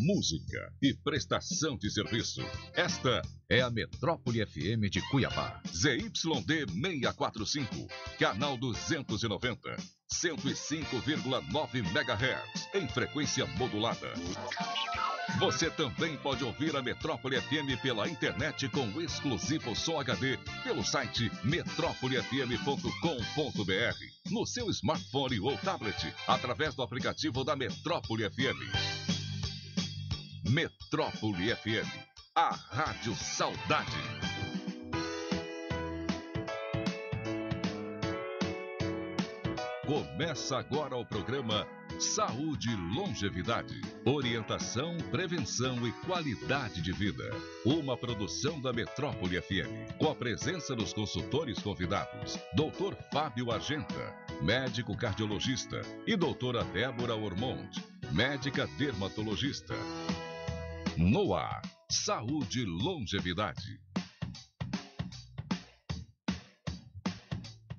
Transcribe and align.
música 0.00 0.72
e 0.82 0.94
prestação 0.94 1.76
de 1.76 1.90
serviço. 1.90 2.40
Esta 2.74 3.22
é 3.48 3.60
a 3.60 3.70
Metrópole 3.70 4.44
FM 4.44 4.90
de 4.90 5.00
Cuiabá. 5.10 5.60
ZYD 5.68 6.66
645, 6.70 7.86
canal 8.18 8.56
290, 8.56 9.76
105,9 10.12 11.76
MHz, 11.76 12.68
em 12.74 12.88
frequência 12.88 13.46
modulada. 13.46 14.12
Você 15.38 15.70
também 15.70 16.16
pode 16.16 16.42
ouvir 16.42 16.74
a 16.74 16.82
Metrópole 16.82 17.40
FM 17.40 17.80
pela 17.80 18.08
internet 18.08 18.68
com 18.70 19.00
exclusivo 19.00 19.76
som 19.76 20.00
HD 20.00 20.36
pelo 20.64 20.82
site 20.82 21.30
metrópolefm.com.br, 21.44 24.30
no 24.30 24.46
seu 24.46 24.68
smartphone 24.70 25.38
ou 25.40 25.56
tablet, 25.58 26.12
através 26.26 26.74
do 26.74 26.82
aplicativo 26.82 27.44
da 27.44 27.54
Metrópole 27.54 28.28
FM. 28.28 29.17
Metrópole 30.48 31.54
FM, 31.54 31.86
a 32.34 32.48
Rádio 32.48 33.14
Saudade. 33.14 33.90
Começa 39.86 40.56
agora 40.58 40.96
o 40.96 41.04
programa 41.04 41.66
Saúde 42.00 42.70
e 42.70 42.76
Longevidade. 42.76 43.78
Orientação, 44.06 44.96
prevenção 45.10 45.86
e 45.86 45.92
qualidade 46.06 46.80
de 46.80 46.92
vida. 46.92 47.24
Uma 47.66 47.94
produção 47.96 48.58
da 48.58 48.72
Metrópole 48.72 49.40
FM. 49.42 49.98
Com 49.98 50.10
a 50.10 50.14
presença 50.14 50.74
dos 50.74 50.94
consultores 50.94 51.58
convidados: 51.58 52.38
Dr. 52.54 52.94
Fábio 53.12 53.50
Argenta, 53.50 54.14
médico 54.40 54.96
cardiologista, 54.96 55.82
e 56.06 56.16
doutora 56.16 56.64
Débora 56.64 57.14
Ormond, 57.14 57.84
médica 58.12 58.66
dermatologista. 58.78 59.74
No 61.00 61.32
ar, 61.32 61.62
saúde 61.88 62.62
e 62.62 62.64
longevidade. 62.64 63.80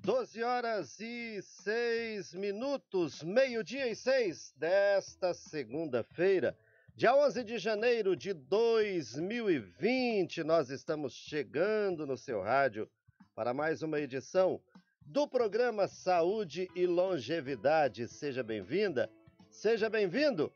12 0.02 0.42
horas 0.42 0.98
e 1.02 1.42
6 1.42 2.34
minutos, 2.36 3.22
meio-dia 3.22 3.92
e 3.92 3.96
6 3.96 4.54
desta 4.56 5.34
segunda-feira, 5.34 6.58
dia 6.96 7.14
11 7.14 7.44
de 7.44 7.58
janeiro 7.58 8.16
de 8.16 8.34
2020. 8.34 10.42
Nós 10.46 10.70
estamos 10.70 11.14
chegando 11.14 12.08
no 12.08 12.16
seu 12.16 12.42
rádio 12.42 12.90
para 13.36 13.54
mais 13.54 13.84
uma 13.84 14.00
edição 14.00 14.62
do 15.02 15.28
programa 15.28 15.90
Saúde 15.90 16.70
e 16.74 16.88
Longevidade. 16.88 18.08
Seja 18.08 18.42
bem-vinda, 18.42 19.12
seja 19.50 19.90
bem-vindo. 19.90 20.50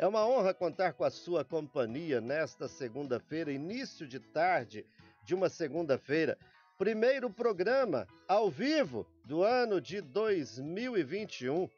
É 0.00 0.06
uma 0.06 0.26
honra 0.26 0.54
contar 0.54 0.94
com 0.94 1.04
a 1.04 1.10
sua 1.10 1.44
companhia 1.44 2.22
nesta 2.22 2.66
segunda-feira, 2.66 3.52
início 3.52 4.06
de 4.06 4.18
tarde 4.18 4.82
de 5.26 5.34
uma 5.34 5.50
segunda-feira. 5.50 6.38
Primeiro 6.78 7.28
programa 7.28 8.08
ao 8.26 8.50
vivo 8.50 9.06
do 9.26 9.42
ano 9.42 9.78
de 9.78 10.00
2021. 10.00 11.68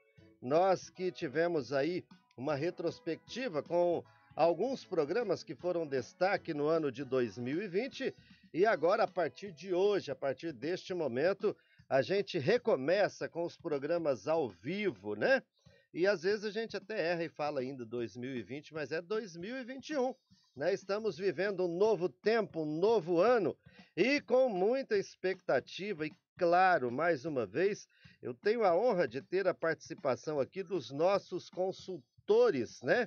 Nós 0.40 0.88
que 0.88 1.10
tivemos 1.10 1.72
aí 1.72 2.04
uma 2.36 2.54
retrospectiva 2.54 3.60
com 3.60 4.04
alguns 4.36 4.84
programas 4.84 5.42
que 5.42 5.56
foram 5.56 5.84
destaque 5.84 6.54
no 6.54 6.68
ano 6.68 6.92
de 6.92 7.04
2020 7.04 8.14
e 8.54 8.64
agora 8.64 9.02
a 9.02 9.08
partir 9.08 9.50
de 9.50 9.74
hoje, 9.74 10.12
a 10.12 10.14
partir 10.14 10.52
deste 10.52 10.94
momento, 10.94 11.56
a 11.88 12.00
gente 12.02 12.38
recomeça 12.38 13.28
com 13.28 13.42
os 13.44 13.56
programas 13.56 14.28
ao 14.28 14.48
vivo, 14.48 15.16
né? 15.16 15.42
E 15.92 16.06
às 16.06 16.22
vezes 16.22 16.44
a 16.44 16.50
gente 16.50 16.76
até 16.76 17.10
erra 17.10 17.24
e 17.24 17.28
fala 17.28 17.60
ainda 17.60 17.84
2020, 17.84 18.72
mas 18.72 18.92
é 18.92 19.02
2021. 19.02 20.14
Né? 20.56 20.72
Estamos 20.72 21.18
vivendo 21.18 21.64
um 21.64 21.78
novo 21.78 22.08
tempo, 22.08 22.62
um 22.62 22.78
novo 22.78 23.20
ano 23.20 23.56
e 23.96 24.20
com 24.20 24.48
muita 24.48 24.96
expectativa. 24.96 26.06
E 26.06 26.12
claro, 26.38 26.90
mais 26.90 27.24
uma 27.24 27.46
vez, 27.46 27.86
eu 28.22 28.32
tenho 28.34 28.64
a 28.64 28.74
honra 28.74 29.06
de 29.06 29.20
ter 29.20 29.46
a 29.46 29.54
participação 29.54 30.40
aqui 30.40 30.62
dos 30.62 30.90
nossos 30.90 31.50
consultores, 31.50 32.80
né? 32.82 33.06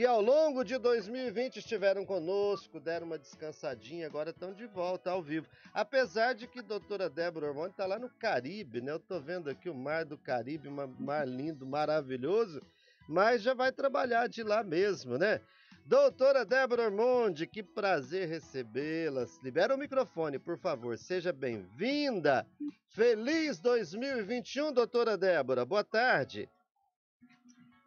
Que 0.00 0.06
ao 0.06 0.22
longo 0.22 0.64
de 0.64 0.78
2020 0.78 1.58
estiveram 1.58 2.06
conosco, 2.06 2.80
deram 2.80 3.06
uma 3.06 3.18
descansadinha, 3.18 4.06
agora 4.06 4.30
estão 4.30 4.54
de 4.54 4.66
volta 4.66 5.10
ao 5.10 5.22
vivo. 5.22 5.46
Apesar 5.74 6.32
de 6.32 6.46
que 6.46 6.60
a 6.60 6.62
doutora 6.62 7.10
Débora 7.10 7.48
Ormonde 7.48 7.72
está 7.72 7.84
lá 7.84 7.98
no 7.98 8.08
Caribe, 8.08 8.80
né? 8.80 8.92
Eu 8.92 8.96
estou 8.96 9.20
vendo 9.20 9.50
aqui 9.50 9.68
o 9.68 9.74
mar 9.74 10.06
do 10.06 10.16
Caribe, 10.16 10.70
um 10.70 10.86
mar 10.98 11.28
lindo, 11.28 11.66
maravilhoso, 11.66 12.62
mas 13.06 13.42
já 13.42 13.52
vai 13.52 13.70
trabalhar 13.72 14.26
de 14.26 14.42
lá 14.42 14.62
mesmo, 14.64 15.18
né? 15.18 15.38
Doutora 15.84 16.46
Débora 16.46 16.84
Ormonde, 16.84 17.46
que 17.46 17.62
prazer 17.62 18.26
recebê-la. 18.26 19.26
Libera 19.42 19.74
o 19.74 19.78
microfone, 19.78 20.38
por 20.38 20.56
favor. 20.56 20.96
Seja 20.96 21.30
bem-vinda. 21.30 22.46
Feliz 22.88 23.60
2021, 23.60 24.72
doutora 24.72 25.18
Débora. 25.18 25.66
Boa 25.66 25.84
tarde. 25.84 26.48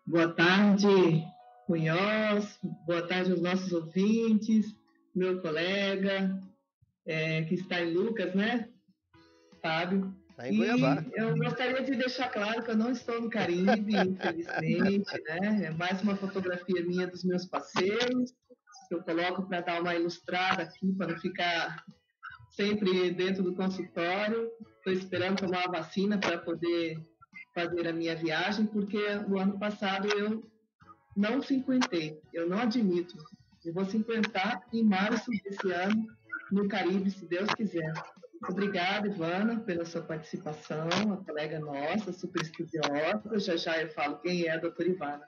Boa 0.05 0.31
tarde. 0.31 1.25
Munhoz, 1.73 2.59
boa 2.85 3.01
tarde 3.07 3.31
aos 3.31 3.41
nossos 3.41 3.73
ouvintes, 3.73 4.75
meu 5.15 5.41
colega, 5.41 6.39
é, 7.03 7.41
que 7.45 7.55
está 7.55 7.81
em 7.81 7.91
Lucas, 7.91 8.35
né? 8.35 8.69
Fábio. 9.59 10.13
Está 10.29 10.49
em 10.49 10.57
Cuiabá. 10.57 11.03
E 11.03 11.19
eu 11.19 11.35
gostaria 11.35 11.81
de 11.81 11.95
deixar 11.95 12.29
claro 12.29 12.61
que 12.61 12.69
eu 12.69 12.77
não 12.77 12.91
estou 12.91 13.19
no 13.19 13.27
Caribe, 13.27 13.95
infelizmente, 13.95 15.23
né? 15.23 15.65
É 15.65 15.71
mais 15.71 15.99
uma 16.03 16.15
fotografia 16.15 16.85
minha 16.85 17.07
dos 17.07 17.23
meus 17.23 17.47
passeios, 17.47 18.31
que 18.87 18.93
eu 18.93 19.01
coloco 19.01 19.41
para 19.47 19.61
dar 19.61 19.81
uma 19.81 19.95
ilustrada 19.95 20.61
aqui, 20.61 20.93
para 20.93 21.07
não 21.07 21.19
ficar 21.19 21.83
sempre 22.51 23.09
dentro 23.09 23.41
do 23.41 23.55
consultório. 23.55 24.51
Estou 24.77 24.93
esperando 24.93 25.39
tomar 25.39 25.63
a 25.67 25.71
vacina 25.71 26.19
para 26.19 26.37
poder 26.37 26.99
fazer 27.55 27.87
a 27.87 27.93
minha 27.93 28.15
viagem, 28.15 28.67
porque 28.67 28.99
o 29.27 29.39
ano 29.39 29.57
passado 29.57 30.07
eu 30.07 30.52
não 31.15 31.41
cinquentei, 31.41 32.19
eu 32.33 32.47
não 32.47 32.59
admito. 32.59 33.17
Eu 33.63 33.73
vou 33.73 33.85
cinquentar 33.85 34.61
em 34.73 34.83
março 34.83 35.31
desse 35.43 35.71
ano 35.71 36.07
no 36.51 36.67
Caribe, 36.67 37.09
se 37.09 37.25
Deus 37.25 37.53
quiser. 37.53 37.93
Obrigada, 38.49 39.07
Ivana, 39.07 39.61
pela 39.61 39.85
sua 39.85 40.01
participação, 40.01 41.13
a 41.13 41.17
colega 41.23 41.59
nossa, 41.59 42.11
super 42.11 42.41
estudiosa. 42.41 43.39
Já 43.39 43.55
já 43.55 43.81
eu 43.81 43.89
falo 43.89 44.19
quem 44.19 44.43
é 44.43 44.51
a 44.51 44.57
doutora 44.57 44.89
Ivana. 44.89 45.23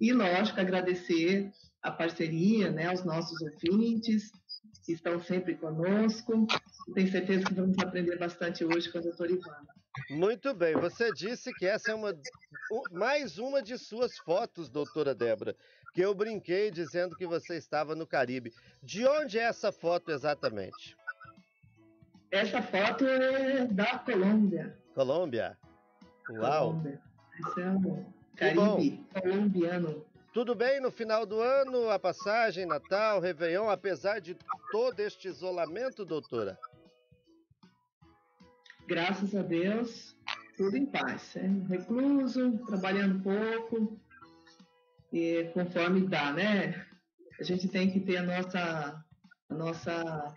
E, 0.00 0.12
lógico, 0.12 0.60
agradecer 0.60 1.50
a 1.82 1.90
parceria, 1.90 2.70
né, 2.70 2.86
aos 2.86 3.04
nossos 3.04 3.38
ouvintes, 3.42 4.30
que 4.84 4.92
estão 4.92 5.20
sempre 5.20 5.54
conosco. 5.56 6.46
Tenho 6.94 7.10
certeza 7.10 7.44
que 7.44 7.54
vamos 7.54 7.78
aprender 7.78 8.18
bastante 8.18 8.64
hoje 8.64 8.90
com 8.90 8.98
a 8.98 9.02
doutora 9.02 9.32
Ivana. 9.32 9.68
Muito 10.10 10.52
bem, 10.52 10.74
você 10.74 11.12
disse 11.12 11.52
que 11.54 11.66
essa 11.66 11.92
é 11.92 11.94
uma, 11.94 12.14
mais 12.90 13.38
uma 13.38 13.62
de 13.62 13.78
suas 13.78 14.16
fotos, 14.18 14.68
doutora 14.68 15.14
Débora, 15.14 15.56
que 15.94 16.00
eu 16.00 16.14
brinquei 16.14 16.70
dizendo 16.70 17.16
que 17.16 17.26
você 17.26 17.56
estava 17.56 17.94
no 17.94 18.06
Caribe. 18.06 18.52
De 18.82 19.06
onde 19.06 19.38
é 19.38 19.42
essa 19.42 19.70
foto 19.70 20.10
exatamente? 20.10 20.96
Essa 22.30 22.60
foto 22.60 23.06
é 23.06 23.64
da 23.66 23.98
Colômbia. 23.98 24.76
Colômbia? 24.94 25.58
Uau! 26.30 26.70
Colômbia. 26.70 27.00
Esse 27.38 27.60
é 27.60 27.70
o 27.70 28.04
Caribe 28.36 29.06
colombiano. 29.12 30.04
Tudo 30.32 30.52
bem 30.52 30.80
no 30.80 30.90
final 30.90 31.24
do 31.24 31.40
ano, 31.40 31.88
a 31.90 31.98
passagem, 31.98 32.66
Natal, 32.66 33.20
Réveillon, 33.20 33.70
apesar 33.70 34.20
de 34.20 34.36
todo 34.72 34.98
este 34.98 35.28
isolamento, 35.28 36.04
doutora? 36.04 36.58
Graças 38.86 39.34
a 39.34 39.42
Deus, 39.42 40.16
tudo 40.56 40.76
em 40.76 40.86
paz. 40.86 41.34
Né? 41.34 41.64
Recluso, 41.68 42.58
trabalhando 42.66 43.22
pouco, 43.22 44.00
e 45.12 45.44
conforme 45.54 46.06
dá, 46.08 46.32
né? 46.32 46.84
A 47.38 47.42
gente 47.42 47.68
tem 47.68 47.90
que 47.90 48.00
ter 48.00 48.18
a 48.18 48.22
nossa, 48.22 49.04
a 49.48 49.54
nossa 49.54 50.34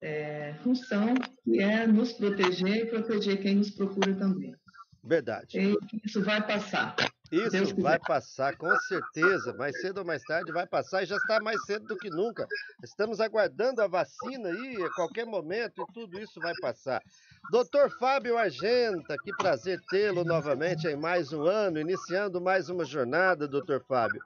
é, 0.00 0.54
função, 0.62 1.14
que 1.44 1.60
é 1.60 1.86
nos 1.86 2.12
proteger 2.12 2.76
e 2.76 2.86
proteger 2.86 3.40
quem 3.40 3.56
nos 3.56 3.70
procura 3.70 4.14
também. 4.14 4.54
Verdade. 5.02 5.58
E 5.58 5.76
isso 6.04 6.22
vai 6.22 6.44
passar. 6.46 6.94
Isso 7.30 7.76
vai 7.80 7.98
passar, 7.98 8.56
com 8.56 8.74
certeza. 8.80 9.52
Mais 9.54 9.78
cedo 9.80 9.98
ou 9.98 10.04
mais 10.04 10.22
tarde 10.22 10.50
vai 10.50 10.66
passar 10.66 11.02
e 11.02 11.06
já 11.06 11.16
está 11.16 11.40
mais 11.40 11.62
cedo 11.64 11.86
do 11.86 11.96
que 11.96 12.08
nunca. 12.08 12.46
Estamos 12.82 13.20
aguardando 13.20 13.82
a 13.82 13.86
vacina 13.86 14.48
aí, 14.48 14.82
a 14.82 14.90
qualquer 14.94 15.26
momento, 15.26 15.82
e 15.82 15.92
tudo 15.92 16.18
isso 16.18 16.40
vai 16.40 16.54
passar. 16.60 17.02
Doutor 17.50 17.90
Fábio 17.98 18.38
Argenta, 18.38 19.16
que 19.22 19.34
prazer 19.36 19.80
tê-lo 19.90 20.24
novamente 20.24 20.86
em 20.86 20.96
mais 20.96 21.32
um 21.32 21.42
ano, 21.46 21.78
iniciando 21.78 22.40
mais 22.40 22.68
uma 22.68 22.84
jornada, 22.84 23.46
doutor 23.46 23.82
Fábio. 23.86 24.22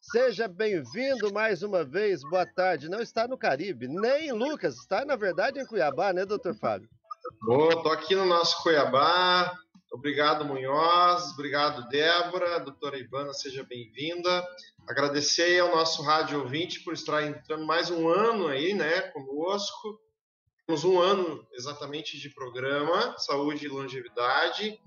Seja 0.00 0.46
bem-vindo 0.46 1.32
mais 1.32 1.62
uma 1.62 1.84
vez, 1.84 2.22
boa 2.22 2.46
tarde. 2.46 2.88
Não 2.88 3.00
está 3.00 3.26
no 3.26 3.36
Caribe, 3.36 3.88
nem 3.88 4.28
em 4.28 4.32
Lucas, 4.32 4.76
está 4.76 5.04
na 5.04 5.16
verdade 5.16 5.58
em 5.60 5.66
Cuiabá, 5.66 6.12
né, 6.12 6.24
doutor 6.24 6.54
Fábio? 6.54 6.88
Bom, 7.42 7.82
tô 7.82 7.90
aqui 7.90 8.14
no 8.14 8.24
nosso 8.24 8.62
Cuiabá, 8.62 9.52
Obrigado, 9.92 10.44
Munhoz. 10.44 11.32
Obrigado, 11.32 11.88
Débora. 11.88 12.60
Doutora 12.60 12.98
Ivana, 12.98 13.32
seja 13.32 13.64
bem-vinda. 13.64 14.46
Agradecer 14.86 15.58
ao 15.60 15.74
nosso 15.74 16.02
rádio 16.02 16.40
ouvinte 16.40 16.80
por 16.80 16.92
estar 16.92 17.22
entrando 17.22 17.64
mais 17.64 17.90
um 17.90 18.08
ano 18.08 18.48
aí, 18.48 18.74
né, 18.74 19.00
conosco. 19.12 20.00
Temos 20.66 20.84
um 20.84 21.00
ano 21.00 21.46
exatamente 21.52 22.18
de 22.18 22.28
programa, 22.30 23.16
saúde 23.18 23.66
e 23.66 23.68
longevidade, 23.68 24.80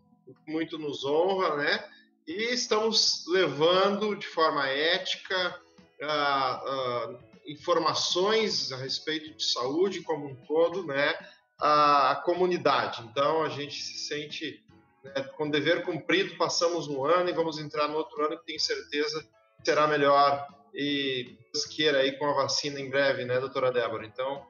muito 0.46 0.78
nos 0.78 1.06
honra, 1.06 1.56
né? 1.56 1.90
E 2.28 2.54
estamos 2.54 3.26
levando 3.28 4.16
de 4.16 4.28
forma 4.28 4.68
ética 4.68 5.60
uh, 6.02 7.14
uh, 7.14 7.20
informações 7.48 8.72
a 8.72 8.78
respeito 8.78 9.36
de 9.36 9.44
saúde 9.44 10.02
como 10.02 10.28
um 10.28 10.36
todo, 10.46 10.86
né? 10.86 11.16
A, 11.60 12.22
comunidade. 12.24 13.02
Então 13.10 13.44
a 13.44 13.50
gente 13.50 13.82
se 13.82 13.98
sente 14.08 14.64
né, 15.04 15.24
com 15.36 15.50
dever 15.50 15.84
cumprido. 15.84 16.38
Passamos 16.38 16.88
um 16.88 17.04
ano 17.06 17.30
e 17.30 17.34
vamos 17.34 17.60
entrar 17.60 17.88
no 17.88 17.98
outro 17.98 18.26
ano 18.26 18.38
que 18.40 18.46
tenho 18.46 18.60
certeza 18.60 19.28
será 19.64 19.88
melhor 19.88 20.48
e 20.74 21.38
queira 21.76 22.00
aí 22.00 22.18
com 22.18 22.26
a 22.26 22.34
vacina 22.34 22.80
em 22.80 22.90
breve, 22.90 23.26
né, 23.26 23.40
doutora 23.40 23.72
Débora? 23.72 24.06
Então, 24.06 24.46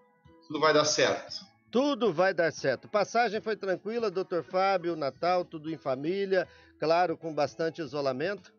tudo 0.48 0.60
vai 0.60 0.74
dar 0.74 0.86
certo. 0.86 1.46
Tudo 1.72 2.12
vai 2.12 2.34
dar 2.34 2.52
certo. 2.52 2.88
Passagem 2.88 3.40
foi 3.42 3.56
tranquila, 3.56 4.10
doutor 4.10 4.44
Fábio, 4.44 4.96
Natal, 4.96 5.46
tudo 5.46 5.72
em 5.72 5.78
família, 5.78 6.48
claro, 6.80 7.16
com 7.18 7.34
bastante 7.34 7.82
isolamento? 7.82 8.52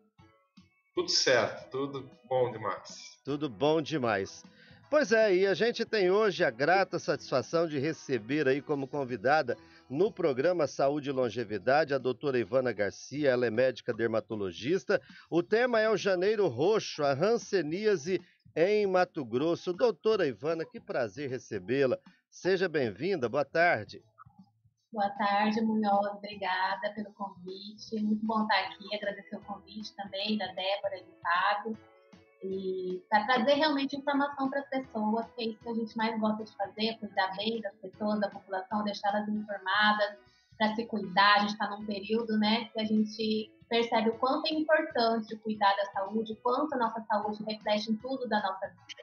Tudo 0.95 1.09
certo, 1.09 1.69
tudo 1.69 2.09
bom 2.27 2.51
demais. 2.51 3.19
Tudo 3.23 3.49
bom 3.49 3.81
demais. 3.81 4.43
Pois 4.89 5.11
é, 5.13 5.33
e 5.33 5.47
a 5.47 5.53
gente 5.53 5.85
tem 5.85 6.11
hoje 6.11 6.43
a 6.43 6.49
grata 6.49 6.99
satisfação 6.99 7.65
de 7.65 7.79
receber 7.79 8.47
aí 8.47 8.61
como 8.61 8.87
convidada 8.87 9.57
no 9.91 10.09
programa 10.09 10.67
Saúde 10.67 11.09
e 11.09 11.11
Longevidade, 11.11 11.93
a 11.93 11.97
doutora 11.97 12.39
Ivana 12.39 12.71
Garcia, 12.71 13.29
ela 13.29 13.45
é 13.45 13.51
médica 13.51 13.93
dermatologista. 13.93 15.01
O 15.29 15.43
tema 15.43 15.81
é 15.81 15.89
o 15.89 15.97
Janeiro 15.97 16.47
Roxo, 16.47 17.03
a 17.03 17.11
Hanseníase 17.11 18.21
em 18.55 18.87
Mato 18.87 19.25
Grosso. 19.25 19.73
Doutora 19.73 20.25
Ivana, 20.25 20.63
que 20.63 20.79
prazer 20.79 21.29
recebê-la. 21.29 21.99
Seja 22.29 22.69
bem-vinda, 22.69 23.27
boa 23.27 23.43
tarde. 23.43 24.01
Boa 24.93 25.09
tarde, 25.09 25.59
Munhoz, 25.59 26.15
obrigada 26.15 26.93
pelo 26.95 27.11
convite. 27.13 28.01
Muito 28.01 28.25
bom 28.25 28.43
estar 28.43 28.59
aqui, 28.67 28.95
agradecer 28.95 29.35
o 29.35 29.41
convite 29.41 29.93
também 29.95 30.37
da 30.37 30.47
Débora 30.47 30.97
e 30.97 31.03
do 31.03 31.11
Fábio 31.21 31.77
e 32.43 33.03
para 33.09 33.25
trazer 33.25 33.53
realmente 33.53 33.95
informação 33.95 34.49
para 34.49 34.59
as 34.61 34.69
pessoas, 34.69 35.25
que 35.35 35.41
é 35.41 35.45
isso 35.47 35.59
que 35.59 35.69
a 35.69 35.73
gente 35.73 35.95
mais 35.97 36.19
gosta 36.19 36.43
de 36.43 36.55
fazer, 36.55 36.97
cuidar 36.97 37.35
bem 37.37 37.61
das 37.61 37.75
pessoas, 37.75 38.19
da 38.19 38.29
população, 38.29 38.83
deixá-las 38.83 39.27
informadas, 39.27 40.17
para 40.57 40.75
se 40.75 40.85
cuidar. 40.85 41.35
A 41.35 41.39
gente 41.39 41.53
está 41.53 41.69
num 41.69 41.85
período, 41.85 42.37
né, 42.37 42.65
que 42.65 42.79
a 42.79 42.85
gente 42.85 43.51
percebe 43.69 44.09
o 44.09 44.17
quanto 44.17 44.47
é 44.47 44.53
importante 44.53 45.35
cuidar 45.37 45.73
da 45.75 45.85
saúde, 45.91 46.33
o 46.33 46.35
quanto 46.37 46.73
a 46.73 46.77
nossa 46.77 47.01
saúde 47.01 47.43
reflete 47.43 47.91
em 47.91 47.95
tudo 47.95 48.27
da 48.27 48.41
nossa 48.41 48.67
vida. 48.67 49.01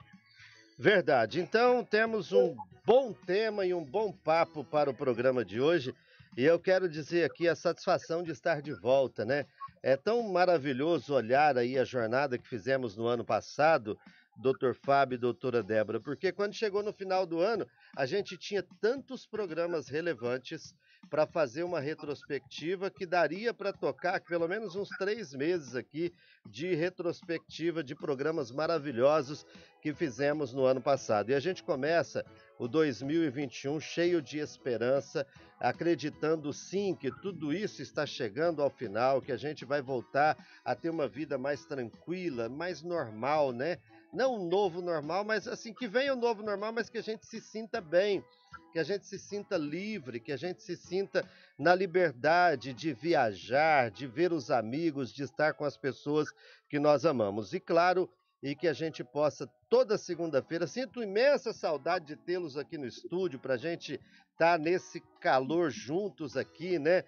Verdade. 0.79 1.41
Então 1.41 1.85
temos 1.85 2.33
um 2.33 2.55
bom 2.85 3.13
tema 3.13 3.65
e 3.67 3.73
um 3.73 3.85
bom 3.85 4.13
papo 4.13 4.63
para 4.65 4.91
o 4.91 4.95
programa 4.95 5.45
de 5.45 5.61
hoje. 5.61 5.95
E 6.37 6.45
eu 6.45 6.59
quero 6.61 6.89
dizer 6.89 7.25
aqui 7.25 7.49
a 7.49 7.57
satisfação 7.57 8.23
de 8.23 8.31
estar 8.31 8.63
de 8.63 8.73
volta, 8.73 9.25
né? 9.25 9.47
É 9.83 9.97
tão 9.97 10.23
maravilhoso 10.23 11.15
olhar 11.15 11.57
aí 11.57 11.79
a 11.79 11.85
jornada 11.85 12.39
que 12.39 12.49
fizemos 12.49 12.97
no 12.97 13.07
ano 13.07 13.25
passado, 13.25 13.99
Dr. 14.39 14.73
Fábio 14.73 15.17
e 15.17 15.19
doutora 15.19 15.63
Débora, 15.63 16.01
porque 16.01 16.31
quando 16.33 16.55
chegou 16.55 16.83
no 16.83 16.93
final 16.93 17.27
do 17.27 17.41
ano, 17.41 17.67
a 17.97 18.07
gente 18.07 18.37
tinha 18.37 18.65
tantos 18.81 19.27
programas 19.27 19.89
relevantes 19.89 20.75
para 21.11 21.27
fazer 21.27 21.63
uma 21.63 21.81
retrospectiva 21.81 22.91
que 22.91 23.07
daria 23.07 23.53
para 23.53 23.73
tocar 23.73 24.21
pelo 24.21 24.47
menos 24.47 24.77
uns 24.77 24.89
três 24.91 25.33
meses 25.35 25.75
aqui 25.75 26.13
de 26.47 26.75
retrospectiva 26.75 27.83
de 27.83 27.95
programas 27.95 28.51
maravilhosos 28.51 29.45
que 29.81 29.95
fizemos 29.95 30.53
no 30.53 30.65
ano 30.65 30.81
passado. 30.81 31.31
E 31.31 31.35
a 31.35 31.41
gente 31.41 31.63
começa 31.63 32.25
o 32.59 32.69
2021 32.69 33.81
cheio 33.81 34.21
de 34.21 34.39
esperança, 34.39 35.27
acreditando 35.59 36.53
sim 36.53 36.95
que 36.95 37.11
tudo 37.11 37.53
isso 37.53 37.81
está 37.81 38.05
chegando 38.05 38.61
ao 38.61 38.71
final, 38.71 39.23
que 39.23 39.33
a 39.33 39.37
gente 39.37 39.65
vai 39.65 39.81
voltar 39.81 40.37
a 40.65 40.75
ter 40.75 40.91
uma 40.91 41.09
vida 41.09 41.39
mais 41.39 41.65
tranquila, 41.65 42.49
mais 42.49 42.83
normal, 42.83 43.53
né? 43.53 43.79
Não 44.13 44.37
um 44.37 44.49
novo 44.49 44.81
normal, 44.81 45.25
mas 45.25 45.47
assim, 45.47 45.73
que 45.73 45.87
venha 45.87 46.15
o 46.15 46.17
novo 46.17 46.43
normal, 46.43 46.73
mas 46.73 46.89
que 46.89 46.99
a 46.99 47.03
gente 47.03 47.27
se 47.27 47.41
sinta 47.41 47.81
bem, 47.81 48.25
que 48.73 48.79
a 48.79 48.83
gente 48.83 49.07
se 49.07 49.19
sinta 49.19 49.57
livre, 49.57 50.21
que 50.21 50.33
a 50.33 50.37
gente 50.37 50.63
se 50.63 50.77
sinta 50.77 51.29
na 51.59 51.75
liberdade 51.75 52.73
de 52.73 52.93
viajar, 52.93 53.91
de 53.91 54.07
ver 54.07 54.33
os 54.33 54.51
amigos, 54.51 55.13
de 55.13 55.23
estar 55.23 55.55
com 55.55 55.65
as 55.65 55.77
pessoas 55.77 56.29
que 56.69 56.79
nós 56.79 57.05
amamos. 57.05 57.53
E 57.53 57.61
claro, 57.61 58.09
e 58.43 58.55
que 58.55 58.69
a 58.69 58.73
gente 58.73 59.03
possa 59.03 59.49
toda 59.69 59.99
segunda-feira. 59.99 60.67
Sinto 60.67 61.03
imensa 61.03 61.53
saudade 61.53 62.07
de 62.07 62.17
tê-los 62.17 62.57
aqui 62.57 62.79
no 62.79 62.87
estúdio 62.87 63.39
para 63.39 63.55
a 63.55 63.59
gente 63.59 63.95
estar 64.33 64.53
tá 64.53 64.59
nesse 64.59 65.01
calor 65.21 65.71
juntos 65.71 66.37
aqui, 66.37 66.79
né? 66.79 67.05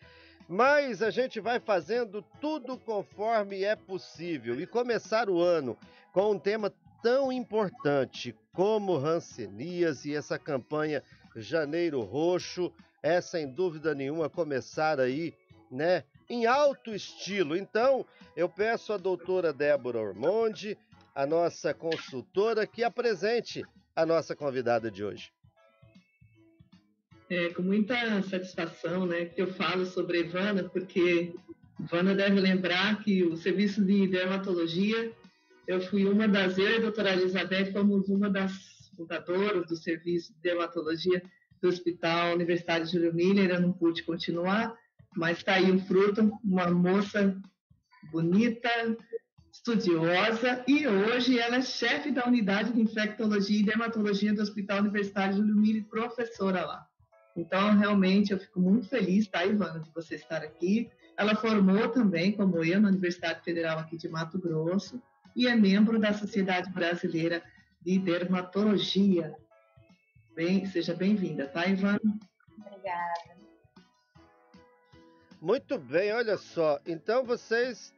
Mas 0.49 1.01
a 1.01 1.11
gente 1.11 1.39
vai 1.39 1.61
fazendo 1.61 2.23
tudo 2.41 2.77
conforme 2.77 3.63
é 3.63 3.77
possível 3.77 4.61
e 4.61 4.67
começar 4.67 5.31
o 5.31 5.41
ano 5.41 5.79
com 6.13 6.33
um 6.33 6.39
tema 6.39 6.73
tão 7.03 7.33
importante 7.33 8.35
como 8.53 8.99
Rancenias 8.99 10.05
e 10.05 10.15
essa 10.15 10.39
campanha 10.39 11.03
Janeiro 11.37 12.03
Roxo 12.03 12.73
é 13.03 13.21
sem 13.21 13.49
dúvida 13.49 13.95
nenhuma 13.95 14.29
começar 14.29 15.01
aí, 15.01 15.35
né, 15.71 16.05
em 16.29 16.47
alto 16.47 16.95
estilo. 16.95 17.57
Então, 17.57 18.05
eu 18.37 18.49
peço 18.49 18.93
à 18.93 18.97
doutora 18.97 19.53
Débora 19.53 19.99
Ormonde, 19.99 20.77
a 21.15 21.27
nossa 21.27 21.73
consultora, 21.73 22.67
que 22.67 22.85
apresente 22.85 23.65
a 23.95 24.05
nossa 24.05 24.37
convidada 24.37 24.91
de 24.91 25.05
hoje. 25.05 25.33
É 27.29 27.51
com 27.51 27.63
muita 27.63 28.23
satisfação 28.23 29.07
né, 29.07 29.27
que 29.27 29.41
eu 29.41 29.53
falo 29.55 29.87
sobre 29.87 30.21
Ivana, 30.21 30.65
porque 30.65 31.33
Ivana 31.79 32.15
deve 32.15 32.41
lembrar 32.41 33.03
que 33.03 33.23
o 33.23 33.37
serviço 33.37 33.85
de 33.85 34.07
dermatologia, 34.09 35.13
eu 35.71 35.81
fui 35.81 36.05
uma 36.05 36.27
das, 36.27 36.59
eu 36.59 36.69
e 36.69 36.77
a 36.79 36.81
doutora 36.81 37.13
Elizabeth 37.13 37.71
fomos 37.73 38.09
uma 38.09 38.29
das 38.29 38.53
fundadoras 38.97 39.69
do 39.69 39.77
serviço 39.77 40.35
de 40.35 40.41
dermatologia 40.41 41.23
do 41.63 41.69
Hospital 41.69 42.35
Universitário 42.35 42.87
Júlio 42.87 43.15
Miller, 43.15 43.51
eu 43.51 43.61
não 43.61 43.73
pude 43.73 44.03
continuar, 44.03 44.75
mas 45.17 45.39
está 45.39 45.55
aí 45.55 45.71
um 45.71 45.79
fruto, 45.79 46.33
uma 46.43 46.69
moça 46.73 47.41
bonita, 48.11 48.69
estudiosa 49.53 50.65
e 50.67 50.89
hoje 50.89 51.39
ela 51.39 51.57
é 51.57 51.63
chefe 51.63 52.11
da 52.11 52.27
unidade 52.27 52.73
de 52.73 52.81
infectologia 52.81 53.61
e 53.61 53.65
dermatologia 53.65 54.35
do 54.35 54.43
Hospital 54.43 54.81
Universitário 54.81 55.37
Júlio 55.37 55.55
Mille, 55.55 55.83
professora 55.83 56.65
lá. 56.65 56.85
Então, 57.37 57.79
realmente, 57.79 58.33
eu 58.33 58.41
fico 58.41 58.59
muito 58.59 58.89
feliz, 58.89 59.29
tá, 59.29 59.47
Ivana, 59.47 59.79
de 59.79 59.91
você 59.95 60.17
estar 60.17 60.43
aqui. 60.43 60.91
Ela 61.17 61.37
formou 61.37 61.89
também, 61.91 62.33
como 62.33 62.65
eu, 62.65 62.81
na 62.81 62.89
Universidade 62.89 63.45
Federal 63.45 63.79
aqui 63.79 63.97
de 63.97 64.09
Mato 64.09 64.37
Grosso 64.37 65.01
e 65.35 65.47
é 65.47 65.55
membro 65.55 65.99
da 65.99 66.13
Sociedade 66.13 66.71
Brasileira 66.71 67.43
de 67.81 67.99
Dermatologia. 67.99 69.35
Bem, 70.35 70.67
seja 70.67 70.95
bem-vinda, 70.95 71.47
tá, 71.47 71.67
Ivana? 71.67 72.01
Obrigada. 72.59 73.41
Muito 75.41 75.79
bem, 75.79 76.13
olha 76.13 76.37
só. 76.37 76.79
Então 76.85 77.25
vocês 77.25 77.95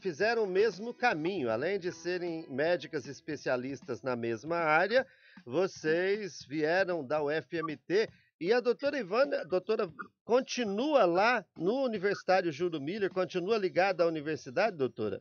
fizeram 0.00 0.44
o 0.44 0.46
mesmo 0.46 0.94
caminho. 0.94 1.50
Além 1.50 1.76
de 1.76 1.90
serem 1.90 2.46
médicas 2.48 3.06
especialistas 3.08 4.00
na 4.00 4.14
mesma 4.14 4.58
área, 4.58 5.04
vocês 5.44 6.44
vieram 6.44 7.04
da 7.04 7.20
UFMT. 7.20 8.08
E 8.40 8.52
a 8.52 8.60
doutora 8.60 8.96
Ivana, 8.96 9.40
a 9.40 9.44
doutora, 9.44 9.90
continua 10.24 11.04
lá 11.04 11.44
no 11.56 11.84
Universitário 11.84 12.52
Júlio 12.52 12.80
Miller? 12.80 13.10
Continua 13.10 13.58
ligada 13.58 14.04
à 14.04 14.06
universidade, 14.06 14.76
doutora? 14.76 15.20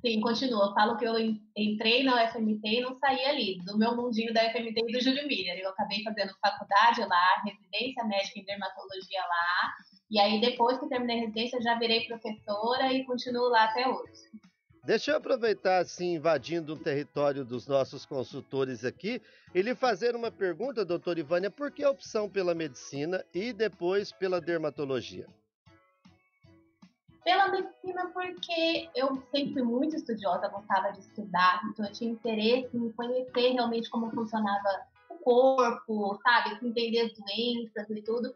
Sim, 0.00 0.20
continua. 0.20 0.74
Falo 0.74 0.96
que 0.96 1.04
eu 1.04 1.14
entrei 1.56 2.04
na 2.04 2.24
UFMT 2.24 2.60
e 2.64 2.80
não 2.80 2.98
saí 2.98 3.24
ali, 3.24 3.58
do 3.64 3.78
meu 3.78 3.96
mundinho 3.96 4.32
da 4.32 4.46
UFMT 4.46 4.74
e 4.76 4.92
do 4.92 5.00
Júlio 5.00 5.26
Miller. 5.26 5.58
Eu 5.58 5.70
acabei 5.70 6.02
fazendo 6.02 6.32
faculdade 6.40 7.00
lá, 7.00 7.42
residência 7.44 8.04
médica 8.04 8.38
em 8.38 8.44
dermatologia 8.44 9.20
lá, 9.20 9.72
e 10.08 10.20
aí, 10.20 10.40
depois 10.40 10.78
que 10.78 10.88
terminei 10.88 11.18
a 11.18 11.20
residência, 11.22 11.60
já 11.60 11.76
virei 11.78 12.06
professora 12.06 12.92
e 12.92 13.04
continuo 13.04 13.48
lá 13.48 13.64
até 13.64 13.88
hoje. 13.88 14.30
Deixa 14.84 15.10
eu 15.10 15.16
aproveitar, 15.16 15.78
assim, 15.78 16.14
invadindo 16.14 16.74
o 16.74 16.78
território 16.78 17.44
dos 17.44 17.66
nossos 17.66 18.06
consultores 18.06 18.84
aqui, 18.84 19.20
e 19.52 19.60
lhe 19.60 19.74
fazer 19.74 20.14
uma 20.14 20.30
pergunta, 20.30 20.84
doutora 20.84 21.18
Ivânia, 21.18 21.50
por 21.50 21.72
que 21.72 21.82
a 21.82 21.90
opção 21.90 22.30
pela 22.30 22.54
medicina 22.54 23.24
e 23.34 23.52
depois 23.52 24.12
pela 24.12 24.40
dermatologia? 24.40 25.26
Pela 27.26 27.48
medicina, 27.48 28.08
porque 28.14 28.88
eu 28.94 29.20
sempre 29.32 29.54
fui 29.54 29.62
muito 29.64 29.96
estudiosa, 29.96 30.46
gostava 30.46 30.92
de 30.92 31.00
estudar, 31.00 31.60
então 31.68 31.84
eu 31.84 31.92
tinha 31.92 32.12
interesse 32.12 32.76
em 32.76 32.92
conhecer 32.92 33.52
realmente 33.52 33.90
como 33.90 34.12
funcionava 34.12 34.86
o 35.10 35.16
corpo, 35.16 36.20
sabe? 36.22 36.64
Entender 36.64 37.00
as 37.00 37.12
doenças 37.14 37.90
e 37.90 38.02
tudo. 38.02 38.32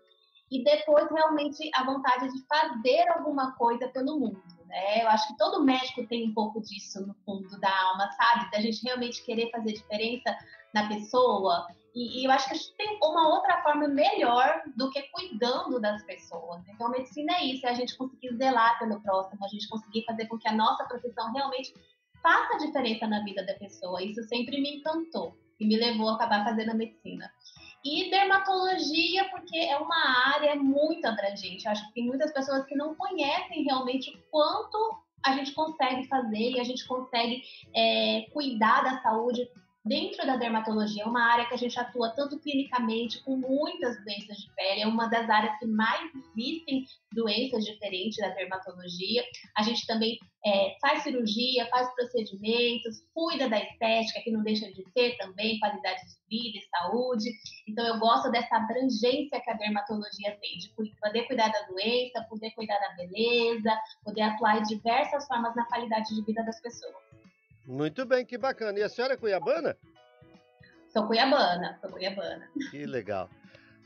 e 0.50 0.64
depois 0.64 1.08
realmente 1.08 1.70
a 1.72 1.84
vontade 1.84 2.32
de 2.32 2.44
fazer 2.48 3.08
alguma 3.10 3.52
coisa 3.52 3.86
pelo 3.86 4.18
mundo. 4.18 4.42
Né? 4.66 5.04
Eu 5.04 5.08
acho 5.08 5.28
que 5.28 5.36
todo 5.36 5.62
médico 5.62 6.04
tem 6.08 6.28
um 6.28 6.34
pouco 6.34 6.60
disso 6.60 7.06
no 7.06 7.14
fundo 7.24 7.60
da 7.60 7.70
alma, 7.70 8.10
sabe? 8.10 8.50
Da 8.50 8.60
gente 8.60 8.82
realmente 8.82 9.24
querer 9.24 9.52
fazer 9.52 9.72
diferença 9.74 10.36
na 10.74 10.88
pessoa. 10.88 11.66
E, 11.94 12.20
e 12.20 12.24
eu 12.24 12.30
acho 12.30 12.46
que 12.46 12.54
a 12.54 12.56
gente 12.56 12.74
tem 12.76 12.98
uma 13.02 13.28
outra 13.28 13.62
forma 13.62 13.88
melhor 13.88 14.62
do 14.76 14.90
que 14.90 15.02
cuidando 15.10 15.80
das 15.80 16.02
pessoas. 16.04 16.62
Então, 16.68 16.86
a 16.86 16.90
medicina 16.90 17.32
é 17.34 17.44
isso, 17.46 17.66
é 17.66 17.70
a 17.70 17.74
gente 17.74 17.96
conseguir 17.96 18.36
zelar 18.36 18.78
pelo 18.78 19.00
próximo, 19.00 19.44
a 19.44 19.48
gente 19.48 19.68
conseguir 19.68 20.04
fazer 20.04 20.26
com 20.26 20.38
que 20.38 20.48
a 20.48 20.54
nossa 20.54 20.84
profissão 20.84 21.32
realmente 21.32 21.74
faça 22.22 22.58
diferença 22.58 23.06
na 23.06 23.24
vida 23.24 23.44
da 23.44 23.54
pessoa. 23.54 24.02
Isso 24.02 24.22
sempre 24.24 24.60
me 24.60 24.76
encantou 24.76 25.36
e 25.58 25.66
me 25.66 25.76
levou 25.76 26.08
a 26.08 26.14
acabar 26.14 26.44
fazendo 26.44 26.70
a 26.70 26.74
medicina. 26.74 27.30
E 27.84 28.10
dermatologia, 28.10 29.28
porque 29.30 29.56
é 29.56 29.76
uma 29.78 30.34
área 30.34 30.54
muito 30.54 31.04
abrangente. 31.06 31.64
Eu 31.64 31.72
acho 31.72 31.86
que 31.88 31.94
tem 31.94 32.06
muitas 32.06 32.32
pessoas 32.32 32.64
que 32.66 32.76
não 32.76 32.94
conhecem 32.94 33.64
realmente 33.64 34.10
o 34.10 34.18
quanto 34.30 35.02
a 35.24 35.34
gente 35.34 35.52
consegue 35.52 36.06
fazer 36.06 36.52
e 36.52 36.60
a 36.60 36.64
gente 36.64 36.86
consegue 36.86 37.42
é, 37.74 38.26
cuidar 38.32 38.82
da 38.82 39.02
saúde 39.02 39.48
Dentro 39.90 40.24
da 40.24 40.36
dermatologia, 40.36 41.02
é 41.02 41.04
uma 41.04 41.32
área 41.32 41.48
que 41.48 41.54
a 41.54 41.56
gente 41.56 41.76
atua 41.76 42.10
tanto 42.10 42.38
clinicamente, 42.38 43.20
com 43.24 43.36
muitas 43.36 43.96
doenças 44.04 44.36
de 44.36 44.54
pele, 44.54 44.82
é 44.82 44.86
uma 44.86 45.08
das 45.08 45.28
áreas 45.28 45.58
que 45.58 45.66
mais 45.66 46.08
existem 46.14 46.84
doenças 47.12 47.64
diferentes 47.64 48.16
da 48.18 48.28
dermatologia. 48.28 49.24
A 49.56 49.64
gente 49.64 49.84
também 49.88 50.16
é, 50.46 50.76
faz 50.80 51.02
cirurgia, 51.02 51.66
faz 51.66 51.92
procedimentos, 51.96 53.04
cuida 53.12 53.48
da 53.48 53.58
estética, 53.58 54.20
que 54.22 54.30
não 54.30 54.44
deixa 54.44 54.72
de 54.72 54.84
ser 54.92 55.16
também 55.16 55.58
qualidade 55.58 56.02
de 56.02 56.38
vida 56.38 56.58
e 56.58 56.68
saúde. 56.68 57.28
Então, 57.66 57.84
eu 57.84 57.98
gosto 57.98 58.30
dessa 58.30 58.58
abrangência 58.58 59.40
que 59.40 59.50
a 59.50 59.54
dermatologia 59.54 60.38
tem, 60.40 60.56
de 60.58 60.72
poder 61.00 61.24
cuidar 61.24 61.48
da 61.48 61.62
doença, 61.62 62.24
poder 62.28 62.52
cuidar 62.52 62.78
da 62.78 62.94
beleza, 62.94 63.76
poder 64.04 64.22
atuar 64.22 64.62
de 64.62 64.76
diversas 64.76 65.26
formas 65.26 65.52
na 65.56 65.66
qualidade 65.66 66.14
de 66.14 66.24
vida 66.24 66.44
das 66.44 66.60
pessoas. 66.62 67.09
Muito 67.70 68.04
bem, 68.04 68.26
que 68.26 68.36
bacana. 68.36 68.80
E 68.80 68.82
a 68.82 68.88
senhora 68.88 69.14
é 69.14 69.16
cuiabana? 69.16 69.76
Sou 70.88 71.06
cuiabana, 71.06 71.78
sou 71.80 71.88
cuiabana. 71.88 72.50
Que 72.68 72.84
legal. 72.84 73.30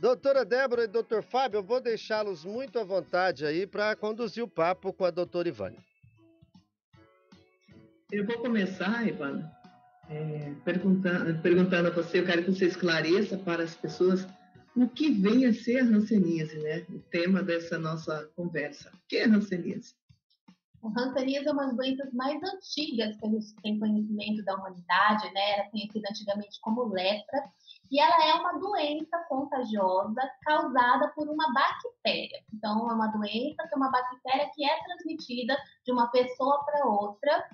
Doutora 0.00 0.42
Débora 0.42 0.84
e 0.84 0.88
doutor 0.88 1.22
Fábio, 1.22 1.58
eu 1.58 1.62
vou 1.62 1.82
deixá-los 1.82 2.46
muito 2.46 2.78
à 2.78 2.84
vontade 2.84 3.44
aí 3.44 3.66
para 3.66 3.94
conduzir 3.94 4.42
o 4.42 4.48
papo 4.48 4.90
com 4.90 5.04
a 5.04 5.10
doutora 5.10 5.48
Ivane. 5.48 5.78
Eu 8.10 8.26
vou 8.26 8.38
começar, 8.38 9.06
Ivana, 9.06 9.52
é, 10.08 10.54
perguntando, 10.64 11.38
perguntando 11.42 11.88
a 11.88 11.90
você, 11.90 12.20
eu 12.20 12.24
quero 12.24 12.42
que 12.42 12.52
você 12.52 12.66
esclareça 12.66 13.36
para 13.36 13.64
as 13.64 13.74
pessoas 13.74 14.26
o 14.74 14.88
que 14.88 15.10
vem 15.10 15.44
a 15.44 15.52
ser 15.52 15.80
a 15.80 15.84
hanseníase, 15.84 16.58
né? 16.58 16.86
O 16.88 17.00
tema 17.00 17.42
dessa 17.42 17.78
nossa 17.78 18.30
conversa. 18.34 18.90
O 18.94 18.98
que 19.08 19.16
é 19.16 19.26
hanseníase? 19.26 19.94
O 20.84 20.88
hanseníase 20.90 21.48
é 21.48 21.50
uma 21.52 21.64
das 21.64 21.76
doenças 21.76 22.12
mais 22.12 22.38
antigas 22.42 23.16
que 23.16 23.26
a 23.26 23.30
gente 23.30 23.54
tem 23.62 23.78
conhecimento 23.78 24.44
da 24.44 24.54
humanidade, 24.54 25.32
né? 25.32 25.52
Era 25.52 25.70
conhecida 25.70 26.06
antigamente 26.10 26.60
como 26.60 26.84
lepra, 26.84 27.42
e 27.90 27.98
ela 27.98 28.26
é 28.26 28.34
uma 28.34 28.58
doença 28.58 29.16
contagiosa 29.26 30.20
causada 30.42 31.08
por 31.14 31.26
uma 31.26 31.50
bactéria. 31.54 32.44
Então, 32.52 32.90
é 32.90 32.92
uma 32.92 33.06
doença 33.06 33.66
que 33.66 33.74
é 33.74 33.76
uma 33.78 33.90
bactéria 33.90 34.50
que 34.54 34.62
é 34.62 34.84
transmitida 34.84 35.56
de 35.86 35.90
uma 35.90 36.08
pessoa 36.08 36.62
para 36.64 36.86
outra, 36.86 37.48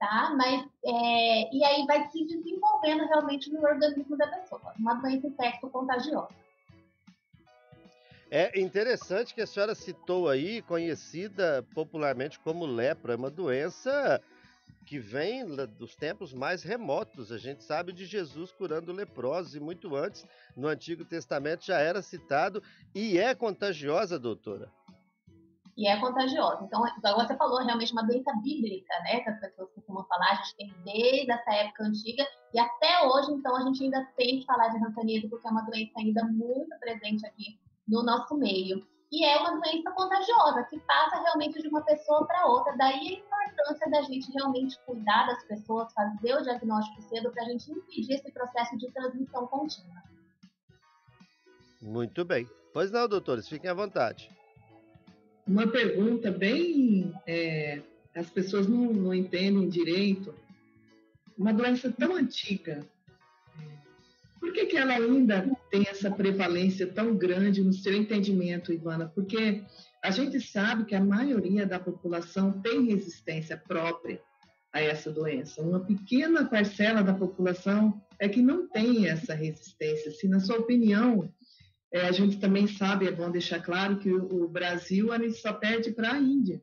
tá? 0.00 0.34
Mas, 0.36 0.66
é, 0.84 1.54
e 1.54 1.64
aí 1.64 1.86
vai 1.86 2.08
se 2.10 2.24
desenvolvendo 2.26 3.06
realmente 3.06 3.48
no 3.52 3.62
organismo 3.62 4.16
da 4.16 4.26
pessoa. 4.26 4.74
Uma 4.76 4.94
doença 4.94 5.28
infecto-contagiosa. 5.28 6.45
É 8.30 8.58
interessante 8.60 9.34
que 9.34 9.40
a 9.40 9.46
senhora 9.46 9.74
citou 9.74 10.28
aí, 10.28 10.60
conhecida 10.62 11.64
popularmente 11.74 12.40
como 12.40 12.66
lepra, 12.66 13.12
é 13.12 13.16
uma 13.16 13.30
doença 13.30 14.20
que 14.84 14.98
vem 14.98 15.44
dos 15.78 15.94
tempos 15.94 16.32
mais 16.32 16.62
remotos. 16.64 17.30
A 17.30 17.38
gente 17.38 17.62
sabe 17.62 17.92
de 17.92 18.04
Jesus 18.04 18.50
curando 18.50 18.92
leprosos 18.92 19.54
e 19.54 19.60
muito 19.60 19.94
antes, 19.94 20.26
no 20.56 20.66
Antigo 20.66 21.04
Testamento, 21.04 21.64
já 21.64 21.78
era 21.78 22.02
citado 22.02 22.62
e 22.94 23.16
é 23.16 23.32
contagiosa, 23.34 24.18
doutora. 24.18 24.70
E 25.76 25.86
é 25.86 26.00
contagiosa. 26.00 26.64
Então, 26.64 26.84
igual 26.86 27.26
você 27.26 27.36
falou, 27.36 27.64
realmente 27.64 27.92
uma 27.92 28.02
doença 28.02 28.32
bíblica, 28.42 28.94
né? 29.00 29.20
Que 29.20 29.30
as 29.30 29.40
pessoas 29.40 29.70
costumam 29.72 30.04
falar, 30.06 30.32
a 30.32 30.34
gente 30.36 30.56
tem 30.56 30.74
desde 30.84 31.30
essa 31.30 31.54
época 31.54 31.84
antiga 31.84 32.26
e 32.54 32.58
até 32.58 33.06
hoje, 33.06 33.30
então, 33.32 33.54
a 33.54 33.60
gente 33.62 33.84
ainda 33.84 34.04
tem 34.16 34.40
que 34.40 34.46
falar 34.46 34.68
de 34.68 34.78
rancenismo, 34.78 35.28
porque 35.28 35.46
é 35.46 35.50
uma 35.50 35.62
doença 35.62 35.92
ainda 35.98 36.24
muito 36.24 36.76
presente 36.80 37.26
aqui 37.26 37.58
no 37.86 38.02
nosso 38.02 38.36
meio. 38.36 38.86
E 39.10 39.24
é 39.24 39.38
uma 39.38 39.60
doença 39.60 39.90
contagiosa, 39.92 40.64
que 40.64 40.80
passa 40.80 41.20
realmente 41.22 41.62
de 41.62 41.68
uma 41.68 41.82
pessoa 41.82 42.26
para 42.26 42.46
outra. 42.46 42.76
Daí 42.76 43.22
a 43.32 43.48
importância 43.48 43.90
da 43.90 44.02
gente 44.02 44.32
realmente 44.32 44.78
cuidar 44.84 45.26
das 45.26 45.44
pessoas, 45.44 45.92
fazer 45.92 46.34
o 46.34 46.42
diagnóstico 46.42 47.02
cedo 47.02 47.30
para 47.30 47.44
a 47.44 47.48
gente 47.48 47.70
impedir 47.70 48.14
esse 48.14 48.32
processo 48.32 48.76
de 48.76 48.90
transmissão 48.90 49.46
contínua. 49.46 50.02
Muito 51.80 52.24
bem. 52.24 52.48
Pois 52.72 52.90
não, 52.90 53.08
doutores, 53.08 53.48
fiquem 53.48 53.70
à 53.70 53.74
vontade. 53.74 54.28
Uma 55.46 55.68
pergunta 55.68 56.30
bem. 56.32 57.14
É, 57.26 57.80
as 58.14 58.28
pessoas 58.28 58.66
não, 58.66 58.92
não 58.92 59.14
entendem 59.14 59.68
direito. 59.68 60.34
Uma 61.38 61.52
doença 61.52 61.92
tão 61.92 62.16
antiga, 62.16 62.84
por 64.46 64.52
que, 64.52 64.66
que 64.66 64.76
ela 64.76 64.94
ainda 64.94 65.44
tem 65.72 65.88
essa 65.88 66.08
prevalência 66.08 66.86
tão 66.86 67.16
grande 67.16 67.64
no 67.64 67.72
seu 67.72 67.92
entendimento, 67.92 68.72
Ivana? 68.72 69.10
Porque 69.12 69.64
a 70.00 70.12
gente 70.12 70.40
sabe 70.40 70.84
que 70.84 70.94
a 70.94 71.04
maioria 71.04 71.66
da 71.66 71.80
população 71.80 72.52
tem 72.62 72.86
resistência 72.86 73.56
própria 73.56 74.22
a 74.72 74.80
essa 74.80 75.10
doença. 75.10 75.62
Uma 75.62 75.80
pequena 75.80 76.44
parcela 76.44 77.02
da 77.02 77.12
população 77.12 78.00
é 78.20 78.28
que 78.28 78.40
não 78.40 78.68
tem 78.68 79.08
essa 79.08 79.34
resistência. 79.34 80.12
Se, 80.12 80.28
na 80.28 80.38
sua 80.38 80.58
opinião, 80.58 81.28
é, 81.92 82.02
a 82.02 82.12
gente 82.12 82.38
também 82.38 82.68
sabe, 82.68 83.08
é 83.08 83.12
bom 83.12 83.32
deixar 83.32 83.60
claro 83.60 83.98
que 83.98 84.12
o, 84.12 84.46
Brasil 84.46 85.12
a 85.12 85.18
gente 85.18 85.38
só 85.38 85.52
perde 85.52 85.90
para 85.90 86.12
a 86.12 86.18
Índia 86.18 86.60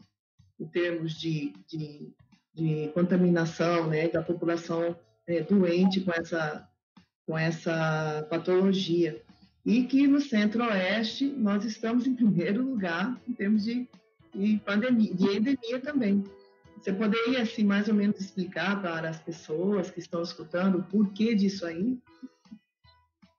em 0.57 0.65
termos 0.67 1.19
de, 1.19 1.51
de, 1.67 2.13
de 2.53 2.91
contaminação 2.93 3.87
né, 3.87 4.07
da 4.07 4.23
população 4.23 4.97
é, 5.27 5.41
doente 5.41 5.99
com 5.99 6.13
essa 6.13 6.65
com 7.25 7.37
essa 7.37 8.25
patologia. 8.29 9.21
E 9.65 9.83
que 9.83 10.07
no 10.07 10.19
Centro-Oeste 10.19 11.25
nós 11.25 11.63
estamos 11.63 12.05
em 12.05 12.15
primeiro 12.15 12.63
lugar 12.63 13.19
em 13.27 13.33
termos 13.33 13.63
de, 13.63 13.87
de 14.33 14.57
pandemia, 14.65 15.13
de 15.13 15.25
endemia 15.25 15.79
também. 15.81 16.23
Você 16.77 16.91
poderia, 16.91 17.41
assim, 17.43 17.63
mais 17.63 17.87
ou 17.87 17.93
menos 17.93 18.19
explicar 18.19 18.81
para 18.81 19.09
as 19.09 19.19
pessoas 19.19 19.89
que 19.89 19.99
estão 19.99 20.21
escutando 20.21 20.79
o 20.79 20.83
porquê 20.83 21.33
disso 21.33 21.65
aí? 21.65 21.97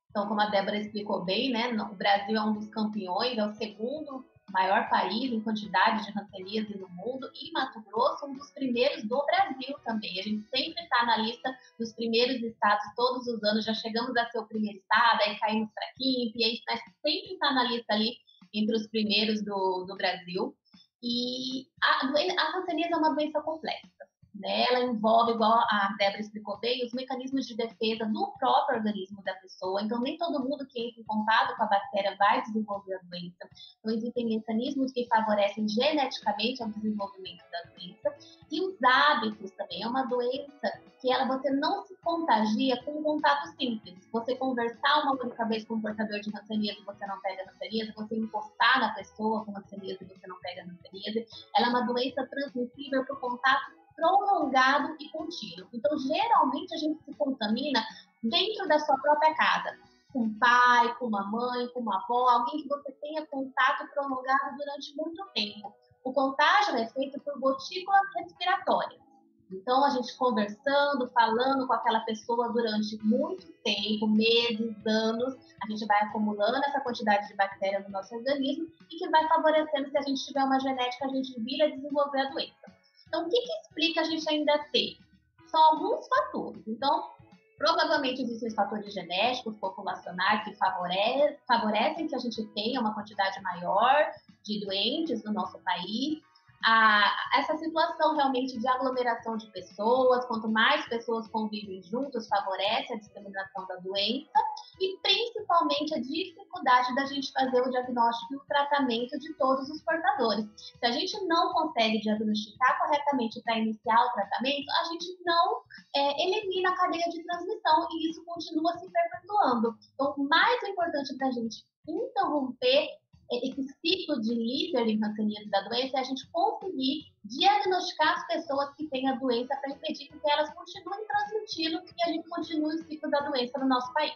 Então, 0.09 0.26
como 0.26 0.41
a 0.41 0.49
Débora 0.49 0.79
explicou 0.79 1.25
bem, 1.25 1.50
né, 1.50 1.71
o 1.73 1.95
Brasil 1.95 2.37
é 2.37 2.41
um 2.41 2.55
dos 2.55 2.69
campeões, 2.69 3.37
é 3.37 3.45
o 3.45 3.53
segundo 3.53 4.25
maior 4.54 4.88
país 4.88 5.32
em 5.32 5.40
quantidade 5.40 6.06
de 6.06 6.12
ranceníase 6.12 6.78
no 6.78 6.88
mundo, 6.90 7.28
e 7.34 7.50
Mato 7.50 7.82
Grosso 7.82 8.25
um 8.26 8.34
dos 8.34 8.52
primeiros 8.52 9.02
do 9.02 9.20
Brasil 9.26 9.76
também. 9.84 10.20
A 10.20 10.23
gente 10.23 10.46
sempre 10.49 10.80
está 10.80 11.04
na 11.04 11.16
lista 11.16 11.58
dos 11.76 11.92
primeiros 11.92 12.40
estados 12.40 12.84
todos 12.94 13.26
os 13.26 13.42
anos, 13.42 13.64
já 13.64 13.75
chegamos 13.75 14.16
a 14.16 14.30
ser 14.30 14.38
o 14.38 14.46
primeiro 14.46 14.78
estado, 14.78 15.23
aí 15.23 15.38
caímos 15.40 15.68
para 15.75 15.92
quinto, 15.96 16.38
e 16.38 16.44
a 16.44 16.49
gente 16.49 16.62
sempre 17.02 17.32
está 17.34 17.52
na 17.52 17.64
lista 17.64 17.92
ali 17.92 18.16
entre 18.54 18.76
os 18.76 18.87
primeiros 18.87 19.44
do, 19.44 19.84
do 19.88 19.96
Brasil. 19.96 20.56
E 21.02 21.66
a, 21.82 22.06
a 22.06 22.12
é 22.16 22.96
uma 22.96 23.14
doença 23.14 23.42
complexa. 23.42 24.03
Né? 24.45 24.67
Ela 24.69 24.81
envolve, 24.81 25.33
igual 25.33 25.59
a 25.59 25.97
Débora 25.99 26.21
explicou 26.21 26.59
bem, 26.61 26.85
os 26.85 26.93
mecanismos 26.93 27.47
de 27.47 27.57
defesa 27.57 28.05
do 28.05 28.31
próprio 28.39 28.77
organismo 28.77 29.23
da 29.25 29.33
pessoa. 29.37 29.81
Então, 29.83 29.99
nem 30.03 30.19
todo 30.19 30.45
mundo 30.47 30.67
que 30.67 30.87
entra 30.87 31.01
em 31.01 31.05
contato 31.05 31.57
com 31.57 31.63
a 31.63 31.67
bactéria 31.67 32.15
vai 32.19 32.43
desenvolver 32.43 32.95
a 32.97 33.01
doença. 33.05 33.49
Então, 33.79 33.95
existem 33.95 34.27
mecanismos 34.27 34.93
que 34.93 35.07
favorecem 35.07 35.67
geneticamente 35.67 36.63
o 36.63 36.69
desenvolvimento 36.69 37.43
da 37.51 37.71
doença. 37.71 38.15
E 38.53 38.61
os 38.61 38.77
hábitos 38.85 39.51
também. 39.53 39.83
É 39.83 39.89
uma 39.89 40.03
doença 40.03 40.79
que 41.01 41.11
ela, 41.11 41.25
você 41.25 41.51
não 41.51 41.83
se 41.87 41.97
contagia 42.03 42.83
com 42.83 42.99
um 42.99 43.03
contato 43.03 43.47
simples. 43.57 44.07
Você 44.13 44.37
conversar 44.37 45.05
uma 45.05 45.13
única 45.13 45.45
vez 45.47 45.65
com 45.65 45.75
um 45.75 45.81
portador 45.81 46.21
de 46.21 46.31
hanseníase 46.37 46.85
você 46.85 47.07
não 47.07 47.19
pega 47.21 47.51
hanseníase, 47.51 47.93
você 47.93 48.17
encostar 48.17 48.81
na 48.81 48.95
pessoa 48.95 49.45
com 49.45 49.57
hanseníase 49.57 50.05
você 50.05 50.27
não 50.27 50.39
pega 50.41 50.65
hanseníase. 50.65 51.27
Ela 51.57 51.67
é 51.67 51.71
uma 51.71 51.81
doença 51.83 52.27
transmissível 52.27 53.05
por 53.07 53.19
contato 53.21 53.84
prolongado 53.95 54.97
e 55.01 55.09
contínuo. 55.11 55.69
Então, 55.73 55.99
geralmente, 55.99 56.75
a 56.75 56.79
gente 56.79 57.03
se 57.05 57.15
contamina 57.15 57.83
dentro 58.23 58.67
da 58.69 58.79
sua 58.79 58.97
própria 58.99 59.35
casa, 59.35 59.77
com 60.13 60.21
um 60.21 60.39
pai, 60.39 60.95
com 60.99 61.07
uma 61.07 61.25
mãe, 61.25 61.69
com 61.69 61.81
uma 61.81 61.97
avó, 62.03 62.29
alguém 62.29 62.63
que 62.63 62.69
você 62.69 62.93
tenha 63.01 63.27
contato 63.27 63.89
prolongado 63.93 64.57
durante 64.57 64.97
muito 64.97 65.25
tempo. 65.35 65.75
O 66.05 66.13
contágio 66.13 66.77
é 66.77 66.87
feito 66.89 67.21
por 67.21 67.39
gotículas 67.41 68.03
respiratórias. 68.17 69.05
Então, 69.51 69.85
a 69.85 69.91
gente 69.91 70.17
conversando, 70.17 71.09
falando 71.11 71.67
com 71.67 71.73
aquela 71.73 72.01
pessoa 72.01 72.51
durante 72.51 72.97
muito 73.05 73.47
tempo, 73.63 74.07
meses, 74.07 74.75
anos, 74.87 75.35
a 75.63 75.71
gente 75.71 75.87
vai 75.87 76.03
acumulando 76.03 76.65
essa 76.65 76.81
quantidade 76.81 77.29
de 77.29 77.35
bactéria 77.35 77.81
no 77.81 77.91
nosso 77.91 78.15
organismo 78.15 78.67
e 78.91 78.97
que 78.97 79.09
vai 79.11 79.27
favorecendo, 79.29 79.91
se 79.91 79.99
a 79.99 80.03
gente 80.03 80.25
tiver 80.27 80.45
uma 80.45 80.59
genética, 80.59 81.07
a 81.07 81.09
gente 81.09 81.41
vira 81.41 81.71
desenvolver 81.71 82.21
a 82.21 82.31
doença. 82.31 82.84
Então, 83.14 83.28
o 83.28 83.30
que, 83.30 83.40
que 83.40 83.52
explica 83.61 84.00
a 84.00 84.04
gente 84.04 84.28
ainda 84.28 84.59
ter? 84.73 84.99
São 85.47 85.62
alguns 85.62 86.09
fatores. 86.09 86.66
Então, 86.66 87.11
provavelmente 87.56 88.23
existem 88.23 88.50
fatores 88.50 88.92
genéticos, 88.92 89.56
populacionais, 89.59 90.42
que 90.42 90.52
favorecem, 90.56 91.38
favorecem 91.47 92.09
que 92.09 92.16
a 92.16 92.18
gente 92.18 92.44
tenha 92.49 92.80
uma 92.80 92.92
quantidade 92.92 93.40
maior 93.40 94.11
de 94.42 94.59
doentes 94.64 95.23
no 95.23 95.33
nosso 95.33 95.61
país 95.61 96.24
a, 96.64 97.14
essa 97.35 97.56
situação 97.59 98.16
realmente 98.16 98.59
de 98.59 98.66
aglomeração 98.66 99.37
de 99.37 99.47
pessoas, 99.52 100.25
quanto 100.25 100.49
mais 100.49 100.88
pessoas 100.88 101.28
convivem 101.28 101.83
juntas, 101.83 102.26
favorece 102.26 102.94
a 102.94 102.99
disseminação 102.99 103.66
da 103.66 103.76
doença 103.76 104.38
e 104.80 104.97
principalmente 105.02 105.94
a 105.94 106.00
dificuldade 106.00 106.94
da 106.94 107.04
gente 107.04 107.30
fazer 107.33 107.61
o 107.61 107.71
diagnóstico 107.71 108.33
e 108.33 108.37
o 108.38 108.44
tratamento 108.49 109.18
de 109.18 109.35
todos 109.35 109.68
os 109.68 109.83
portadores. 109.83 110.47
Se 110.56 110.87
a 110.87 110.90
gente 110.90 111.23
não 111.26 111.52
consegue 111.52 112.00
diagnosticar 112.00 112.78
corretamente 112.78 113.42
para 113.42 113.59
iniciar 113.59 114.02
o 114.06 114.12
tratamento, 114.12 114.71
a 114.80 114.85
gente 114.85 115.18
não 115.23 115.61
é, 115.94 116.26
elimina 116.26 116.71
a 116.71 116.76
cadeia 116.76 117.09
de 117.11 117.23
transmissão 117.25 117.87
e 117.92 118.11
isso 118.11 118.25
continua 118.25 118.78
se 118.78 118.90
perpetuando. 118.90 119.76
Então, 119.92 120.14
o 120.16 120.26
mais 120.26 120.62
importante 120.62 121.14
para 121.18 121.28
a 121.28 121.33
gente 121.33 121.62
interromper 121.87 122.88
esse 123.33 123.62
ciclo 123.81 124.21
de 124.21 124.35
líder 124.35 124.99
hanseníase 125.02 125.49
da 125.50 125.62
doença 125.62 125.97
é 125.97 126.00
a 126.00 126.04
gente 126.04 126.26
conseguir 126.31 127.12
diagnosticar 127.25 128.19
as 128.19 128.26
pessoas 128.26 128.75
que 128.75 128.87
têm 128.88 129.09
a 129.09 129.14
doença 129.16 129.57
para 129.57 129.71
impedir 129.71 130.09
que 130.09 130.31
elas 130.31 130.52
continuem 130.54 131.07
transmitindo 131.07 131.83
e 131.97 132.02
a 132.02 132.12
gente 132.12 132.28
continue 132.28 132.75
o 132.75 132.85
ciclo 132.85 133.11
da 133.11 133.21
doença 133.21 133.59
no 133.59 133.66
nosso 133.66 133.93
país. 133.93 134.14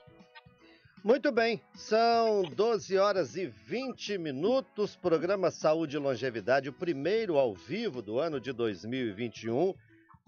Muito 1.03 1.31
bem, 1.31 1.63
são 1.75 2.43
12 2.43 2.99
horas 2.99 3.37
e 3.37 3.47
20 3.47 4.19
minutos, 4.19 4.97
programa 4.97 5.51
Saúde 5.51 5.97
e 5.97 5.99
Longevidade, 5.99 6.69
o 6.69 6.73
primeiro 6.73 7.39
ao 7.39 7.55
vivo 7.55 8.03
do 8.03 8.19
ano 8.19 8.41
de 8.41 8.53
2021 8.53 9.75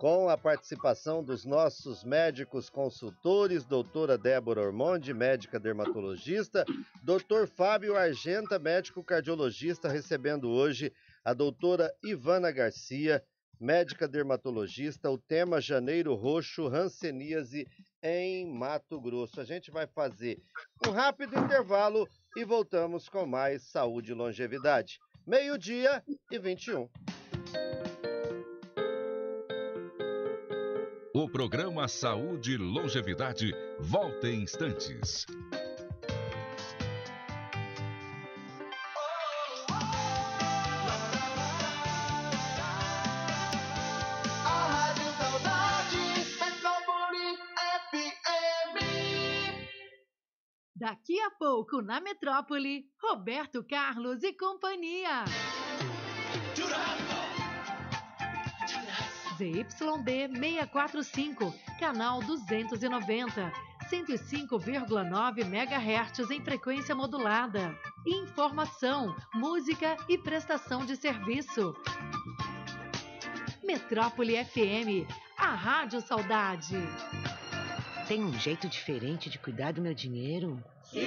com 0.01 0.31
a 0.31 0.39
participação 0.39 1.23
dos 1.23 1.45
nossos 1.45 2.03
médicos 2.03 2.71
consultores, 2.71 3.67
doutora 3.67 4.17
Débora 4.17 4.63
Ormonde, 4.63 5.13
médica 5.13 5.61
dermatologista, 5.61 6.65
doutor 7.03 7.47
Fábio 7.47 7.95
Argenta, 7.95 8.59
médico 8.59 9.05
cardiologista, 9.05 9.91
recebendo 9.91 10.49
hoje 10.49 10.91
a 11.23 11.35
doutora 11.35 11.93
Ivana 12.03 12.51
Garcia, 12.51 13.23
médica 13.61 14.09
dermatologista, 14.09 15.11
o 15.11 15.19
tema 15.19 15.61
Janeiro 15.61 16.15
Roxo, 16.15 16.67
Hanseníase 16.69 17.69
em 18.03 18.51
Mato 18.51 18.99
Grosso. 18.99 19.39
A 19.39 19.45
gente 19.45 19.71
vai 19.71 19.87
fazer 19.87 20.39
um 20.89 20.93
rápido 20.93 21.39
intervalo 21.39 22.09
e 22.35 22.43
voltamos 22.43 23.07
com 23.07 23.27
mais 23.27 23.65
saúde 23.65 24.13
e 24.13 24.15
longevidade. 24.15 24.99
Meio-dia 25.27 26.03
e 26.31 26.39
21. 26.39 26.89
O 31.23 31.29
programa 31.29 31.87
Saúde 31.87 32.53
e 32.53 32.57
Longevidade 32.57 33.55
volta 33.79 34.27
em 34.27 34.41
instantes. 34.41 35.27
Daqui 50.75 51.21
a 51.21 51.31
pouco 51.33 51.83
na 51.83 52.01
Metrópole, 52.01 52.87
Roberto 52.99 53.63
Carlos 53.63 54.23
e 54.23 54.33
companhia. 54.33 55.27
ZYD 59.41 60.37
645, 60.39 61.55
canal 61.79 62.21
290, 62.21 63.51
105,9 63.91 65.41
MHz 65.41 66.31
em 66.31 66.45
frequência 66.45 66.95
modulada. 66.95 67.75
Informação, 68.07 69.17
música 69.33 69.97
e 70.11 70.19
prestação 70.19 70.85
de 70.85 70.95
serviço. 70.95 71.75
Metrópole 73.65 74.45
FM, 74.45 75.09
a 75.39 75.55
Rádio 75.55 76.03
Saudade. 76.03 76.77
Tem 78.07 78.23
um 78.23 78.39
jeito 78.39 78.69
diferente 78.69 79.31
de 79.31 79.39
cuidar 79.39 79.73
do 79.73 79.81
meu 79.81 79.95
dinheiro? 79.95 80.63
Sim. 80.83 81.01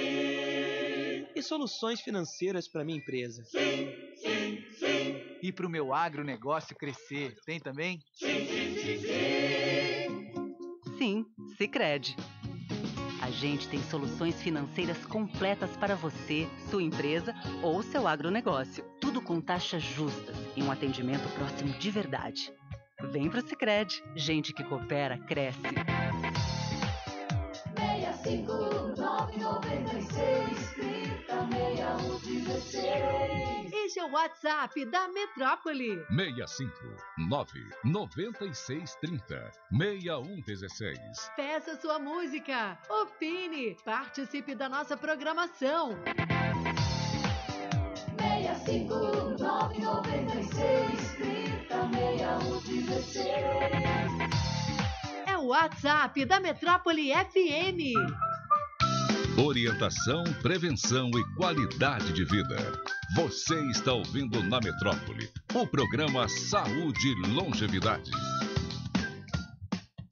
E 1.36 1.40
soluções 1.40 2.00
financeiras 2.00 2.66
para 2.66 2.84
minha 2.84 2.98
empresa? 2.98 3.44
Sim, 3.44 3.94
sim, 4.24 4.64
sim. 4.78 5.38
E 5.42 5.52
para 5.52 5.66
o 5.66 5.70
meu 5.70 5.92
agronegócio 5.92 6.74
crescer, 6.76 7.34
tem 7.44 7.60
também? 7.60 8.00
Sim, 8.14 8.46
sim, 8.46 8.76
sim, 8.78 8.98
sim. 8.98 10.34
Sim, 10.98 11.26
Sicredi. 11.56 12.16
A 13.20 13.30
gente 13.30 13.68
tem 13.68 13.82
soluções 13.84 14.40
financeiras 14.42 15.04
completas 15.06 15.76
para 15.76 15.94
você, 15.94 16.46
sua 16.70 16.82
empresa 16.82 17.34
ou 17.62 17.82
seu 17.82 18.06
agronegócio. 18.06 18.84
Tudo 19.00 19.20
com 19.20 19.40
taxas 19.40 19.82
justas 19.82 20.36
e 20.56 20.62
um 20.62 20.70
atendimento 20.70 21.26
próximo 21.34 21.72
de 21.78 21.90
verdade. 21.90 22.52
Vem 23.12 23.30
pro 23.30 23.40
Sicredi. 23.46 24.02
Gente 24.14 24.52
que 24.52 24.62
coopera 24.64 25.18
cresce. 25.18 25.60
6596 32.44 33.73
É 33.96 34.02
o 34.02 34.10
WhatsApp 34.10 34.84
da 34.86 35.06
Metrópole. 35.08 36.04
659 36.08 37.60
9630 37.84 39.52
6116. 39.70 40.98
Peça 41.36 41.80
sua 41.80 42.00
música, 42.00 42.76
opine, 42.90 43.76
participe 43.84 44.56
da 44.56 44.68
nossa 44.68 44.96
programação. 44.96 45.90
659 48.18 49.80
96 49.80 51.14
30 51.14 51.90
6116 51.92 53.24
é 55.26 55.36
o 55.36 55.46
WhatsApp 55.46 56.24
da 56.24 56.40
Metrópole 56.40 57.12
FM. 57.12 57.94
Orientação, 59.36 60.22
prevenção 60.40 61.10
e 61.10 61.36
qualidade 61.36 62.12
de 62.12 62.24
vida. 62.24 62.54
Você 63.16 63.60
está 63.68 63.92
ouvindo 63.92 64.40
na 64.44 64.60
Metrópole 64.60 65.28
o 65.52 65.66
programa 65.66 66.28
Saúde 66.28 67.08
e 67.08 67.28
Longevidade. 67.34 68.12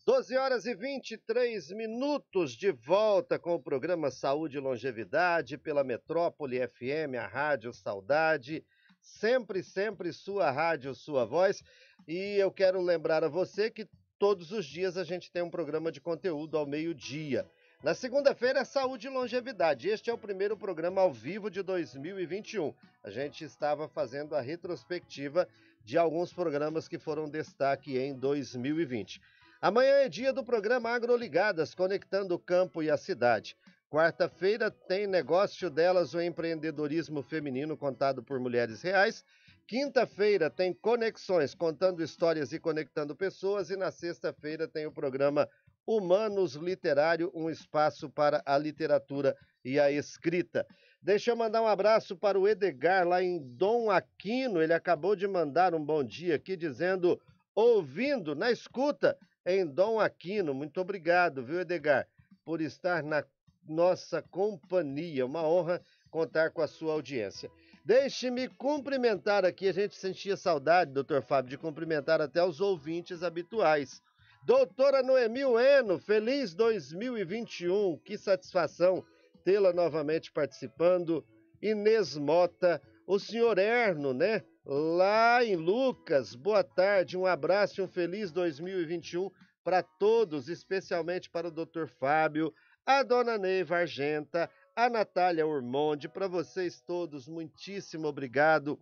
12 0.05 0.37
horas 0.37 0.67
e 0.67 0.75
23 0.75 1.69
minutos 1.71 2.57
de 2.57 2.73
volta 2.73 3.39
com 3.39 3.55
o 3.55 3.63
programa 3.63 4.11
Saúde 4.11 4.57
e 4.57 4.61
Longevidade 4.61 5.57
pela 5.57 5.85
Metrópole 5.85 6.59
FM, 6.67 7.15
a 7.17 7.27
Rádio 7.29 7.73
Saudade. 7.73 8.65
Sempre, 9.01 9.63
sempre 9.63 10.13
sua 10.13 10.51
rádio, 10.51 10.97
sua 10.97 11.25
voz. 11.25 11.63
E 12.09 12.39
eu 12.39 12.51
quero 12.51 12.83
lembrar 12.83 13.23
a 13.23 13.29
você 13.29 13.71
que 13.71 13.89
Todos 14.23 14.53
os 14.53 14.67
dias 14.67 14.97
a 14.97 15.03
gente 15.03 15.33
tem 15.33 15.43
um 15.43 15.51
programa 15.51 15.91
de 15.91 16.01
conteúdo 16.01 16.57
ao 16.57 16.65
meio-dia. 16.65 17.45
Na 17.83 17.95
segunda-feira 17.95 18.65
Saúde 18.65 19.09
e 19.09 19.11
Longevidade. 19.11 19.89
Este 19.89 20.09
é 20.09 20.15
o 20.15 20.19
primeiro 20.19 20.57
programa 20.57 21.01
ao 21.01 21.13
vivo 21.13 21.51
de 21.51 21.65
2021. 21.65 22.73
A 23.03 23.11
gente 23.11 23.43
estava 23.43 23.89
fazendo 23.89 24.37
a 24.37 24.41
retrospectiva 24.41 25.49
de 25.85 25.99
alguns 25.99 26.33
programas 26.33 26.87
que 26.87 26.97
foram 26.97 27.29
destaque 27.29 27.99
em 27.99 28.15
2020. 28.15 29.21
Amanhã 29.61 29.95
é 29.95 30.09
dia 30.09 30.33
do 30.33 30.45
programa 30.45 30.91
Agroligadas, 30.91 31.75
conectando 31.75 32.37
o 32.37 32.39
campo 32.39 32.85
e 32.85 32.89
a 32.89 32.97
cidade. 32.97 33.57
Quarta-feira 33.91 34.71
tem 34.71 35.09
negócio 35.09 35.69
delas, 35.69 36.15
o 36.15 36.21
empreendedorismo 36.21 37.21
feminino 37.21 37.77
contado 37.77 38.23
por 38.23 38.39
mulheres 38.39 38.81
reais. 38.81 39.25
Quinta-feira 39.67 40.49
tem 40.49 40.73
Conexões, 40.73 41.55
contando 41.55 42.03
histórias 42.03 42.53
e 42.53 42.61
conectando 42.61 43.17
pessoas. 43.17 43.71
E 43.71 43.77
na 43.77 43.91
sexta-feira 43.91 44.69
tem 44.69 44.87
o 44.87 44.93
programa 44.93 45.49
Humanos 45.87 46.55
Literário, 46.55 47.31
um 47.35 47.51
espaço 47.51 48.09
para 48.09 48.43
a 48.47 48.57
literatura 48.57 49.37
e 49.65 49.79
a 49.79 49.91
escrita. 49.91 50.67
Deixa 51.01 51.33
eu 51.33 51.37
mandar 51.37 51.63
um 51.63 51.67
abraço 51.67 52.17
para 52.17 52.39
o 52.39 52.47
Edgar, 52.47 53.07
lá 53.07 53.23
em 53.23 53.39
Dom 53.39 53.91
Aquino. 53.91 54.63
Ele 54.63 54.73
acabou 54.73 55.17
de 55.17 55.27
mandar 55.27 55.75
um 55.75 55.85
bom 55.85 56.05
dia 56.05 56.37
aqui, 56.37 56.57
dizendo, 56.57 57.21
ouvindo, 57.55 58.35
na 58.35 58.53
escuta, 58.53 59.19
em 59.45 59.67
Dom 59.67 59.99
Aquino. 59.99 60.55
Muito 60.55 60.81
obrigado, 60.81 61.45
viu, 61.45 61.61
Edgar, 61.61 62.07
por 62.45 62.61
estar 62.61 63.03
na 63.03 63.25
nossa 63.69 64.23
companhia. 64.23 65.27
Uma 65.27 65.43
honra 65.43 65.83
contar 66.11 66.51
com 66.51 66.63
a 66.63 66.69
sua 66.69 66.93
audiência. 66.93 67.51
Deixe-me 67.85 68.47
cumprimentar 68.47 69.45
aqui, 69.45 69.67
a 69.67 69.73
gente 69.73 69.97
sentia 69.97 70.37
saudade, 70.37 70.93
doutor 70.93 71.21
Fábio, 71.23 71.51
de 71.51 71.59
cumprimentar 71.59 72.21
até 72.21 72.45
os 72.45 72.61
ouvintes 72.61 73.25
habituais. 73.25 74.01
Doutora 74.45 75.05
Noemi 75.05 75.45
Ueno, 75.45 76.01
feliz 76.01 76.53
2021, 76.53 77.97
que 77.99 78.19
satisfação 78.19 79.05
tê-la 79.45 79.73
novamente 79.73 80.33
participando. 80.33 81.25
Inês 81.63 82.17
Mota, 82.17 82.83
o 83.07 83.21
senhor 83.21 83.57
Erno, 83.57 84.13
né? 84.13 84.43
Lá 84.67 85.45
em 85.45 85.55
Lucas, 85.55 86.35
boa 86.35 86.65
tarde, 86.65 87.17
um 87.17 87.25
abraço 87.25 87.81
e 87.81 87.85
um 87.85 87.89
feliz 87.89 88.33
2021 88.33 89.31
para 89.63 89.81
todos, 89.81 90.49
especialmente 90.49 91.31
para 91.31 91.47
o 91.47 91.53
doutor 91.53 91.87
Fábio, 91.87 92.53
a 92.85 93.05
dona 93.05 93.39
Neiva 93.39 93.77
Argenta, 93.77 94.51
a 94.75 94.91
Natália 94.91 95.47
Ormonde, 95.47 96.09
para 96.09 96.27
vocês 96.27 96.81
todos, 96.81 97.29
muitíssimo 97.29 98.09
obrigado 98.09 98.77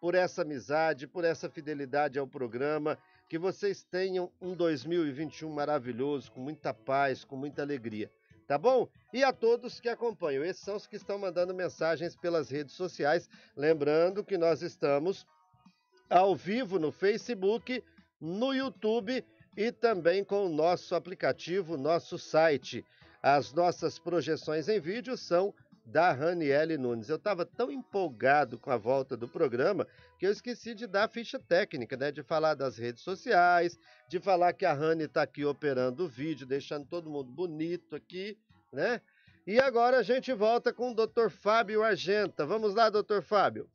por 0.00 0.14
essa 0.14 0.40
amizade, 0.40 1.06
por 1.06 1.22
essa 1.22 1.50
fidelidade 1.50 2.18
ao 2.18 2.26
programa. 2.26 2.98
Que 3.32 3.38
vocês 3.38 3.82
tenham 3.82 4.30
um 4.42 4.54
2021 4.54 5.48
maravilhoso, 5.48 6.30
com 6.30 6.38
muita 6.38 6.74
paz, 6.74 7.24
com 7.24 7.34
muita 7.34 7.62
alegria. 7.62 8.12
Tá 8.46 8.58
bom? 8.58 8.86
E 9.10 9.24
a 9.24 9.32
todos 9.32 9.80
que 9.80 9.88
acompanham, 9.88 10.44
esses 10.44 10.62
são 10.62 10.76
os 10.76 10.86
que 10.86 10.96
estão 10.96 11.18
mandando 11.18 11.54
mensagens 11.54 12.14
pelas 12.14 12.50
redes 12.50 12.74
sociais. 12.74 13.30
Lembrando 13.56 14.22
que 14.22 14.36
nós 14.36 14.60
estamos 14.60 15.24
ao 16.10 16.36
vivo 16.36 16.78
no 16.78 16.92
Facebook, 16.92 17.82
no 18.20 18.52
YouTube 18.52 19.24
e 19.56 19.72
também 19.72 20.22
com 20.22 20.44
o 20.44 20.50
nosso 20.50 20.94
aplicativo, 20.94 21.78
nosso 21.78 22.18
site. 22.18 22.84
As 23.22 23.50
nossas 23.54 23.98
projeções 23.98 24.68
em 24.68 24.78
vídeo 24.78 25.16
são 25.16 25.54
da 25.84 26.12
Raniele 26.12 26.78
Nunes. 26.78 27.08
Eu 27.08 27.16
estava 27.16 27.44
tão 27.44 27.70
empolgado 27.70 28.58
com 28.58 28.70
a 28.70 28.76
volta 28.76 29.16
do 29.16 29.28
programa 29.28 29.86
que 30.18 30.26
eu 30.26 30.30
esqueci 30.30 30.74
de 30.74 30.86
dar 30.86 31.04
a 31.04 31.08
ficha 31.08 31.38
técnica, 31.38 31.96
né? 31.96 32.10
De 32.10 32.22
falar 32.22 32.54
das 32.54 32.78
redes 32.78 33.02
sociais, 33.02 33.78
de 34.08 34.20
falar 34.20 34.52
que 34.52 34.64
a 34.64 34.72
Rani 34.72 35.04
está 35.04 35.22
aqui 35.22 35.44
operando 35.44 36.04
o 36.04 36.08
vídeo, 36.08 36.46
deixando 36.46 36.86
todo 36.86 37.10
mundo 37.10 37.30
bonito 37.30 37.96
aqui, 37.96 38.38
né? 38.72 39.00
E 39.46 39.58
agora 39.58 39.98
a 39.98 40.02
gente 40.02 40.32
volta 40.32 40.72
com 40.72 40.92
o 40.92 40.94
Dr. 40.94 41.28
Fábio 41.28 41.82
Argenta. 41.82 42.46
Vamos 42.46 42.74
lá, 42.74 42.88
Dr. 42.88 43.20
Fábio. 43.22 43.68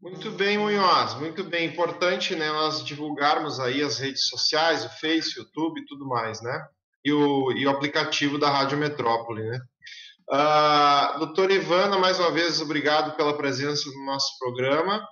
Muito 0.00 0.30
bem, 0.30 0.58
Munhoz, 0.58 1.14
muito 1.14 1.42
bem. 1.42 1.66
Importante 1.66 2.36
né, 2.36 2.48
nós 2.50 2.84
divulgarmos 2.84 3.58
aí 3.58 3.82
as 3.82 3.98
redes 3.98 4.28
sociais, 4.28 4.84
o 4.84 4.88
Face, 4.90 5.38
o 5.38 5.42
YouTube 5.42 5.80
e 5.80 5.86
tudo 5.86 6.06
mais, 6.06 6.40
né? 6.40 6.68
e 7.04 7.12
o, 7.12 7.52
e 7.52 7.66
o 7.66 7.70
aplicativo 7.70 8.38
da 8.38 8.50
Rádio 8.50 8.78
Metrópole, 8.78 9.42
né? 9.42 9.60
Uh, 10.30 11.18
doutora 11.20 11.54
Ivana, 11.54 11.96
mais 11.96 12.18
uma 12.18 12.30
vez, 12.30 12.60
obrigado 12.60 13.16
pela 13.16 13.34
presença 13.34 13.88
no 13.88 14.04
nosso 14.04 14.38
programa. 14.38 15.02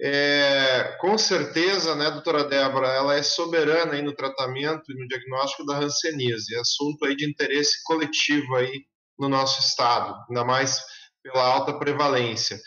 É, 0.00 0.96
com 0.98 1.18
certeza, 1.18 1.94
né, 1.94 2.10
doutora 2.10 2.44
Débora, 2.44 2.88
ela 2.88 3.14
é 3.14 3.22
soberana 3.22 3.92
aí 3.92 4.02
no 4.02 4.14
tratamento 4.14 4.90
e 4.90 4.94
no 4.94 5.06
diagnóstico 5.08 5.64
da 5.66 5.78
hanseníase, 5.78 6.54
é 6.54 6.60
assunto 6.60 7.04
aí 7.04 7.14
de 7.14 7.28
interesse 7.28 7.82
coletivo 7.84 8.56
aí 8.56 8.84
no 9.18 9.28
nosso 9.28 9.60
estado, 9.60 10.14
ainda 10.28 10.44
mais 10.44 10.82
pela 11.22 11.46
alta 11.46 11.78
prevalência. 11.78 12.58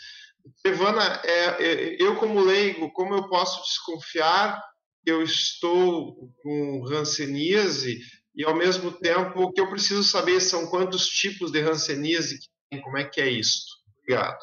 Ivana, 0.64 1.20
é, 1.24 1.44
é, 1.64 1.96
eu 2.00 2.16
como 2.16 2.40
leigo, 2.40 2.92
como 2.92 3.14
eu 3.14 3.28
posso 3.28 3.62
desconfiar 3.62 4.60
que 5.04 5.10
eu 5.10 5.22
estou 5.22 6.32
com 6.42 6.84
hanseníase 6.88 8.00
e 8.34 8.44
ao 8.44 8.54
mesmo 8.54 8.92
tempo 8.92 9.42
o 9.42 9.52
que 9.52 9.60
eu 9.60 9.68
preciso 9.68 10.04
saber 10.04 10.40
são 10.40 10.66
quantos 10.66 11.08
tipos 11.08 11.50
de 11.50 11.60
hanseníase 11.60 12.38
que 12.38 12.48
tem, 12.70 12.80
como 12.80 12.98
é 12.98 13.04
que 13.04 13.20
é 13.20 13.28
isso. 13.28 13.66
Obrigado. 13.98 14.38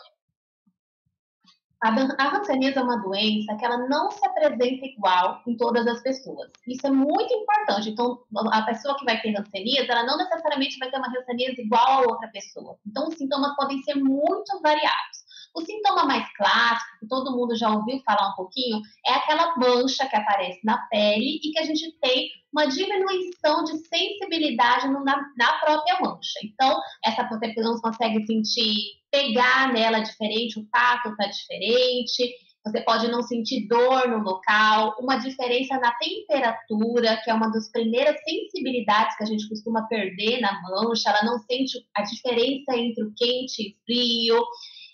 A 1.80 2.36
hanseníase 2.36 2.76
é 2.76 2.82
uma 2.82 2.98
doença 2.98 3.56
que 3.56 3.64
ela 3.64 3.78
não 3.88 4.10
se 4.10 4.26
apresenta 4.26 4.84
igual 4.84 5.44
em 5.46 5.56
todas 5.56 5.86
as 5.86 6.02
pessoas. 6.02 6.52
Isso 6.68 6.88
é 6.88 6.90
muito 6.90 7.32
importante. 7.32 7.92
Então, 7.92 8.24
a 8.52 8.64
pessoa 8.64 8.98
que 8.98 9.06
vai 9.06 9.22
ter 9.22 9.38
hanseníase, 9.38 9.90
ela 9.90 10.04
não 10.04 10.18
necessariamente 10.18 10.80
vai 10.80 10.90
ter 10.90 10.98
uma 10.98 11.08
hanseníase 11.08 11.62
igual 11.62 11.88
a 11.88 12.02
outra 12.02 12.28
pessoa. 12.30 12.80
Então, 12.86 13.08
os 13.08 13.16
sintomas 13.16 13.56
podem 13.56 13.82
ser 13.84 13.94
muito 13.94 14.60
variados. 14.62 15.27
O 15.56 15.62
sintoma 15.62 16.06
mais 16.06 16.26
clássico, 16.36 17.00
que 17.00 17.08
todo 17.08 17.36
mundo 17.36 17.56
já 17.56 17.70
ouviu 17.70 18.00
falar 18.06 18.30
um 18.30 18.36
pouquinho, 18.36 18.80
é 19.06 19.14
aquela 19.14 19.56
mancha 19.58 20.08
que 20.08 20.16
aparece 20.16 20.60
na 20.64 20.78
pele 20.90 21.40
e 21.44 21.52
que 21.52 21.60
a 21.60 21.64
gente 21.64 21.92
tem 22.02 22.30
uma 22.52 22.66
diminuição 22.66 23.64
de 23.64 23.78
sensibilidade 23.88 24.88
na, 24.88 25.16
na 25.38 25.54
própria 25.60 26.00
mancha. 26.02 26.40
Então, 26.44 26.80
essa 27.04 27.28
você 27.28 27.54
não 27.58 27.80
consegue 27.80 28.26
sentir 28.26 28.98
pegar 29.12 29.72
nela 29.74 30.00
diferente, 30.00 30.60
o 30.60 30.68
tato 30.72 31.10
está 31.10 31.28
diferente, 31.28 32.36
você 32.68 32.82
pode 32.82 33.08
não 33.08 33.22
sentir 33.22 33.68
dor 33.68 34.10
no 34.10 34.24
local, 34.24 34.96
uma 35.00 35.18
diferença 35.18 35.80
na 35.80 35.92
temperatura, 35.94 37.18
que 37.24 37.30
é 37.30 37.34
uma 37.34 37.50
das 37.50 37.72
primeiras 37.72 38.18
sensibilidades 38.24 39.16
que 39.16 39.24
a 39.24 39.28
gente 39.28 39.48
costuma 39.48 39.88
perder 39.88 40.42
na 40.42 40.62
mancha, 40.62 41.10
ela 41.10 41.24
não 41.24 41.40
sente 41.40 41.78
a 41.96 42.04
diferença 42.04 42.76
entre 42.76 43.04
o 43.04 43.14
quente 43.16 43.62
e 43.62 43.76
frio. 43.86 44.44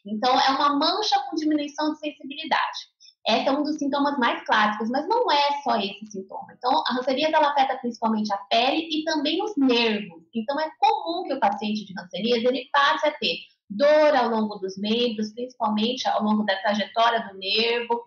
Então, 0.06 0.40
é 0.40 0.50
uma 0.52 0.78
mancha 0.78 1.20
com 1.30 1.36
diminuição 1.36 1.94
de 1.94 2.00
sensibilidade. 2.00 2.94
Esse 3.26 3.48
é 3.48 3.52
um 3.52 3.64
dos 3.64 3.78
sintomas 3.78 4.18
mais 4.18 4.46
clássicos, 4.46 4.90
mas 4.90 5.08
não 5.08 5.32
é 5.32 5.62
só 5.64 5.78
esse 5.78 6.06
sintoma. 6.08 6.54
Então, 6.58 6.84
a 6.86 6.94
hanseníase 6.94 7.34
ela 7.34 7.52
afeta 7.52 7.78
principalmente 7.78 8.34
a 8.34 8.38
pele 8.50 8.90
e 8.92 9.04
também 9.06 9.42
os 9.42 9.56
nervos. 9.56 10.24
Então, 10.36 10.60
é 10.60 10.70
comum 10.78 11.24
que 11.24 11.34
o 11.34 11.40
paciente 11.40 11.86
de 11.86 11.94
hanseníase 11.98 12.46
ele 12.46 12.70
passe 12.72 13.08
a 13.08 13.12
ter 13.12 13.38
dor 13.70 14.16
ao 14.16 14.30
longo 14.30 14.56
dos 14.56 14.78
membros, 14.78 15.34
principalmente 15.34 16.08
ao 16.08 16.22
longo 16.22 16.44
da 16.44 16.56
trajetória 16.58 17.28
do 17.30 17.38
nervo, 17.38 18.04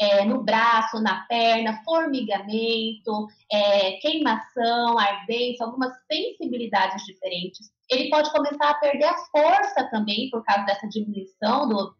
é, 0.00 0.24
no 0.24 0.42
braço, 0.42 1.00
na 1.00 1.26
perna, 1.26 1.82
formigamento, 1.84 3.26
é, 3.52 3.92
queimação, 3.98 4.98
ardência, 4.98 5.66
algumas 5.66 5.92
sensibilidades 6.10 7.04
diferentes. 7.04 7.70
Ele 7.90 8.08
pode 8.08 8.30
começar 8.30 8.70
a 8.70 8.74
perder 8.74 9.06
a 9.06 9.16
força 9.16 9.88
também 9.90 10.30
por 10.30 10.44
causa 10.44 10.64
dessa 10.64 10.88
diminuição 10.88 11.68
do, 11.68 11.94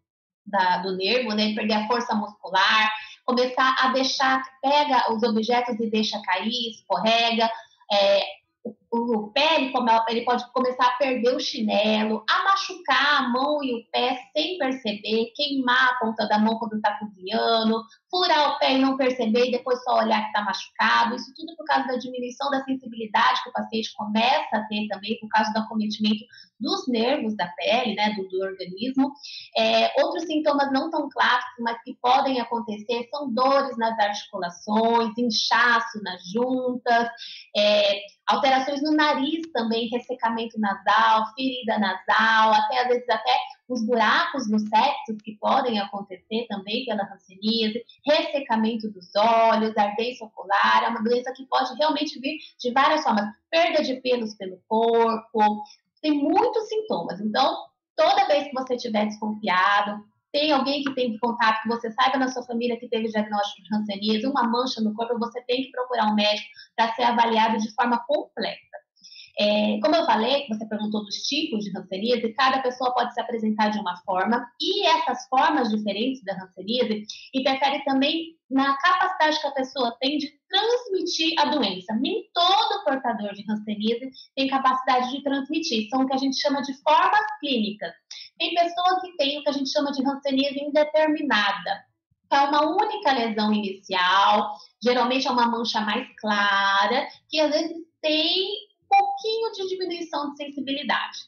da, 0.47 0.79
do 0.79 0.97
nervo, 0.97 1.35
né? 1.35 1.55
Perder 1.55 1.75
a 1.75 1.87
força 1.87 2.15
muscular, 2.15 2.91
começar 3.25 3.77
a 3.81 3.89
deixar, 3.89 4.43
pega 4.63 5.13
os 5.13 5.23
objetos 5.23 5.79
e 5.81 5.91
deixa 5.91 6.21
cair, 6.23 6.71
escorrega. 6.71 7.51
É, 7.93 8.40
o 8.93 9.29
pé 9.29 9.57
ele, 9.57 9.73
ele 10.09 10.25
pode 10.25 10.51
começar 10.53 10.87
a 10.87 10.97
perder 10.97 11.35
o 11.35 11.41
chinelo, 11.41 12.25
a 12.29 12.45
machucar 12.45 13.23
a 13.23 13.29
mão 13.29 13.63
e 13.63 13.75
o 13.75 13.85
pé 13.93 14.19
sem 14.37 14.59
perceber, 14.59 15.33
queimar 15.37 15.91
a 15.91 15.95
ponta 16.01 16.27
da 16.27 16.39
mão 16.39 16.59
quando 16.59 16.75
está 16.75 16.99
cozinhando, 16.99 17.85
furar 18.11 18.51
o 18.51 18.59
pé 18.59 18.75
e 18.75 18.79
não 18.79 18.97
perceber 18.97 19.47
e 19.47 19.53
depois 19.53 19.83
só 19.85 19.99
olhar 19.99 20.21
que 20.23 20.27
está 20.27 20.43
machucado. 20.43 21.15
Isso 21.15 21.33
tudo 21.37 21.55
por 21.57 21.65
causa 21.67 21.87
da 21.87 21.97
diminuição 21.97 22.51
da 22.51 22.65
sensibilidade 22.65 23.43
que 23.45 23.51
o 23.51 23.53
paciente 23.53 23.95
começa 23.95 24.57
a 24.57 24.65
ter 24.65 24.89
também 24.89 25.19
por 25.21 25.29
causa 25.29 25.53
do 25.53 25.61
acometimento 25.61 26.25
dos 26.61 26.87
nervos 26.87 27.35
da 27.37 27.49
pele, 27.49 27.95
né, 27.95 28.15
do, 28.15 28.29
do 28.29 28.41
organismo. 28.45 29.13
É, 29.57 30.03
outros 30.03 30.25
sintomas 30.25 30.71
não 30.73 30.91
tão 30.91 31.09
clássicos, 31.09 31.65
mas 31.65 31.83
que 31.83 31.97
podem 32.01 32.41
acontecer, 32.41 33.09
são 33.11 33.33
dores 33.33 33.77
nas 33.79 33.99
articulações, 33.99 35.17
inchaço 35.17 36.03
nas 36.03 36.23
juntas, 36.31 37.09
é, 37.57 38.01
alterações 38.27 38.83
no 38.83 38.93
nariz 38.93 39.51
também, 39.53 39.89
ressecamento 39.89 40.59
nasal, 40.59 41.33
ferida 41.35 41.79
nasal, 41.79 42.53
até 42.55 42.83
às 42.83 42.89
vezes 42.89 43.09
até 43.09 43.37
os 43.69 43.87
buracos 43.87 44.51
nos 44.51 44.63
septos 44.63 45.23
que 45.23 45.37
podem 45.39 45.79
acontecer 45.79 46.47
também 46.49 46.85
pela 46.85 47.05
hanseníase, 47.05 47.85
ressecamento 48.05 48.91
dos 48.91 49.07
olhos, 49.17 49.77
ardência 49.77 50.27
ocular, 50.27 50.85
é 50.85 50.89
uma 50.89 51.03
doença 51.03 51.33
que 51.33 51.47
pode 51.47 51.75
realmente 51.77 52.19
vir 52.19 52.39
de 52.59 52.73
várias 52.73 53.03
formas, 53.03 53.27
perda 53.49 53.83
de 53.83 54.01
pelos 54.01 54.35
pelo 54.35 54.61
corpo, 54.69 55.63
tem 56.03 56.13
muitos 56.13 56.69
sintomas. 56.69 57.21
Então, 57.21 57.57
toda 57.97 58.27
vez 58.27 58.45
que 58.45 58.55
você 58.55 58.75
estiver 58.75 59.07
desconfiado, 59.07 60.03
tem 60.33 60.53
alguém 60.53 60.83
que 60.83 60.95
tem 60.95 61.19
contato, 61.19 61.63
que 61.63 61.69
você 61.69 61.91
saiba 61.93 62.19
na 62.19 62.29
sua 62.29 62.45
família 62.45 62.79
que 62.79 62.89
teve 62.89 63.09
diagnóstico 63.09 63.63
de 63.63 63.77
hanseníase, 63.77 64.27
uma 64.27 64.49
mancha 64.49 64.81
no 64.81 64.95
corpo, 64.95 65.19
você 65.19 65.43
tem 65.43 65.63
que 65.63 65.71
procurar 65.71 66.07
um 66.07 66.15
médico 66.15 66.49
para 66.77 66.95
ser 66.95 67.03
avaliado 67.03 67.59
de 67.59 67.75
forma 67.75 68.03
completa. 68.07 68.80
É, 69.41 69.81
como 69.81 69.97
eu 69.97 70.05
falei, 70.05 70.47
você 70.51 70.67
perguntou 70.67 71.03
dos 71.03 71.17
tipos 71.23 71.65
de 71.65 71.75
hanseníase, 71.75 72.35
cada 72.35 72.61
pessoa 72.61 72.93
pode 72.93 73.15
se 73.15 73.21
apresentar 73.23 73.71
de 73.71 73.79
uma 73.79 73.97
forma, 74.05 74.47
e 74.61 74.87
essas 74.87 75.27
formas 75.29 75.71
diferentes 75.71 76.23
da 76.23 76.35
hanseníase 76.35 77.07
interferem 77.35 77.83
também 77.85 78.37
na 78.51 78.77
capacidade 78.77 79.41
que 79.41 79.47
a 79.47 79.53
pessoa 79.53 79.97
tem 79.99 80.19
de 80.19 80.31
transmitir 80.47 81.33
a 81.39 81.47
doença. 81.47 81.95
Nem 82.03 82.25
todo 82.35 82.85
portador 82.85 83.33
de 83.33 83.51
hanseníase 83.51 84.11
tem 84.37 84.47
capacidade 84.47 85.11
de 85.11 85.23
transmitir, 85.23 85.89
são 85.89 86.03
o 86.03 86.07
que 86.07 86.15
a 86.15 86.19
gente 86.19 86.39
chama 86.39 86.61
de 86.61 86.75
formas 86.83 87.25
clínicas. 87.41 87.95
Tem 88.39 88.55
pessoa 88.55 89.01
que 89.01 89.17
tem 89.17 89.39
o 89.39 89.43
que 89.43 89.49
a 89.49 89.53
gente 89.53 89.71
chama 89.71 89.91
de 89.91 90.07
hanseníase 90.07 90.61
indeterminada, 90.61 91.83
é 92.31 92.41
uma 92.43 92.77
única 92.77 93.11
lesão 93.11 93.55
inicial, 93.55 94.55
geralmente 94.83 95.27
é 95.27 95.31
uma 95.31 95.49
mancha 95.49 95.81
mais 95.81 96.07
clara, 96.21 97.09
que 97.29 97.41
às 97.41 97.51
vezes 97.51 97.77
tem 98.03 98.70
pouquinho 98.91 99.53
de 99.53 99.69
diminuição 99.69 100.31
de 100.31 100.37
sensibilidade. 100.39 101.19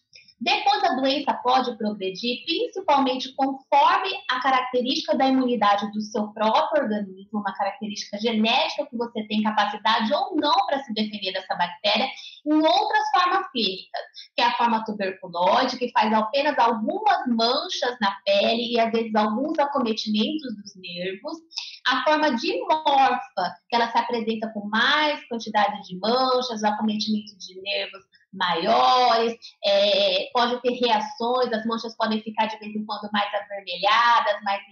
Depois 0.43 0.83
a 0.83 0.97
doença 0.97 1.33
pode 1.35 1.77
progredir, 1.79 2.45
principalmente 2.45 3.33
conforme 3.37 4.11
a 4.29 4.41
característica 4.41 5.17
da 5.17 5.29
imunidade 5.29 5.89
do 5.93 6.01
seu 6.01 6.33
próprio 6.33 6.83
organismo, 6.83 7.39
uma 7.39 7.55
característica 7.55 8.19
genética 8.19 8.87
que 8.87 8.97
você 8.97 9.23
tem 9.29 9.41
capacidade 9.45 10.13
ou 10.13 10.35
não 10.35 10.67
para 10.67 10.83
se 10.83 10.93
defender 10.95 11.33
dessa 11.33 11.55
bactéria, 11.55 12.09
em 12.45 12.55
outras 12.55 13.05
formas 13.15 13.49
clínicas, 13.53 14.03
que 14.35 14.43
é 14.43 14.47
a 14.47 14.57
forma 14.57 14.85
tuberculose, 14.85 15.79
que 15.79 15.93
faz 15.93 16.13
apenas 16.13 16.59
algumas 16.59 17.25
manchas 17.29 17.97
na 18.01 18.11
pele 18.25 18.73
e 18.73 18.81
às 18.81 18.91
vezes 18.91 19.15
alguns 19.15 19.57
acometimentos 19.61 20.57
dos 20.57 20.75
nervos, 20.75 21.39
a 21.87 22.03
forma 22.03 22.35
dimorfa, 22.35 23.55
que 23.69 23.77
ela 23.77 23.93
se 23.93 23.97
apresenta 23.97 24.51
com 24.53 24.69
mais 24.69 25.25
quantidade 25.29 25.85
de 25.85 25.97
manchas, 26.01 26.65
acometimento 26.65 27.39
de 27.39 27.63
nervos 27.63 28.03
maiores, 28.33 29.37
é, 29.65 30.31
pode 30.33 30.61
ter 30.63 30.73
reações, 30.73 31.53
as 31.53 31.67
manchas 31.67 31.97
podem 31.97 32.23
ficar 32.23 32.47
de 32.47 32.59
vez 32.59 32.75
em 32.75 32.85
quando 32.85 33.11
mais 33.13 33.33
avermelhadas, 33.35 34.43
mais 34.43 34.63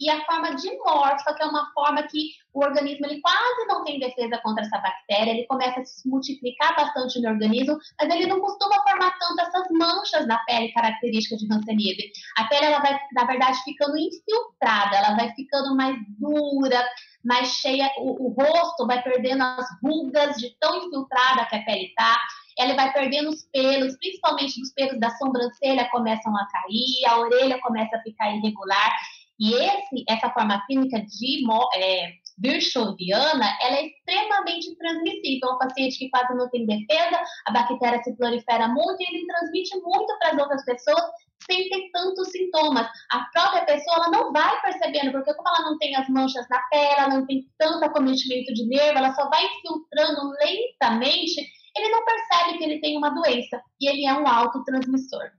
e 0.00 0.08
a 0.08 0.24
forma 0.24 0.54
dimorfa, 0.54 1.34
que 1.34 1.42
é 1.42 1.46
uma 1.46 1.72
forma 1.72 2.02
que 2.04 2.30
o 2.52 2.64
organismo 2.64 3.06
ele 3.06 3.20
quase 3.20 3.66
não 3.66 3.82
tem 3.82 3.98
defesa 3.98 4.38
contra 4.42 4.64
essa 4.64 4.78
bactéria, 4.78 5.32
ele 5.32 5.46
começa 5.46 5.80
a 5.80 5.84
se 5.84 6.08
multiplicar 6.08 6.76
bastante 6.76 7.20
no 7.20 7.30
organismo, 7.30 7.76
mas 8.00 8.14
ele 8.14 8.26
não 8.26 8.40
costuma 8.40 8.82
formar 8.82 9.16
tanto 9.18 9.40
essas 9.40 9.68
manchas 9.72 10.26
na 10.26 10.38
pele 10.44 10.72
características 10.72 11.40
de 11.40 11.52
Hanseníase. 11.52 12.12
A 12.38 12.44
pele 12.44 12.66
ela 12.66 12.80
vai, 12.80 12.98
na 13.12 13.24
verdade, 13.24 13.58
ficando 13.64 13.96
infiltrada, 13.96 14.96
ela 14.96 15.16
vai 15.16 15.32
ficando 15.34 15.76
mais 15.76 15.96
dura, 16.18 16.88
mais 17.24 17.48
cheia, 17.48 17.90
o, 17.98 18.28
o 18.28 18.28
rosto 18.28 18.86
vai 18.86 19.02
perdendo 19.02 19.42
as 19.42 19.66
rugas 19.82 20.36
de 20.36 20.56
tão 20.60 20.76
infiltrada 20.86 21.46
que 21.46 21.56
a 21.56 21.64
pele 21.64 21.86
está, 21.86 22.20
ela 22.58 22.74
vai 22.74 22.92
perdendo 22.92 23.30
os 23.30 23.42
pelos, 23.52 23.96
principalmente 23.98 24.60
os 24.60 24.72
pelos 24.72 24.98
da 25.00 25.10
sobrancelha 25.10 25.88
começam 25.90 26.36
a 26.36 26.46
cair, 26.48 27.06
a 27.06 27.18
orelha 27.18 27.60
começa 27.60 27.96
a 27.96 28.02
ficar 28.02 28.34
irregular, 28.34 28.92
e 29.38 29.52
esse, 29.54 30.04
essa 30.08 30.30
forma 30.30 30.64
clínica 30.66 31.00
de 31.00 31.44
é, 31.76 32.12
Birschoviana, 32.38 33.56
ela 33.60 33.76
é 33.76 33.86
extremamente 33.86 34.76
transmissível. 34.76 35.50
Um 35.50 35.58
paciente 35.58 35.98
que 35.98 36.10
quase 36.10 36.34
não 36.34 36.48
tem 36.50 36.66
defesa, 36.66 37.20
a 37.46 37.52
bactéria 37.52 38.02
se 38.02 38.16
prolifera 38.16 38.68
muito 38.68 39.00
e 39.00 39.06
ele 39.08 39.26
transmite 39.26 39.76
muito 39.80 40.18
para 40.18 40.30
as 40.30 40.38
outras 40.38 40.64
pessoas 40.64 41.02
sem 41.50 41.68
ter 41.68 41.90
tantos 41.92 42.30
sintomas. 42.30 42.88
A 43.10 43.24
própria 43.32 43.64
pessoa 43.64 43.96
ela 43.96 44.10
não 44.10 44.32
vai 44.32 44.60
percebendo, 44.62 45.12
porque 45.12 45.34
como 45.34 45.48
ela 45.48 45.70
não 45.70 45.78
tem 45.78 45.94
as 45.96 46.08
manchas 46.08 46.46
na 46.48 46.60
pele, 46.70 46.94
ela 46.96 47.08
não 47.08 47.26
tem 47.26 47.46
tanto 47.58 47.84
acometimento 47.84 48.54
de 48.54 48.66
nervo, 48.66 48.98
ela 48.98 49.14
só 49.14 49.28
vai 49.28 49.46
filtrando 49.60 50.30
lentamente, 50.40 51.46
ele 51.76 51.88
não 51.90 52.04
percebe 52.04 52.58
que 52.58 52.64
ele 52.64 52.80
tem 52.80 52.96
uma 52.96 53.10
doença 53.10 53.60
e 53.80 53.88
ele 53.88 54.06
é 54.06 54.14
um 54.14 54.26
autotransmissor. 54.26 55.30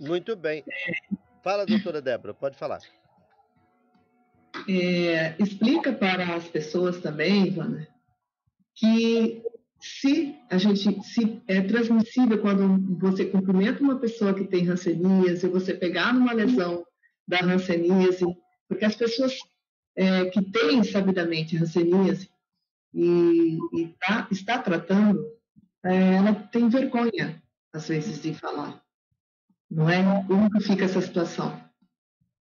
Muito 0.00 0.36
bem. 0.36 0.64
Fala, 1.42 1.66
doutora 1.66 2.02
Débora, 2.02 2.34
pode 2.34 2.56
falar. 2.56 2.80
É, 4.68 5.36
explica 5.38 5.92
para 5.92 6.34
as 6.34 6.48
pessoas 6.48 7.00
também, 7.00 7.46
Ivana, 7.46 7.86
que 8.74 9.42
se 9.80 10.34
a 10.50 10.58
gente 10.58 11.02
se 11.02 11.42
é 11.46 11.60
transmissível 11.60 12.40
quando 12.40 12.98
você 12.98 13.26
cumprimenta 13.26 13.82
uma 13.82 13.98
pessoa 13.98 14.34
que 14.34 14.44
tem 14.44 14.68
hanseníase, 14.68 15.46
você 15.48 15.74
pegar 15.74 16.14
numa 16.14 16.32
lesão 16.32 16.84
da 17.28 17.40
hanseníase, 17.42 18.24
porque 18.68 18.84
as 18.84 18.94
pessoas 18.94 19.38
é, 19.94 20.26
que 20.26 20.42
têm 20.50 20.82
sabidamente 20.82 21.56
hanseníase 21.56 22.30
e, 22.96 23.58
e 23.74 23.88
tá, 24.00 24.26
está 24.30 24.58
tratando, 24.58 25.22
é, 25.84 26.14
ela 26.14 26.34
tem 26.34 26.68
vergonha 26.68 27.42
às 27.72 27.88
vezes 27.88 28.22
de 28.22 28.32
falar, 28.32 28.82
não 29.70 29.88
é? 29.88 30.02
Como 30.26 30.50
que 30.50 30.60
fica 30.60 30.86
essa 30.86 31.02
situação? 31.02 31.60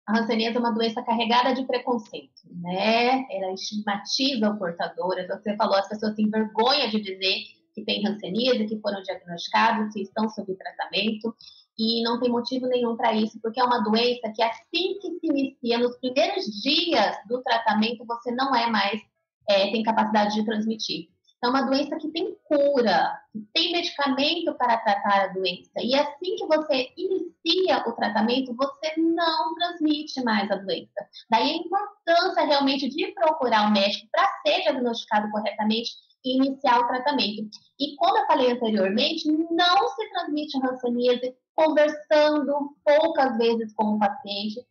A 0.07 0.19
hanseníase 0.19 0.55
é 0.55 0.59
uma 0.59 0.71
doença 0.71 1.03
carregada 1.03 1.53
de 1.53 1.65
preconceito, 1.65 2.41
né? 2.61 3.25
Ela 3.29 3.53
estigmatiza 3.53 4.49
o 4.49 4.57
portador. 4.57 5.15
Você 5.27 5.55
falou, 5.57 5.75
as 5.75 5.89
pessoas 5.89 6.15
têm 6.15 6.29
vergonha 6.29 6.89
de 6.89 7.01
dizer 7.01 7.35
que 7.73 7.83
têm 7.83 8.07
hanseníase, 8.07 8.65
que 8.65 8.79
foram 8.79 9.01
diagnosticados, 9.01 9.93
que 9.93 10.03
estão 10.03 10.29
sob 10.29 10.55
tratamento, 10.55 11.35
e 11.77 12.01
não 12.03 12.19
tem 12.19 12.31
motivo 12.31 12.67
nenhum 12.67 12.95
para 12.95 13.13
isso, 13.13 13.37
porque 13.41 13.59
é 13.59 13.63
uma 13.63 13.83
doença 13.83 14.31
que 14.33 14.41
assim 14.41 14.97
que 15.01 15.19
se 15.19 15.27
inicia, 15.27 15.77
nos 15.77 15.97
primeiros 15.97 16.45
dias 16.61 17.17
do 17.27 17.41
tratamento, 17.43 18.05
você 18.05 18.31
não 18.31 18.55
é 18.55 18.69
mais, 18.69 19.01
é, 19.49 19.71
tem 19.71 19.83
capacidade 19.83 20.35
de 20.35 20.45
transmitir. 20.45 21.09
É 21.43 21.47
uma 21.47 21.61
doença 21.61 21.95
que 21.97 22.09
tem 22.09 22.35
cura, 22.45 23.19
que 23.31 23.39
tem 23.53 23.71
medicamento 23.71 24.55
para 24.55 24.77
tratar 24.77 25.25
a 25.25 25.27
doença. 25.27 25.73
E 25.79 25.93
assim 25.93 26.35
que 26.37 26.45
você 26.47 26.91
inicia 26.97 27.83
o 27.87 27.93
tratamento, 27.93 28.55
você 28.55 28.93
não 28.97 29.53
transmite 29.53 30.23
mais 30.23 30.49
a 30.49 30.55
doença. 30.55 31.07
Daí 31.29 31.51
a 31.51 31.57
importância 31.57 32.45
realmente 32.45 32.89
de 32.89 33.11
procurar 33.13 33.67
o 33.67 33.71
médico 33.71 34.07
para 34.11 34.27
ser 34.41 34.61
diagnosticado 34.63 35.29
corretamente 35.29 35.91
e 36.23 36.37
iniciar 36.37 36.79
o 36.79 36.87
tratamento. 36.87 37.47
E 37.79 37.95
como 37.95 38.17
eu 38.17 38.25
falei 38.25 38.51
anteriormente, 38.51 39.31
não 39.51 39.89
se 39.89 40.09
transmite 40.09 40.57
a 40.57 40.71
hanseníase 40.71 41.35
conversando 41.53 42.75
poucas 42.83 43.37
vezes 43.37 43.73
com 43.75 43.95
o 43.95 43.99
paciente, 43.99 44.65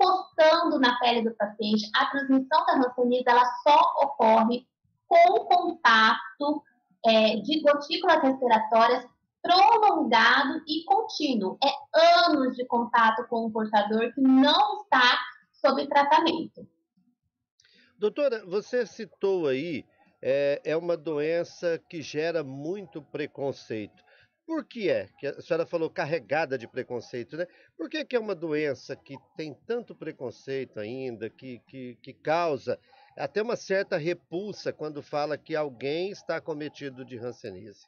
encostando 0.00 0.78
na 0.78 0.98
pele 0.98 1.22
do 1.22 1.34
paciente. 1.34 1.90
A 1.94 2.06
transmissão 2.06 2.64
da 2.66 2.76
hanseníase 2.76 3.24
ela 3.26 3.44
só 3.62 3.78
ocorre 4.02 4.66
com 5.06 5.44
contato 5.44 6.62
é, 7.04 7.36
de 7.36 7.60
gotículas 7.60 8.22
respiratórias 8.22 9.06
prolongado 9.42 10.62
e 10.66 10.84
contínuo. 10.84 11.58
É 11.62 12.26
anos 12.26 12.56
de 12.56 12.66
contato 12.66 13.26
com 13.28 13.46
o 13.46 13.50
portador 13.50 14.12
que 14.14 14.20
não 14.20 14.82
está 14.82 15.18
sob 15.52 15.86
tratamento. 15.86 16.66
Doutora, 17.98 18.44
você 18.46 18.86
citou 18.86 19.46
aí, 19.46 19.84
é, 20.22 20.60
é 20.64 20.76
uma 20.76 20.96
doença 20.96 21.78
que 21.88 22.00
gera 22.00 22.42
muito 22.42 23.02
preconceito. 23.02 24.02
Por 24.50 24.64
que 24.64 24.90
é? 24.90 25.06
Que 25.16 25.28
a 25.28 25.40
senhora 25.40 25.64
falou 25.64 25.88
carregada 25.88 26.58
de 26.58 26.66
preconceito, 26.66 27.36
né? 27.36 27.46
Por 27.76 27.88
que, 27.88 28.04
que 28.04 28.16
é 28.16 28.18
uma 28.18 28.34
doença 28.34 28.96
que 28.96 29.16
tem 29.36 29.54
tanto 29.64 29.94
preconceito 29.94 30.80
ainda, 30.80 31.30
que, 31.30 31.60
que, 31.68 31.96
que 32.02 32.12
causa 32.12 32.76
até 33.16 33.40
uma 33.40 33.54
certa 33.54 33.96
repulsa 33.96 34.72
quando 34.72 35.04
fala 35.04 35.38
que 35.38 35.54
alguém 35.54 36.10
está 36.10 36.40
cometido 36.40 37.04
de 37.04 37.16
hanseníase. 37.16 37.86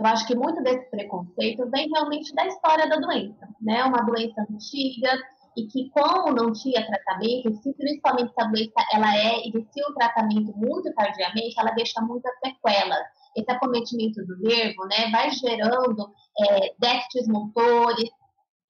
Eu 0.00 0.06
acho 0.06 0.26
que 0.26 0.34
muito 0.34 0.62
desse 0.62 0.88
preconceito 0.88 1.68
vem 1.68 1.90
realmente 1.90 2.34
da 2.34 2.46
história 2.46 2.88
da 2.88 2.96
doença, 2.96 3.46
né? 3.60 3.84
Uma 3.84 4.00
doença 4.06 4.46
antiga 4.50 5.10
e 5.54 5.66
que 5.66 5.90
como 5.90 6.32
não 6.32 6.54
tinha 6.54 6.86
tratamento, 6.86 7.52
se 7.62 7.74
principalmente 7.74 8.32
se 8.32 8.40
a 8.40 8.46
doença 8.46 8.72
ela 8.94 9.14
é 9.14 9.46
inicia 9.46 9.84
o 9.90 9.94
tratamento 9.94 10.56
muito 10.56 10.90
tardiamente, 10.94 11.54
ela 11.58 11.72
deixa 11.72 12.00
muitas 12.00 12.32
sequelas. 12.42 13.17
Esse 13.38 13.50
acometimento 13.50 14.24
do 14.26 14.36
nervo, 14.38 14.84
né, 14.86 15.10
vai 15.10 15.30
gerando 15.30 16.12
é, 16.40 16.74
déficits 16.78 17.28
motores, 17.28 18.10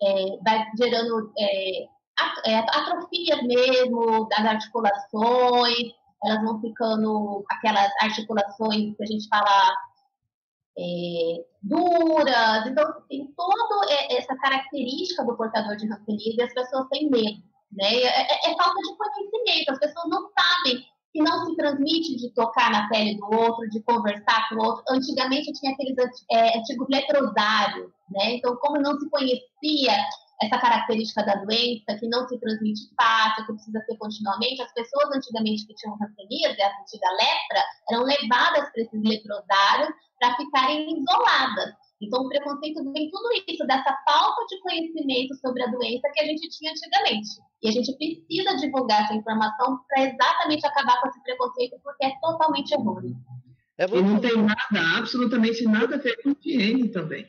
é, 0.02 0.38
vai 0.44 0.66
gerando 0.76 1.32
é, 1.38 1.84
é, 2.46 2.58
atrofias 2.58 3.42
mesmo 3.42 4.28
das 4.28 4.44
articulações, 4.44 5.92
elas 6.24 6.42
vão 6.42 6.60
ficando 6.60 7.44
aquelas 7.50 7.90
articulações 8.02 8.96
que 8.96 9.02
a 9.02 9.06
gente 9.06 9.28
fala 9.28 9.76
é, 10.78 11.44
duras, 11.62 12.66
então 12.66 12.84
tem 13.08 13.32
toda 13.36 13.92
essa 14.10 14.36
característica 14.36 15.24
do 15.24 15.36
portador 15.36 15.76
de 15.76 15.90
hanseníase 15.92 16.36
e 16.36 16.42
as 16.42 16.54
pessoas 16.54 16.88
têm 16.88 17.10
medo, 17.10 17.42
né? 17.72 17.94
É, 17.94 18.22
é, 18.22 18.52
é, 18.52 18.56
falta 18.56 18.80
de 18.80 18.96
conhecimento, 18.96 19.72
as 19.72 19.78
pessoas 19.78 20.08
não 20.08 20.30
sabem 20.38 20.84
que 21.12 21.22
não 21.22 21.46
se 21.46 21.56
transmite 21.56 22.16
de 22.16 22.32
tocar 22.34 22.70
na 22.70 22.88
pele 22.88 23.16
do 23.16 23.26
outro, 23.26 23.68
de 23.70 23.82
conversar 23.82 24.48
com 24.48 24.56
o 24.56 24.64
outro. 24.64 24.84
Antigamente 24.90 25.52
tinha 25.52 25.72
aqueles 25.72 25.96
é, 26.30 26.58
antigos 26.58 26.86
leprosários, 26.90 27.90
né? 28.10 28.34
Então, 28.34 28.56
como 28.56 28.80
não 28.80 28.98
se 28.98 29.08
conhecia 29.08 29.96
essa 30.42 30.58
característica 30.58 31.24
da 31.24 31.34
doença 31.34 31.98
que 31.98 32.08
não 32.08 32.26
se 32.28 32.38
transmite 32.38 32.82
fácil, 33.00 33.46
que 33.46 33.52
precisa 33.52 33.80
ser 33.80 33.96
continuamente. 33.96 34.62
As 34.62 34.72
pessoas 34.72 35.16
antigamente 35.16 35.66
que 35.66 35.74
tinham 35.74 35.96
hanseníase, 36.00 36.62
a 36.62 36.80
antiga 36.80 37.10
lepra, 37.10 37.64
eram 37.90 38.04
levadas 38.04 38.70
para 38.70 38.82
esses 38.82 39.02
leprosários 39.02 39.88
para 40.20 40.36
ficarem 40.36 40.86
isoladas. 40.92 41.74
Então, 42.00 42.22
o 42.22 42.28
preconceito 42.28 42.92
vem 42.92 43.10
tudo 43.10 43.28
isso, 43.48 43.66
dessa 43.66 43.96
falta 44.06 44.46
de 44.48 44.60
conhecimento 44.60 45.34
sobre 45.36 45.62
a 45.62 45.66
doença 45.66 46.08
que 46.14 46.20
a 46.20 46.26
gente 46.26 46.48
tinha 46.48 46.70
antigamente. 46.70 47.28
E 47.60 47.68
a 47.68 47.72
gente 47.72 47.92
precisa 47.96 48.56
divulgar 48.56 49.02
essa 49.02 49.14
informação 49.14 49.80
para 49.88 50.04
exatamente 50.04 50.64
acabar 50.64 51.00
com 51.00 51.08
esse 51.08 51.22
preconceito, 51.22 51.76
porque 51.82 52.06
é 52.06 52.12
totalmente 52.20 52.72
errôneo. 52.72 53.16
É 53.76 53.84
E 53.84 54.02
não 54.02 54.20
tem 54.20 54.36
nada, 54.36 54.98
absolutamente 54.98 55.64
nada 55.64 55.96
a 55.96 55.98
ver 55.98 56.22
com 56.22 56.34
higiene 56.40 56.88
também. 56.88 57.26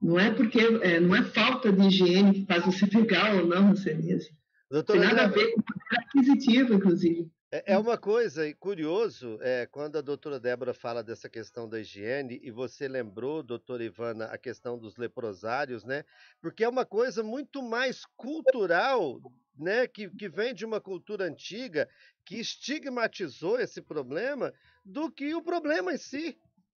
Não 0.00 0.18
é 0.18 0.30
porque 0.30 0.60
é, 0.60 1.00
não 1.00 1.14
é 1.14 1.22
falta 1.22 1.72
de 1.72 1.88
higiene 1.88 2.32
que 2.32 2.46
faz 2.46 2.64
você 2.64 2.86
pegar 2.86 3.34
ou 3.34 3.46
não 3.46 3.68
hanseníase. 3.68 4.30
Doutora, 4.70 4.98
tem 4.98 5.08
nada 5.08 5.24
a 5.24 5.28
ver 5.28 5.52
com 5.52 5.62
poder 5.62 5.98
aquisitivo, 5.98 6.74
inclusive. 6.74 7.30
É, 7.52 7.72
é 7.72 7.78
uma 7.78 7.98
coisa 7.98 8.52
curioso, 8.54 9.38
é, 9.42 9.66
quando 9.66 9.98
a 9.98 10.00
doutora 10.00 10.38
Débora 10.38 10.72
fala 10.72 11.02
dessa 11.02 11.28
questão 11.28 11.68
da 11.68 11.80
higiene, 11.80 12.38
e 12.42 12.50
você 12.50 12.86
lembrou, 12.86 13.42
doutora 13.42 13.82
Ivana, 13.82 14.26
a 14.26 14.38
questão 14.38 14.78
dos 14.78 14.96
leprosários, 14.96 15.84
né? 15.84 16.04
Porque 16.40 16.62
é 16.62 16.68
uma 16.68 16.86
coisa 16.86 17.24
muito 17.24 17.60
mais 17.60 18.04
cultural, 18.16 19.20
né? 19.58 19.88
Que, 19.88 20.08
que 20.10 20.28
vem 20.28 20.54
de 20.54 20.64
uma 20.64 20.80
cultura 20.80 21.24
antiga, 21.24 21.88
que 22.24 22.36
estigmatizou 22.36 23.58
esse 23.58 23.82
problema, 23.82 24.52
do 24.84 25.10
que 25.10 25.34
o 25.34 25.42
problema 25.42 25.92
em 25.92 25.98
si. 25.98 26.38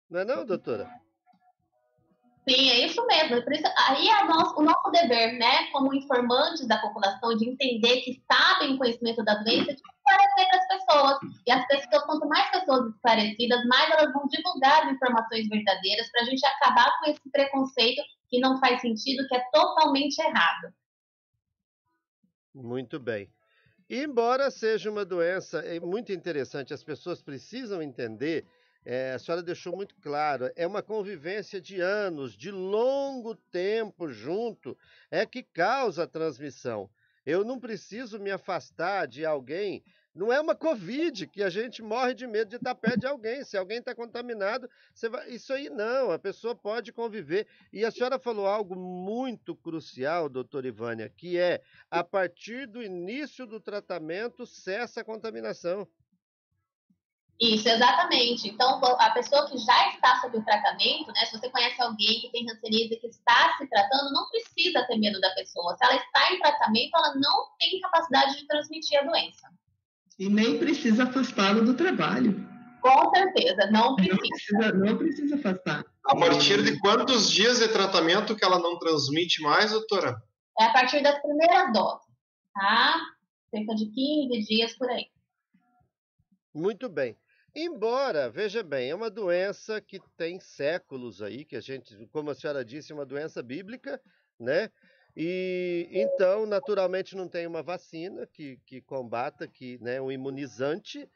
Não 0.10 0.22
é 0.22 0.26
não, 0.26 0.46
doutora? 0.46 0.90
Sim, 2.49 2.69
é 2.71 2.86
isso 2.86 3.06
mesmo. 3.06 3.43
Por 3.43 3.54
isso, 3.54 3.63
aí 3.88 4.08
é 4.08 4.23
nosso, 4.25 4.60
o 4.60 4.63
nosso 4.63 4.89
dever, 4.91 5.38
né, 5.38 5.67
como 5.71 5.93
informantes 5.93 6.67
da 6.67 6.80
população, 6.80 7.38
de 7.38 7.47
entender 7.47 8.01
que 8.01 8.21
sabem 8.32 8.73
o 8.73 8.77
conhecimento 8.80 9.23
da 9.23 9.36
doença, 9.36 9.73
de 9.73 9.80
esclarecer 9.80 10.47
para 10.47 10.58
as 10.58 10.67
pessoas. 10.67 11.19
E 11.45 11.51
as 11.51 11.67
pessoas, 11.67 12.04
quanto 12.06 12.27
mais 12.27 12.49
pessoas 12.49 12.89
esclarecidas, 12.95 13.63
mais 13.65 13.91
elas 13.91 14.12
vão 14.12 14.27
divulgar 14.27 14.86
as 14.86 14.93
informações 14.93 15.47
verdadeiras 15.47 16.12
para 16.12 16.21
a 16.21 16.25
gente 16.25 16.43
acabar 16.45 16.99
com 16.99 17.12
esse 17.12 17.32
preconceito 17.32 18.01
que 18.27 18.39
não 18.39 18.60
faz 18.60 18.82
sentido, 18.82 19.27
que 19.27 19.36
é 19.36 19.43
totalmente 19.54 20.17
errado. 20.19 20.73
Muito 22.54 22.99
bem. 22.99 23.32
Embora 23.88 24.49
seja 24.49 24.89
uma 24.89 25.06
doença 25.06 25.60
é 25.60 25.80
muito 25.80 26.12
interessante, 26.12 26.73
as 26.73 26.84
pessoas 26.84 27.21
precisam 27.21 27.82
entender 27.82 28.45
é, 28.84 29.13
a 29.13 29.20
senhora 29.20 29.44
deixou 29.44 29.76
muito 29.76 29.96
claro, 30.02 30.52
é 30.56 30.65
uma 30.65 30.82
convivência 30.82 31.62
de 31.62 31.80
anos, 31.80 32.36
de 32.36 32.50
longo 32.50 33.36
tempo 33.36 34.10
junto, 34.10 34.78
é 35.10 35.26
que 35.26 35.44
causa 35.44 36.04
a 36.04 36.08
transmissão. 36.08 36.89
Eu 37.26 37.44
não 37.46 37.60
preciso 37.60 38.20
me 38.20 38.32
afastar 38.32 39.08
de 39.08 39.26
alguém. 39.26 39.84
Não 40.13 40.34
é 40.34 40.41
uma 40.41 40.56
Covid 40.56 41.28
que 41.28 41.41
a 41.41 41.50
gente 41.50 41.82
morre 41.82 42.13
de 42.13 42.28
medo 42.28 42.50
de 42.50 42.56
estar 42.58 42.76
perto 42.76 43.02
de 43.02 43.08
alguém. 43.08 43.44
Se 43.44 43.56
alguém 43.56 43.78
está 43.78 43.96
contaminado, 43.96 44.70
vai... 45.10 45.30
isso 45.30 45.54
aí 45.54 45.70
não, 45.70 46.12
a 46.12 46.20
pessoa 46.20 46.54
pode 46.56 46.91
conviver. 46.91 47.48
E 47.72 47.86
a 47.86 47.91
senhora 47.91 48.20
falou 48.20 48.46
algo 48.46 48.76
muito 48.76 49.56
crucial, 49.56 50.28
doutora 50.28 50.67
Ivânia, 50.67 51.08
que 51.08 51.38
é 51.38 51.62
a 51.89 52.04
partir 52.04 52.65
do 52.65 52.84
início 52.84 53.46
do 53.46 53.60
tratamento 53.60 54.46
cessa 54.46 55.02
a 55.02 55.06
contaminação. 55.06 55.88
Isso, 57.41 57.67
exatamente. 57.67 58.47
Então, 58.49 58.80
a 58.99 59.10
pessoa 59.10 59.49
que 59.49 59.58
já 59.58 59.89
está 59.89 60.21
sob 60.21 60.38
o 60.38 60.45
tratamento, 60.45 61.12
né, 61.12 61.25
se 61.25 61.39
você 61.39 61.49
conhece 61.49 61.82
alguém 61.82 62.21
que 62.21 62.32
tem 62.32 62.47
hanseníase 62.47 62.93
e 62.93 62.99
que 62.99 63.08
está 63.08 63.58
se 63.58 63.67
tratando, 63.67 64.13
não 64.13 64.30
precisa 64.30 64.86
ter 64.86 64.99
medo 64.99 65.19
da 65.19 65.32
pessoa. 65.32 65.75
Se 65.75 65.84
ela 65.84 65.95
está 65.95 66.32
em 66.32 66.39
tratamento, 66.39 66.91
ela 66.95 67.15
não 67.15 67.47
tem 67.60 67.80
capacidade 67.80 68.38
de 68.38 68.45
transmitir 68.45 68.99
a 68.99 69.04
doença. 69.04 69.47
E 70.19 70.30
nem 70.30 70.60
precisa 70.60 71.06
afastá-lo 71.06 71.65
do 71.65 71.73
trabalho. 71.73 72.47
Com 72.80 73.10
certeza, 73.10 73.71
não 73.71 73.95
precisa. 73.95 74.13
Não 74.15 74.30
precisa, 74.30 74.73
não 74.73 74.97
precisa 74.97 75.36
afastar. 75.36 75.84
A 76.06 76.15
partir 76.15 76.63
de 76.63 76.80
quantos 76.80 77.32
dias 77.32 77.58
de 77.58 77.67
tratamento 77.69 78.36
que 78.36 78.45
ela 78.45 78.60
não 78.60 78.77
transmite 78.77 79.41
mais, 79.41 79.71
doutora? 79.71 80.21
É 80.60 80.65
a 80.65 80.73
partir 80.73 81.01
das 81.01 81.19
primeiras 81.19 81.73
doses, 81.73 82.06
tá? 82.54 83.01
Cerca 83.49 83.73
de 83.73 83.86
15 83.88 84.45
dias 84.45 84.77
por 84.77 84.88
aí. 84.91 85.08
Muito 86.54 86.88
bem. 86.88 87.17
Embora, 87.54 88.30
veja 88.30 88.64
bem, 88.64 88.90
é 88.92 88.96
uma 88.96 89.10
doença 89.10 89.82
que 89.82 90.00
tem 90.16 90.40
séculos 90.40 91.22
aí, 91.22 91.44
que 91.44 91.58
a 91.58 91.62
gente, 91.62 92.08
como 92.08 92.32
a 92.32 92.36
senhora 92.36 92.64
disse, 92.64 92.94
é 92.94 92.96
uma 92.96 93.06
doença 93.06 93.44
bíblica, 93.44 94.02
né? 94.40 94.70
E 95.16 95.90
então, 95.92 96.46
naturalmente, 96.46 97.16
não 97.16 97.28
tem 97.28 97.46
uma 97.46 97.62
vacina 97.62 98.26
que, 98.26 98.58
que 98.66 98.82
combata, 98.82 99.48
que, 99.48 99.78
né, 99.82 100.00
um 100.00 100.10
imunizante. 100.10 101.10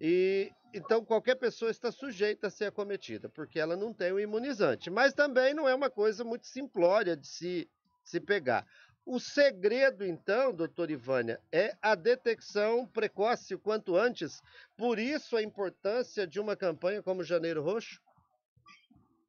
E 0.00 0.52
então 0.72 1.04
qualquer 1.04 1.34
pessoa 1.34 1.70
está 1.70 1.90
sujeita 1.90 2.46
a 2.46 2.50
ser 2.50 2.66
acometida, 2.66 3.28
porque 3.28 3.58
ela 3.58 3.76
não 3.76 3.92
tem 3.92 4.12
um 4.12 4.20
imunizante. 4.20 4.88
Mas 4.88 5.12
também 5.12 5.52
não 5.52 5.68
é 5.68 5.74
uma 5.74 5.90
coisa 5.90 6.22
muito 6.22 6.46
simplória 6.46 7.16
de 7.16 7.26
se, 7.26 7.68
se 8.04 8.20
pegar. 8.20 8.64
O 9.04 9.18
segredo, 9.18 10.06
então, 10.06 10.54
doutora 10.54 10.92
Ivânia, 10.92 11.40
é 11.50 11.76
a 11.82 11.94
detecção 11.94 12.86
precoce 12.86 13.54
o 13.54 13.58
quanto 13.58 13.96
antes. 13.96 14.40
Por 14.76 14.98
isso 14.98 15.36
a 15.36 15.42
importância 15.42 16.26
de 16.26 16.38
uma 16.38 16.54
campanha 16.54 17.02
como 17.02 17.24
Janeiro 17.24 17.62
Roxo? 17.62 18.00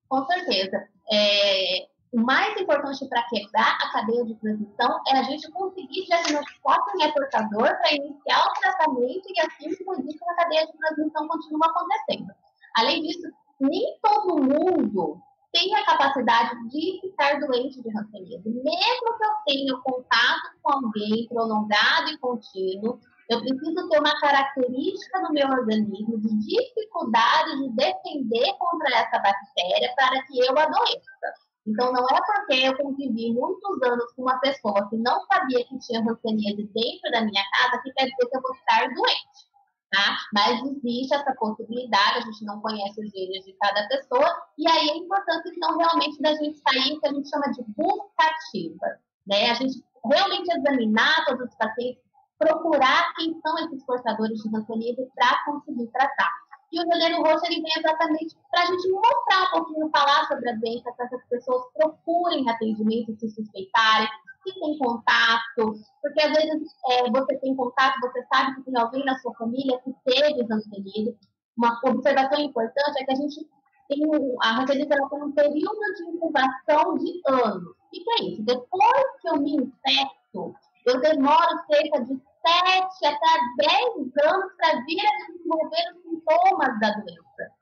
Com 0.08 0.24
certeza. 0.28 0.88
É, 1.12 1.88
o 2.14 2.22
mais 2.22 2.56
importante 2.62 3.10
para 3.10 3.24
quebrar 3.24 3.76
a 3.82 3.92
cadeia 3.92 4.24
de 4.26 4.36
transmissão 4.36 5.02
é 5.08 5.18
a 5.18 5.24
gente 5.24 5.52
conseguir 5.52 6.06
diagnosticar 6.06 6.78
quem 6.92 7.06
é 7.08 7.12
portador 7.12 7.76
para 7.76 7.94
iniciar 7.94 8.46
o 8.46 8.54
tratamento 8.54 9.24
e 9.28 9.40
assim 9.42 9.70
que 9.76 9.84
a 10.30 10.36
cadeia 10.36 10.68
de 10.68 10.78
transmissão 10.78 11.28
continua 11.28 11.68
acontecendo. 11.68 12.32
Além 12.78 13.02
disso, 13.02 13.28
nem 13.60 13.98
todo 14.04 14.44
mundo 14.44 15.20
tem 15.54 15.74
a 15.76 15.86
capacidade 15.86 16.68
de 16.70 17.00
ficar 17.00 17.39
doente 17.39 17.82
de 17.82 17.89
hanseníase. 17.89 18.50
Mesmo 18.50 18.63
que 18.66 19.24
eu 19.24 19.36
tenha 19.46 19.78
contato 19.78 20.52
com 20.63 20.74
alguém 20.74 21.28
prolongado 21.30 22.10
e 22.10 22.18
contínuo, 22.18 23.00
eu 23.30 23.39
preciso 23.39 23.89
ter 23.89 24.00
uma 24.00 24.20
característica 24.20 25.22
no 25.22 25.32
meu 25.32 25.48
organismo 25.48 26.20
de 26.20 26.38
dificuldade 26.39 27.52
de 27.62 27.70
defender 27.76 28.54
contra 28.58 28.96
essa 28.96 29.20
bactéria 29.20 29.94
para 29.96 30.24
que 30.24 30.39
eu 30.39 30.58
adoeça. 30.58 31.34
Então, 31.66 31.94
não 31.94 32.04
é 32.04 32.20
porque 32.26 32.66
eu 32.66 32.76
convivi 32.76 33.32
muitos 33.32 33.82
anos 33.84 34.12
com 34.13 34.24
uma 34.24 34.38
pessoa 34.39 34.89
que 34.89 34.98
não 34.98 35.22
sabia 35.32 35.63
que 35.66 35.80
tinha 35.80 36.02
hanseníase 36.02 36.70
dentro 36.74 37.12
da 37.12 37.22
minha 37.22 37.44
casa 37.52 37.82
que 37.82 37.94
quer 37.94 38.06
dizer 38.06 38.30
que 38.30 38.38
eu 38.38 38.42
vou 38.42 38.54
estar 38.56 38.94
doente. 38.94 39.53
Tá? 39.93 40.17
Mas 40.34 40.60
existe 40.63 41.13
essa 41.13 41.36
possibilidade, 41.36 42.17
a 42.17 42.21
gente 42.21 42.43
não 42.45 42.60
conhece 42.62 42.99
os 42.99 43.12
genes 43.12 43.45
de 43.45 43.53
cada 43.62 43.88
pessoa, 43.88 44.27
e 44.58 44.67
aí 44.67 44.89
é 44.89 44.97
importante, 44.97 45.49
então, 45.56 45.77
realmente, 45.77 46.19
da 46.19 46.34
gente 46.34 46.58
sair 46.67 46.93
o 46.93 46.99
que 46.99 47.08
a 47.08 47.13
gente 47.13 47.29
chama 47.29 47.51
de 47.51 47.63
busca 47.77 48.23
ativa. 48.23 48.88
Né? 49.27 49.51
A 49.51 49.53
gente 49.53 49.86
realmente 50.03 50.51
examinar 50.51 51.23
todos 51.27 51.47
os 51.47 51.56
pacientes, 51.56 52.01
procurar 52.39 53.13
quem 53.13 53.39
são 53.39 53.56
esses 53.60 53.86
portadores 53.86 54.39
de 54.41 54.49
hanseníase 54.49 55.08
para 55.13 55.45
conseguir 55.45 55.88
tratar. 55.91 56.32
E 56.71 56.82
o 56.82 56.88
Janeiro 56.88 57.21
Roxo 57.21 57.45
ele 57.45 57.62
vem 57.62 57.73
exatamente 57.77 58.36
para 58.49 58.63
a 58.63 58.65
gente 58.65 58.91
mostrar 58.91 59.43
um 59.43 59.51
pouquinho, 59.51 59.89
falar 59.91 60.27
sobre 60.27 60.49
a 60.49 60.56
doença, 60.56 60.91
para 60.97 61.08
que 61.08 61.15
as 61.17 61.25
pessoas 61.27 61.71
procurem 61.75 62.49
atendimento 62.49 63.15
se 63.19 63.29
suspeitarem, 63.29 64.10
que 64.43 64.60
tem 64.60 64.77
contato, 64.77 65.73
porque 66.01 66.21
às 66.21 66.32
vezes 66.32 66.75
é, 66.89 67.10
você 67.10 67.38
tem 67.38 67.56
contato, 67.56 67.99
você 68.01 68.25
sabe 68.34 68.56
que 68.56 68.63
tem 68.63 68.77
alguém 68.77 69.03
na 69.06 69.17
sua 69.19 69.34
família 69.36 69.79
que 69.79 69.93
teve 70.06 70.41
hanseníase. 70.51 71.17
Uma 71.58 71.79
observação 71.86 72.39
importante 72.39 73.01
é 73.01 73.06
que 73.06 73.12
a 73.12 73.15
gente 73.15 73.47
tem 73.88 74.01
a 74.41 74.62
hanseníase 74.62 74.91
ela 74.91 75.25
um 75.25 75.32
período 75.32 75.93
de 75.97 76.15
incubação 76.15 76.97
de 76.97 77.21
anos. 77.27 77.69
O 77.69 77.91
que 77.91 78.03
é 78.19 78.25
isso? 78.25 78.43
Depois 78.43 79.21
que 79.21 79.29
eu 79.29 79.38
me 79.38 79.56
infecto, 79.56 80.56
eu 80.86 80.99
demoro 80.99 81.63
cerca 81.71 82.03
de 82.03 82.19
7 82.45 83.06
até 83.06 83.67
10 83.67 84.25
anos 84.25 84.53
para 84.58 84.82
vir 84.86 84.99
a 84.99 85.27
desenvolver 85.27 85.93
os 85.95 86.03
sintomas 86.03 86.79
da 86.79 86.89
doença. 86.91 87.53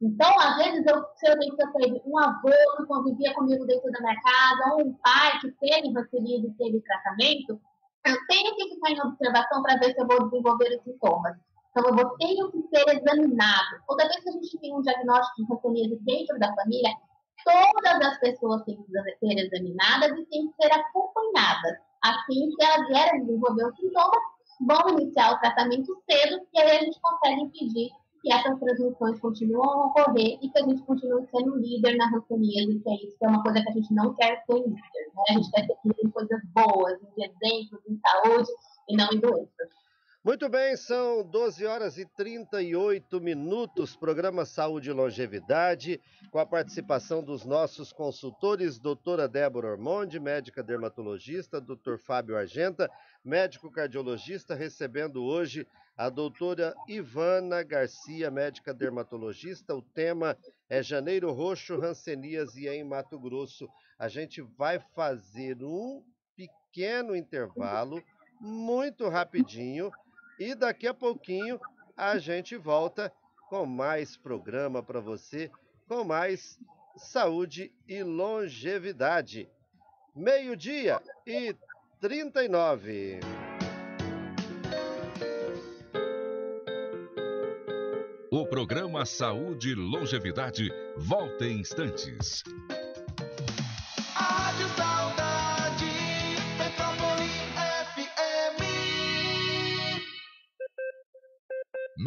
Então, 0.00 0.30
às 0.38 0.56
vezes, 0.58 0.86
eu, 0.86 1.04
se 1.16 1.28
eu 1.28 1.38
tenho 1.38 1.56
que 1.56 1.72
teve 1.72 2.00
um 2.06 2.18
avô 2.18 2.52
que 2.76 2.86
convivia 2.86 3.34
comigo 3.34 3.66
dentro 3.66 3.90
da 3.90 4.00
minha 4.00 4.20
casa, 4.20 4.74
ou 4.74 4.86
um 4.86 4.94
pai 4.94 5.40
que 5.40 5.50
teve 5.52 5.92
vacilina 5.92 6.46
e 6.46 6.54
teve 6.54 6.80
tratamento, 6.82 7.60
eu 8.06 8.26
tenho 8.28 8.54
que 8.54 8.74
ficar 8.74 8.90
em 8.92 9.00
observação 9.00 9.60
para 9.62 9.76
ver 9.78 9.92
se 9.92 10.00
eu 10.00 10.06
vou 10.06 10.28
desenvolver 10.28 10.76
os 10.76 10.84
sintomas. 10.84 11.36
Então, 11.70 11.90
eu 11.90 11.96
vou, 11.96 12.16
tenho 12.16 12.50
que 12.52 12.62
ser 12.68 12.96
examinado. 12.96 13.82
Toda 13.88 14.06
vez 14.06 14.22
que 14.22 14.28
a 14.28 14.32
gente 14.32 14.58
tem 14.60 14.74
um 14.74 14.82
diagnóstico 14.82 15.42
de 15.42 15.48
vacilina 15.48 15.96
dentro 16.02 16.38
da 16.38 16.54
família, 16.54 16.90
todas 17.44 18.06
as 18.06 18.18
pessoas 18.20 18.62
têm 18.64 18.76
que 18.76 18.92
ser 18.92 19.46
examinadas 19.46 20.16
e 20.16 20.24
têm 20.26 20.48
que 20.48 20.62
ser 20.62 20.72
acompanhadas. 20.72 21.76
Assim, 22.04 22.52
se 22.52 22.64
elas 22.64 22.86
vierem 22.86 23.26
desenvolver 23.26 23.66
os 23.66 23.76
sintomas, 23.76 24.20
vão 24.60 24.98
iniciar 24.98 25.32
o 25.32 25.40
tratamento 25.40 26.02
cedo 26.08 26.40
e 26.54 26.60
aí 26.60 26.70
a 26.70 26.80
gente 26.84 27.00
consegue 27.00 27.42
impedir 27.42 27.90
que 28.20 28.32
essas 28.32 28.58
transmissões 28.58 29.20
continuam 29.20 29.64
a 29.64 29.86
ocorrer 29.86 30.38
e 30.42 30.50
que 30.50 30.58
a 30.58 30.64
gente 30.64 30.82
continue 30.82 31.26
sendo 31.30 31.56
líder 31.56 31.96
na 31.96 32.08
ranceníase, 32.10 32.80
que 32.80 32.90
é 32.90 32.94
isso, 32.94 33.18
que 33.18 33.24
é 33.24 33.28
uma 33.28 33.42
coisa 33.42 33.62
que 33.62 33.68
a 33.68 33.72
gente 33.72 33.94
não 33.94 34.14
quer 34.14 34.42
ser 34.44 34.54
líder. 34.54 34.72
Né? 34.72 35.22
A 35.28 35.32
gente 35.34 35.50
quer 35.50 35.66
ser 35.66 35.76
líder 35.84 36.04
em 36.04 36.10
coisas 36.10 36.40
boas, 36.54 36.98
em 37.16 37.24
exemplos, 37.24 37.80
em 37.88 38.00
saúde 38.00 38.50
e 38.88 38.96
não 38.96 39.08
em 39.12 39.20
doenças. 39.20 39.68
Muito 40.28 40.46
bem, 40.46 40.76
são 40.76 41.24
12 41.24 41.64
horas 41.64 41.96
e 41.96 42.04
38 42.04 43.18
minutos, 43.18 43.96
programa 43.96 44.44
Saúde 44.44 44.90
e 44.90 44.92
Longevidade, 44.92 45.98
com 46.30 46.38
a 46.38 46.44
participação 46.44 47.24
dos 47.24 47.46
nossos 47.46 47.94
consultores, 47.94 48.78
doutora 48.78 49.26
Débora 49.26 49.68
Ormonde, 49.68 50.20
médica 50.20 50.62
dermatologista, 50.62 51.58
doutor 51.58 51.98
Fábio 51.98 52.36
Argenta, 52.36 52.90
médico 53.24 53.70
cardiologista, 53.70 54.54
recebendo 54.54 55.24
hoje 55.24 55.66
a 55.96 56.10
doutora 56.10 56.74
Ivana 56.86 57.62
Garcia, 57.62 58.30
médica 58.30 58.74
dermatologista. 58.74 59.74
O 59.74 59.80
tema 59.80 60.36
é 60.68 60.82
Janeiro 60.82 61.32
Roxo, 61.32 61.80
Rancenias 61.80 62.54
e 62.54 62.68
em 62.68 62.84
Mato 62.84 63.18
Grosso. 63.18 63.66
A 63.98 64.08
gente 64.08 64.42
vai 64.42 64.78
fazer 64.94 65.56
um 65.62 66.04
pequeno 66.36 67.16
intervalo, 67.16 68.02
muito 68.38 69.08
rapidinho, 69.08 69.90
e 70.38 70.54
daqui 70.54 70.86
a 70.86 70.94
pouquinho 70.94 71.60
a 71.96 72.18
gente 72.18 72.56
volta 72.56 73.12
com 73.48 73.66
mais 73.66 74.16
programa 74.16 74.82
para 74.82 75.00
você, 75.00 75.50
com 75.86 76.04
mais 76.04 76.58
saúde 76.96 77.72
e 77.88 78.02
longevidade. 78.02 79.48
Meio-dia 80.14 81.00
e 81.26 81.54
39. 82.00 83.20
O 88.30 88.46
programa 88.46 89.06
Saúde 89.06 89.70
e 89.70 89.74
Longevidade 89.74 90.70
volta 90.96 91.46
em 91.46 91.60
instantes. 91.60 92.44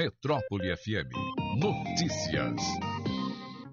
Metrópole 0.01 0.73
FM. 0.73 1.11
Notícias. 1.59 2.90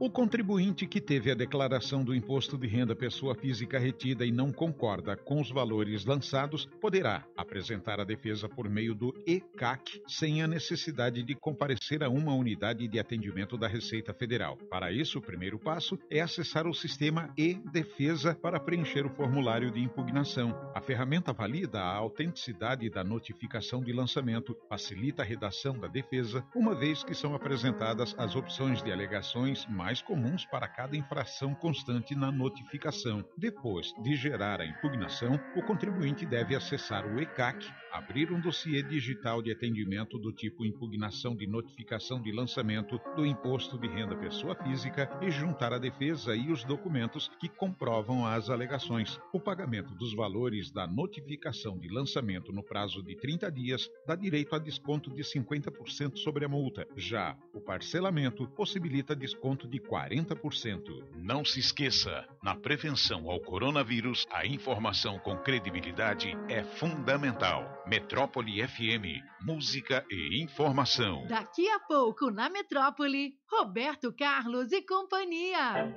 O 0.00 0.08
contribuinte 0.08 0.86
que 0.86 1.00
teve 1.00 1.28
a 1.28 1.34
declaração 1.34 2.04
do 2.04 2.14
imposto 2.14 2.56
de 2.56 2.68
renda 2.68 2.94
pessoa 2.94 3.34
física 3.34 3.80
retida 3.80 4.24
e 4.24 4.30
não 4.30 4.52
concorda 4.52 5.16
com 5.16 5.40
os 5.40 5.50
valores 5.50 6.04
lançados 6.04 6.66
poderá 6.80 7.26
apresentar 7.36 7.98
a 7.98 8.04
defesa 8.04 8.48
por 8.48 8.68
meio 8.70 8.94
do 8.94 9.12
ECAC 9.26 10.00
sem 10.06 10.40
a 10.40 10.46
necessidade 10.46 11.24
de 11.24 11.34
comparecer 11.34 12.04
a 12.04 12.08
uma 12.08 12.32
unidade 12.32 12.86
de 12.86 12.96
atendimento 12.96 13.58
da 13.58 13.66
Receita 13.66 14.14
Federal. 14.14 14.56
Para 14.70 14.92
isso, 14.92 15.18
o 15.18 15.22
primeiro 15.22 15.58
passo 15.58 15.98
é 16.08 16.20
acessar 16.20 16.68
o 16.68 16.74
sistema 16.74 17.34
e-Defesa 17.36 18.36
para 18.40 18.60
preencher 18.60 19.04
o 19.04 19.10
formulário 19.10 19.68
de 19.68 19.80
impugnação. 19.80 20.54
A 20.76 20.80
ferramenta 20.80 21.32
valida 21.32 21.80
a 21.80 21.96
autenticidade 21.96 22.88
da 22.88 23.02
notificação 23.02 23.82
de 23.82 23.92
lançamento, 23.92 24.56
facilita 24.68 25.22
a 25.22 25.26
redação 25.26 25.76
da 25.76 25.88
defesa, 25.88 26.44
uma 26.54 26.72
vez 26.72 27.02
que 27.02 27.14
são 27.14 27.34
apresentadas 27.34 28.14
as 28.16 28.36
opções 28.36 28.80
de 28.80 28.92
alegações 28.92 29.66
mais 29.66 29.87
mais 29.88 30.02
comuns 30.02 30.44
para 30.44 30.68
cada 30.68 30.94
infração 30.98 31.54
constante 31.54 32.14
na 32.14 32.30
notificação. 32.30 33.24
Depois 33.38 33.94
de 34.02 34.14
gerar 34.16 34.60
a 34.60 34.66
impugnação, 34.66 35.40
o 35.56 35.62
contribuinte 35.62 36.26
deve 36.26 36.54
acessar 36.54 37.06
o 37.06 37.18
ECAC, 37.18 37.66
abrir 37.90 38.30
um 38.30 38.38
dossiê 38.38 38.82
digital 38.82 39.40
de 39.40 39.50
atendimento 39.50 40.18
do 40.18 40.30
tipo 40.30 40.66
impugnação 40.66 41.34
de 41.34 41.46
notificação 41.46 42.20
de 42.20 42.30
lançamento 42.30 43.00
do 43.16 43.24
imposto 43.24 43.78
de 43.78 43.88
renda 43.88 44.14
pessoa 44.14 44.54
física 44.56 45.08
e 45.22 45.30
juntar 45.30 45.72
a 45.72 45.78
defesa 45.78 46.36
e 46.36 46.52
os 46.52 46.64
documentos 46.64 47.30
que 47.40 47.48
comprovam 47.48 48.26
as 48.26 48.50
alegações. 48.50 49.18
O 49.32 49.40
pagamento 49.40 49.94
dos 49.94 50.12
valores 50.12 50.70
da 50.70 50.86
notificação 50.86 51.78
de 51.78 51.88
lançamento 51.88 52.52
no 52.52 52.62
prazo 52.62 53.02
de 53.02 53.16
30 53.16 53.50
dias 53.50 53.88
dá 54.06 54.14
direito 54.14 54.54
a 54.54 54.58
desconto 54.58 55.10
de 55.14 55.22
50% 55.22 56.18
sobre 56.18 56.44
a 56.44 56.48
multa. 56.48 56.86
Já 56.94 57.34
o 57.54 57.60
parcelamento 57.60 58.46
possibilita 58.48 59.16
desconto 59.16 59.66
de 59.66 59.77
40%. 59.80 61.04
Não 61.16 61.44
se 61.44 61.60
esqueça, 61.60 62.26
na 62.42 62.54
prevenção 62.54 63.30
ao 63.30 63.40
coronavírus, 63.40 64.26
a 64.30 64.46
informação 64.46 65.18
com 65.18 65.36
credibilidade 65.38 66.36
é 66.48 66.62
fundamental. 66.62 67.82
Metrópole 67.86 68.66
FM, 68.66 69.22
música 69.40 70.04
e 70.10 70.42
informação. 70.42 71.26
Daqui 71.26 71.68
a 71.68 71.80
pouco, 71.80 72.30
na 72.30 72.48
Metrópole, 72.48 73.34
Roberto 73.50 74.12
Carlos 74.12 74.72
e 74.72 74.82
companhia. 74.82 75.92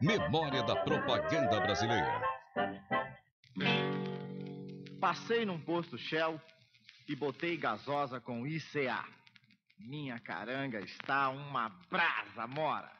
Memória 0.00 0.62
da 0.62 0.76
propaganda 0.76 1.60
brasileira. 1.60 2.20
Passei 5.00 5.44
num 5.44 5.60
posto 5.60 5.98
Shell 5.98 6.40
e 7.08 7.16
botei 7.16 7.56
gasosa 7.56 8.20
com 8.20 8.46
ICA. 8.46 9.04
Minha 9.84 10.18
caranga 10.20 10.80
está 10.80 11.28
uma 11.28 11.68
brasa 11.90 12.46
mora. 12.46 12.90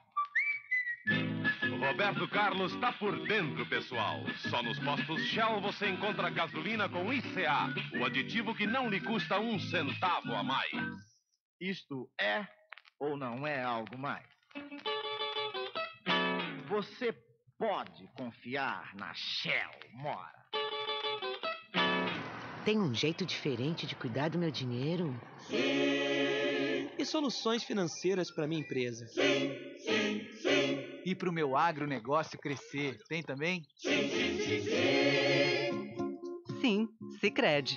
Roberto 1.81 2.29
Carlos 2.29 2.73
está 2.75 2.93
por 2.93 3.27
dentro, 3.27 3.65
pessoal. 3.67 4.21
Só 4.51 4.63
nos 4.63 4.79
postos 4.79 5.23
Shell 5.23 5.61
você 5.61 5.89
encontra 5.89 6.31
gasolina 6.31 6.89
com 6.89 7.13
ICA, 7.13 7.75
o 7.99 8.05
aditivo 8.05 8.55
que 8.55 8.67
não 8.67 8.89
lhe 8.89 9.01
custa 9.01 9.39
um 9.39 9.59
centavo 9.59 10.35
a 10.35 10.43
mais. 10.43 10.71
Isto 11.61 12.09
é 12.21 12.47
ou 12.99 13.17
não 13.17 13.47
é 13.47 13.63
algo 13.63 13.97
mais? 13.97 14.27
Você 16.69 17.13
pode 17.59 18.07
confiar 18.17 18.95
na 18.97 19.13
Shell, 19.15 19.71
Mora. 19.93 20.43
Tem 22.65 22.79
um 22.79 22.95
jeito 22.95 23.27
diferente 23.27 23.87
de 23.87 23.97
cuidar 23.97 24.31
do 24.31 24.39
meu 24.39 24.51
dinheiro? 24.51 25.21
E 27.03 27.05
soluções 27.05 27.65
financeiras 27.65 28.31
para 28.31 28.47
minha 28.47 28.61
empresa? 28.61 29.09
Sim, 29.09 29.53
sim, 29.81 30.25
sim. 30.41 31.01
E 31.05 31.17
para 31.17 31.29
o 31.29 31.33
meu 31.33 31.57
agronegócio 31.57 32.39
crescer, 32.39 32.97
tem 33.09 33.25
também? 33.25 33.61
Sim, 33.77 34.09
sim, 34.09 34.39
sim, 34.39 34.63
sim. 34.63 36.61
Sim, 36.61 36.89
Sicredi. 37.21 37.77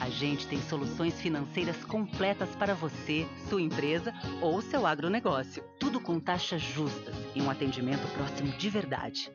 A 0.00 0.10
gente 0.10 0.48
tem 0.48 0.60
soluções 0.62 1.20
financeiras 1.20 1.76
completas 1.84 2.56
para 2.56 2.74
você, 2.74 3.24
sua 3.48 3.62
empresa 3.62 4.12
ou 4.42 4.60
seu 4.60 4.84
agronegócio. 4.84 5.62
Tudo 5.78 6.00
com 6.00 6.18
taxas 6.18 6.60
justas 6.60 7.14
e 7.36 7.40
um 7.40 7.48
atendimento 7.48 8.04
próximo 8.14 8.50
de 8.58 8.68
verdade. 8.68 9.30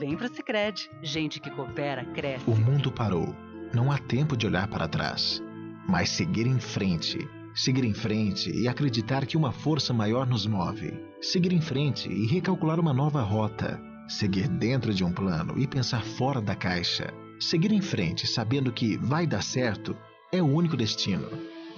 Vem 0.00 0.16
pro 0.16 0.26
Sicredi. 0.34 0.90
Gente 1.00 1.38
que 1.38 1.48
coopera 1.48 2.04
cresce. 2.06 2.50
O 2.50 2.56
mundo 2.56 2.90
parou. 2.90 3.32
Não 3.72 3.92
há 3.92 3.98
tempo 3.98 4.36
de 4.36 4.48
olhar 4.48 4.66
para 4.66 4.88
trás, 4.88 5.40
mas 5.88 6.08
seguir 6.10 6.48
em 6.48 6.58
frente. 6.58 7.18
Seguir 7.56 7.84
em 7.84 7.94
frente 7.94 8.50
e 8.50 8.68
acreditar 8.68 9.24
que 9.24 9.34
uma 9.34 9.50
força 9.50 9.94
maior 9.94 10.26
nos 10.26 10.46
move. 10.46 10.92
Seguir 11.22 11.54
em 11.54 11.60
frente 11.60 12.06
e 12.06 12.26
recalcular 12.26 12.78
uma 12.78 12.92
nova 12.92 13.22
rota. 13.22 13.80
Seguir 14.06 14.46
dentro 14.46 14.92
de 14.92 15.02
um 15.02 15.10
plano 15.10 15.58
e 15.58 15.66
pensar 15.66 16.02
fora 16.04 16.38
da 16.38 16.54
caixa. 16.54 17.14
Seguir 17.40 17.72
em 17.72 17.80
frente 17.80 18.26
sabendo 18.26 18.70
que 18.70 18.98
vai 18.98 19.26
dar 19.26 19.42
certo 19.42 19.96
é 20.30 20.42
o 20.42 20.46
único 20.46 20.76
destino. 20.76 21.30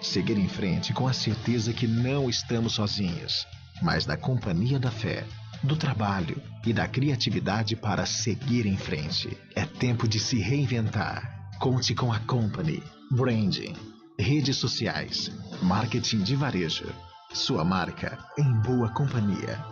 Seguir 0.02 0.36
em 0.36 0.48
frente 0.48 0.92
com 0.92 1.06
a 1.06 1.12
certeza 1.12 1.72
que 1.72 1.86
não 1.86 2.28
estamos 2.28 2.72
sozinhos, 2.72 3.46
mas 3.80 4.04
na 4.04 4.16
companhia 4.16 4.80
da 4.80 4.90
fé, 4.90 5.24
do 5.62 5.76
trabalho 5.76 6.42
e 6.66 6.72
da 6.72 6.88
criatividade 6.88 7.76
para 7.76 8.04
seguir 8.04 8.66
em 8.66 8.76
frente. 8.76 9.38
É 9.54 9.64
tempo 9.64 10.08
de 10.08 10.18
se 10.18 10.40
reinventar. 10.40 11.50
Conte 11.60 11.94
com 11.94 12.12
a 12.12 12.18
Company. 12.18 12.82
Branding, 13.10 13.74
redes 14.18 14.56
sociais, 14.56 15.30
marketing 15.62 16.22
de 16.22 16.34
varejo. 16.34 16.92
Sua 17.32 17.64
marca 17.64 18.18
em 18.36 18.52
boa 18.62 18.88
companhia. 18.88 19.64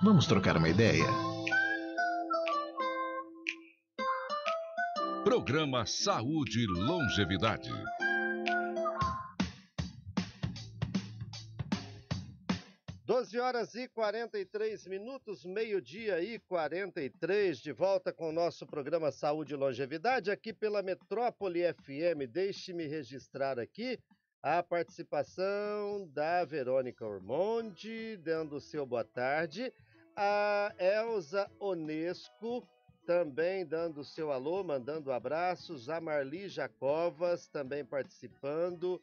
Vamos 0.00 0.26
trocar 0.26 0.56
uma 0.56 0.68
ideia? 0.68 1.06
Programa 5.24 5.84
Saúde 5.84 6.60
e 6.60 6.66
Longevidade. 6.66 7.72
Doze 13.28 13.40
horas 13.40 13.74
e 13.74 13.86
43 13.88 14.86
minutos, 14.86 15.44
meio-dia 15.44 16.18
e 16.22 16.38
43, 16.38 17.58
de 17.58 17.72
volta 17.72 18.10
com 18.10 18.30
o 18.30 18.32
nosso 18.32 18.66
programa 18.66 19.12
Saúde 19.12 19.52
e 19.52 19.56
Longevidade, 19.56 20.30
aqui 20.30 20.50
pela 20.50 20.82
Metrópole 20.82 21.60
FM. 21.74 22.24
Deixe-me 22.26 22.86
registrar 22.86 23.58
aqui 23.58 23.98
a 24.42 24.62
participação 24.62 26.08
da 26.08 26.42
Verônica 26.46 27.04
Ormonde, 27.04 28.16
dando 28.16 28.58
seu 28.62 28.86
boa 28.86 29.04
tarde, 29.04 29.74
a 30.16 30.72
Elza 30.78 31.50
Onesco, 31.60 32.66
também 33.04 33.66
dando 33.66 34.02
seu 34.04 34.32
alô, 34.32 34.64
mandando 34.64 35.12
abraços, 35.12 35.90
a 35.90 36.00
Marli 36.00 36.48
Jacovas 36.48 37.46
também 37.46 37.84
participando. 37.84 38.98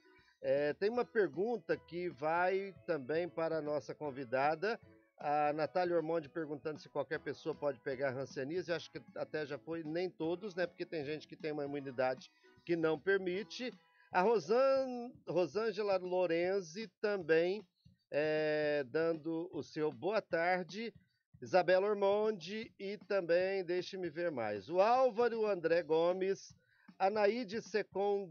É, 0.48 0.76
tem 0.76 0.92
uma 0.92 1.04
pergunta 1.04 1.76
que 1.76 2.08
vai 2.08 2.72
também 2.86 3.28
para 3.28 3.58
a 3.58 3.62
nossa 3.64 3.96
convidada, 3.96 4.80
a 5.18 5.52
Natália 5.54 5.96
Ormonde 5.96 6.30
perguntando 6.30 6.80
se 6.80 6.88
qualquer 6.88 7.20
pessoa 7.20 7.56
pode 7.56 7.80
pegar 7.80 8.16
Hanseníase. 8.16 8.72
Acho 8.72 8.92
que 8.92 9.02
até 9.16 9.44
já 9.44 9.58
foi, 9.58 9.84
nem 9.84 10.08
todos, 10.08 10.54
né? 10.54 10.68
Porque 10.68 10.86
tem 10.86 11.04
gente 11.04 11.28
que 11.28 11.36
tem 11.36 11.52
uma 11.52 11.66
imunidade 11.66 12.30
que 12.64 12.76
não 12.76 13.00
permite. 13.00 13.74
A 14.12 14.22
Rosan, 14.22 15.12
Rosângela 15.28 15.98
Lorenzi 15.98 16.90
também 17.02 17.66
é, 18.12 18.86
dando 18.92 19.50
o 19.52 19.64
seu 19.64 19.92
boa 19.92 20.22
tarde. 20.22 20.94
Isabela 21.42 21.88
Ormonde 21.88 22.72
e 22.78 23.00
também, 23.00 23.64
deixe-me 23.64 24.12
ver 24.12 24.30
mais, 24.30 24.70
o 24.70 24.80
Álvaro 24.80 25.48
André 25.48 25.82
Gomes, 25.82 26.56
a 27.00 27.10
Naide 27.10 27.64
Secon 27.64 28.30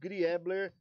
Griebler, 0.00 0.74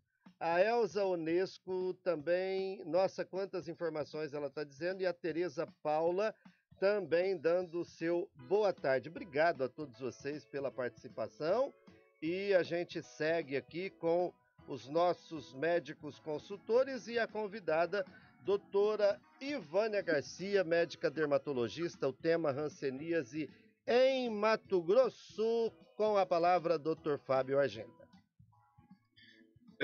a 0.43 0.59
Elza 0.59 1.05
Onesco 1.05 1.93
também, 2.03 2.83
nossa, 2.83 3.23
quantas 3.23 3.69
informações 3.69 4.33
ela 4.33 4.47
está 4.47 4.65
dizendo, 4.65 5.01
e 5.01 5.05
a 5.05 5.13
Tereza 5.13 5.65
Paula 5.81 6.35
também 6.77 7.37
dando 7.37 7.79
o 7.79 7.85
seu 7.85 8.29
boa 8.49 8.73
tarde. 8.73 9.07
Obrigado 9.07 9.63
a 9.63 9.69
todos 9.69 9.97
vocês 10.01 10.43
pela 10.43 10.69
participação 10.69 11.73
e 12.21 12.53
a 12.53 12.61
gente 12.61 13.01
segue 13.01 13.55
aqui 13.55 13.89
com 13.89 14.33
os 14.67 14.89
nossos 14.89 15.53
médicos 15.53 16.19
consultores 16.19 17.07
e 17.07 17.17
a 17.17 17.25
convidada 17.25 18.05
doutora 18.41 19.21
Ivânia 19.39 20.01
Garcia, 20.01 20.61
médica 20.61 21.09
dermatologista, 21.09 22.05
o 22.05 22.11
tema 22.11 22.49
Hanseníase 22.49 23.49
em 23.87 24.29
Mato 24.29 24.81
Grosso, 24.81 25.71
com 25.95 26.17
a 26.17 26.25
palavra 26.25 26.77
doutor 26.77 27.17
Fábio 27.17 27.57
Argenta. 27.57 28.02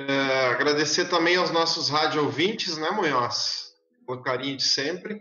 É, 0.08 0.46
agradecer 0.48 1.10
também 1.10 1.36
aos 1.36 1.52
nossos 1.52 1.90
rádio 1.90 2.24
ouvintes, 2.24 2.78
né, 2.78 2.90
Munhoz? 2.90 3.74
Com 4.06 4.22
carinho 4.22 4.56
de 4.56 4.64
sempre. 4.64 5.20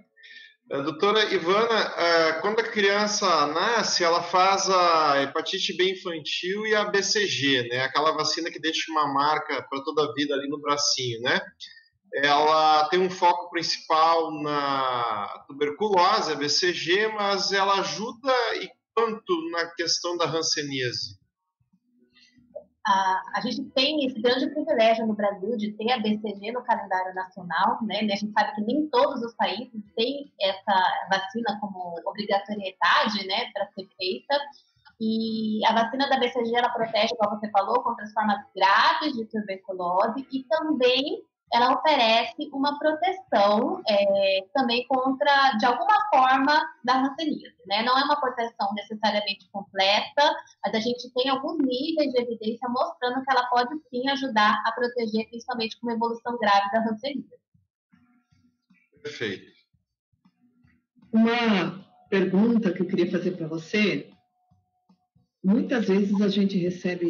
É, 0.70 0.80
doutora 0.82 1.34
Ivana, 1.34 1.94
é, 1.96 2.32
quando 2.34 2.60
a 2.60 2.68
criança 2.68 3.46
nasce, 3.48 4.04
ela 4.04 4.22
faz 4.22 4.70
a 4.70 5.20
hepatite 5.22 5.76
B 5.76 5.92
infantil 5.92 6.64
e 6.64 6.76
a 6.76 6.84
BCG, 6.84 7.68
né? 7.68 7.80
Aquela 7.80 8.12
vacina 8.12 8.52
que 8.52 8.60
deixa 8.60 8.92
uma 8.92 9.12
marca 9.12 9.66
para 9.68 9.82
toda 9.82 10.04
a 10.04 10.12
vida 10.12 10.34
ali 10.34 10.48
no 10.48 10.60
bracinho, 10.60 11.22
né? 11.22 11.40
Ela 12.14 12.88
tem 12.88 13.00
um 13.00 13.10
foco 13.10 13.50
principal 13.50 14.30
na 14.42 15.44
tuberculose, 15.48 16.32
a 16.32 16.36
BCG, 16.36 17.08
mas 17.08 17.50
ela 17.50 17.80
ajuda 17.80 18.32
e 18.60 18.70
quanto 18.94 19.50
na 19.50 19.66
questão 19.74 20.16
da 20.16 20.26
hanseníase? 20.26 21.17
A, 22.88 23.22
a 23.34 23.40
gente 23.42 23.62
tem 23.72 24.06
esse 24.06 24.18
grande 24.18 24.48
privilégio 24.48 25.06
no 25.06 25.14
Brasil 25.14 25.56
de 25.58 25.72
ter 25.72 25.92
a 25.92 25.98
BCG 25.98 26.52
no 26.52 26.62
calendário 26.62 27.14
nacional, 27.14 27.78
né? 27.82 27.98
A 27.98 28.16
gente 28.16 28.32
sabe 28.32 28.54
que 28.54 28.62
nem 28.62 28.88
todos 28.88 29.22
os 29.22 29.34
países 29.34 29.84
têm 29.94 30.32
essa 30.40 31.06
vacina 31.10 31.58
como 31.60 32.00
obrigatoriedade, 32.06 33.26
né, 33.26 33.50
para 33.52 33.66
ser 33.72 33.86
feita. 33.98 34.34
E 34.98 35.60
a 35.66 35.74
vacina 35.74 36.08
da 36.08 36.18
BCG 36.18 36.56
ela 36.56 36.70
protege, 36.70 37.14
como 37.18 37.38
você 37.38 37.50
falou, 37.50 37.82
contra 37.82 38.04
as 38.04 38.12
formas 38.12 38.38
graves 38.56 39.12
de 39.14 39.26
tuberculose 39.26 40.26
e 40.32 40.44
também 40.44 41.22
ela 41.52 41.78
oferece 41.78 42.50
uma 42.52 42.78
proteção 42.78 43.82
é, 43.88 44.46
também 44.54 44.86
contra, 44.86 45.52
de 45.58 45.64
alguma 45.64 45.96
forma, 46.10 46.62
da 46.84 47.00
hanseníase. 47.00 47.56
Né? 47.66 47.82
Não 47.82 47.98
é 47.98 48.04
uma 48.04 48.20
proteção 48.20 48.72
necessariamente 48.74 49.48
completa, 49.50 50.36
mas 50.64 50.74
a 50.74 50.80
gente 50.80 51.10
tem 51.14 51.28
alguns 51.30 51.58
níveis 51.58 52.12
de 52.12 52.20
evidência 52.20 52.68
mostrando 52.68 53.22
que 53.22 53.30
ela 53.30 53.46
pode 53.46 53.74
sim 53.88 54.08
ajudar 54.10 54.62
a 54.66 54.72
proteger, 54.72 55.28
principalmente 55.28 55.78
com 55.80 55.86
uma 55.86 55.94
evolução 55.94 56.38
grave 56.38 56.70
da 56.70 56.80
hanseníase. 56.80 57.38
Perfeito. 59.02 59.52
Uma 61.12 61.84
pergunta 62.10 62.72
que 62.72 62.82
eu 62.82 62.86
queria 62.86 63.10
fazer 63.10 63.32
para 63.32 63.46
você. 63.46 64.10
Muitas 65.42 65.86
vezes 65.86 66.20
a 66.20 66.28
gente 66.28 66.58
recebe 66.58 67.08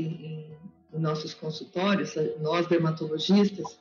em 0.92 0.98
nossos 0.98 1.34
consultórios, 1.34 2.14
nós 2.40 2.66
dermatologistas, 2.66 3.78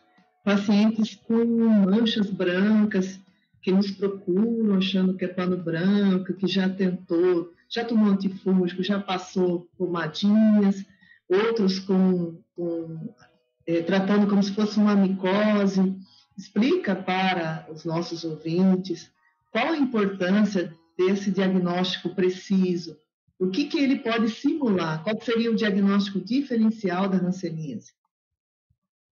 pacientes 0.47 1.13
com 1.13 1.43
manchas 1.43 2.29
brancas 2.29 3.19
que 3.61 3.69
nos 3.69 3.91
procuram 3.91 4.77
achando 4.77 5.13
que 5.13 5.25
é 5.25 5.27
pano 5.27 5.57
branco, 5.57 6.33
que 6.35 6.47
já 6.47 6.69
tentou, 6.69 7.51
já 7.67 7.83
tomou 7.83 8.13
antifúngico, 8.13 8.81
já 8.81 8.97
passou 8.97 9.67
pomadinhas, 9.77 10.85
outros 11.27 11.79
com, 11.79 12.39
com 12.55 13.13
é, 13.65 13.81
tratando 13.81 14.25
como 14.25 14.41
se 14.41 14.53
fosse 14.53 14.79
uma 14.79 14.95
micose. 14.95 15.93
Explica 16.37 16.95
para 16.95 17.67
os 17.69 17.83
nossos 17.83 18.23
ouvintes 18.23 19.11
qual 19.51 19.73
a 19.73 19.77
importância 19.77 20.73
desse 20.97 21.29
diagnóstico 21.29 22.15
preciso, 22.15 22.97
o 23.37 23.49
que, 23.49 23.65
que 23.65 23.79
ele 23.79 23.99
pode 23.99 24.29
simular, 24.29 25.03
qual 25.03 25.21
seria 25.21 25.51
o 25.51 25.55
diagnóstico 25.57 26.21
diferencial 26.21 27.09
da 27.09 27.17
hanseníase 27.17 27.96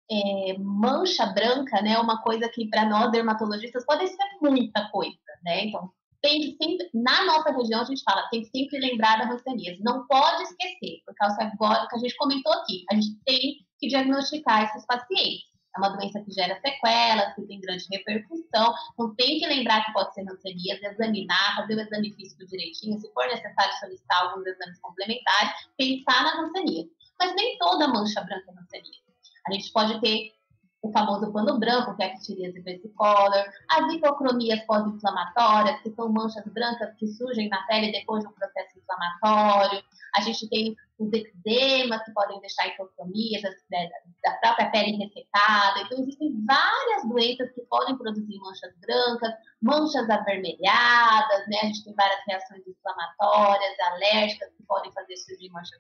é, 0.10 0.58
mancha 0.58 1.26
branca, 1.28 1.82
né, 1.82 1.98
uma 1.98 2.22
coisa 2.22 2.50
que 2.50 2.70
para 2.70 2.86
nós 2.86 3.12
dermatologistas 3.12 3.86
pode 3.86 4.08
ser 4.08 4.18
muita 4.42 4.90
coisa, 4.90 5.18
né? 5.44 5.66
Então, 5.66 5.92
tem 6.22 6.40
que 6.40 6.58
sempre, 6.64 6.90
na 6.94 7.26
nossa 7.26 7.52
região 7.52 7.82
a 7.82 7.86
gente 7.86 8.04
fala, 8.04 8.28
tem 8.30 8.42
que 8.42 8.50
sempre 8.50 8.80
lembrar 8.80 9.18
da 9.18 9.34
hanseníase, 9.34 9.82
não 9.82 10.06
pode 10.08 10.44
esquecer, 10.44 11.02
por 11.06 11.16
causa 11.16 11.44
agora 11.44 11.88
que 11.88 11.96
a 11.96 12.00
gente 12.00 12.16
comentou 12.16 12.54
aqui, 12.54 12.86
a 12.92 12.96
gente 12.96 13.18
tem 13.26 13.66
que 13.80 13.88
diagnosticar 13.88 14.64
esses 14.64 14.86
pacientes. 14.86 15.52
É 15.74 15.80
uma 15.80 15.90
doença 15.90 16.22
que 16.22 16.32
gera 16.32 16.60
sequelas, 16.60 17.34
que 17.34 17.44
tem 17.44 17.62
grande 17.62 17.86
repercussão, 17.90 18.74
então 18.94 19.16
tem 19.16 19.40
que 19.40 19.48
lembrar 19.48 19.86
que 19.86 19.94
pode 19.94 20.14
ser 20.14 20.30
hanseníase, 20.30 20.86
examinar, 20.86 21.56
fazer 21.56 21.76
o 21.76 21.80
exame 21.80 22.14
físico 22.14 22.46
direitinho, 22.46 23.00
se 23.00 23.12
for 23.14 23.26
necessário 23.28 23.74
solicitar 23.80 24.22
alguns 24.22 24.46
exames 24.46 24.80
complementares, 24.82 25.54
pensar 25.78 26.24
na 26.24 26.42
hanseníase. 26.42 26.92
Mas 27.18 27.36
nem 27.36 27.58
toda 27.58 27.88
mancha 27.88 28.22
branca 28.22 28.52
é 28.52 28.60
hanseníase. 28.60 29.11
A 29.48 29.54
gente 29.54 29.72
pode 29.72 30.00
ter 30.02 30.34
o 30.82 30.92
famoso 30.92 31.32
pano 31.32 31.60
branco, 31.60 31.96
que 31.96 32.04
é 32.04 32.08
a 32.08 32.18
ptiríase 32.18 32.60
versicolor, 32.62 33.46
as 33.70 33.94
hipocromias 33.94 34.62
pós-inflamatórias, 34.66 35.80
que 35.82 35.92
são 35.92 36.12
manchas 36.12 36.44
brancas 36.46 36.96
que 36.98 37.08
surgem 37.08 37.50
na 37.50 37.62
pele 37.68 37.92
depois 37.92 38.24
de 38.24 38.30
um 38.30 38.34
processo 38.34 38.80
inflamatório. 38.80 39.84
A 40.16 40.22
gente 40.22 40.50
tem 40.50 40.76
os 40.98 41.10
eczemas, 41.14 42.04
que 42.04 42.12
podem 42.12 42.40
deixar 42.42 42.68
hipocromias 42.68 43.44
né, 43.72 43.90
da 44.24 44.34
própria 44.38 44.72
pele 44.72 44.98
ressecada. 44.98 45.82
Então, 45.82 46.00
existem 46.00 46.44
várias 46.46 47.08
doenças 47.08 47.52
que 47.54 47.62
podem 47.62 47.98
produzir 47.98 48.40
manchas 48.40 48.74
brancas, 48.80 49.34
manchas 49.62 50.10
avermelhadas, 50.10 51.48
né? 51.48 51.60
A 51.62 51.66
gente 51.68 51.84
tem 51.84 51.94
várias 51.94 52.20
reações 52.28 52.62
inflamatórias, 52.68 53.80
alérgicas, 53.94 54.50
que 54.58 54.64
podem 54.64 54.92
fazer 54.92 55.16
surgir 55.18 55.50
manchas 55.52 55.80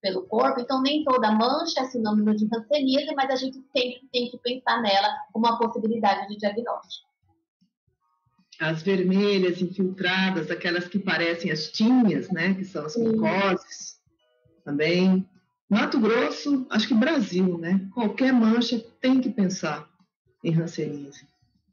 pelo 0.00 0.26
corpo, 0.26 0.60
então 0.60 0.82
nem 0.82 1.04
toda 1.04 1.32
mancha 1.32 1.80
é 1.80 1.84
sinônimo 1.84 2.34
de 2.34 2.48
hanseníase, 2.52 3.14
mas 3.14 3.30
a 3.30 3.36
gente 3.36 3.56
sempre 3.76 4.08
tem 4.12 4.30
que 4.30 4.38
pensar 4.38 4.80
nela 4.80 5.08
como 5.32 5.46
uma 5.46 5.58
possibilidade 5.58 6.28
de 6.28 6.36
diagnóstico. 6.36 7.08
As 8.58 8.82
vermelhas 8.82 9.60
infiltradas, 9.60 10.50
aquelas 10.50 10.86
que 10.86 10.98
parecem 10.98 11.50
as 11.50 11.70
tinhas, 11.70 12.30
né, 12.30 12.54
que 12.54 12.64
são 12.64 12.84
as 12.84 12.96
micoses, 12.96 14.00
também. 14.64 15.26
Mato 15.68 16.00
Grosso, 16.00 16.66
acho 16.68 16.88
que 16.88 16.94
Brasil, 16.94 17.56
né? 17.56 17.88
Qualquer 17.94 18.32
mancha 18.32 18.78
tem 19.00 19.20
que 19.20 19.30
pensar 19.30 19.88
em 20.42 20.54
hanseníase. 20.54 21.29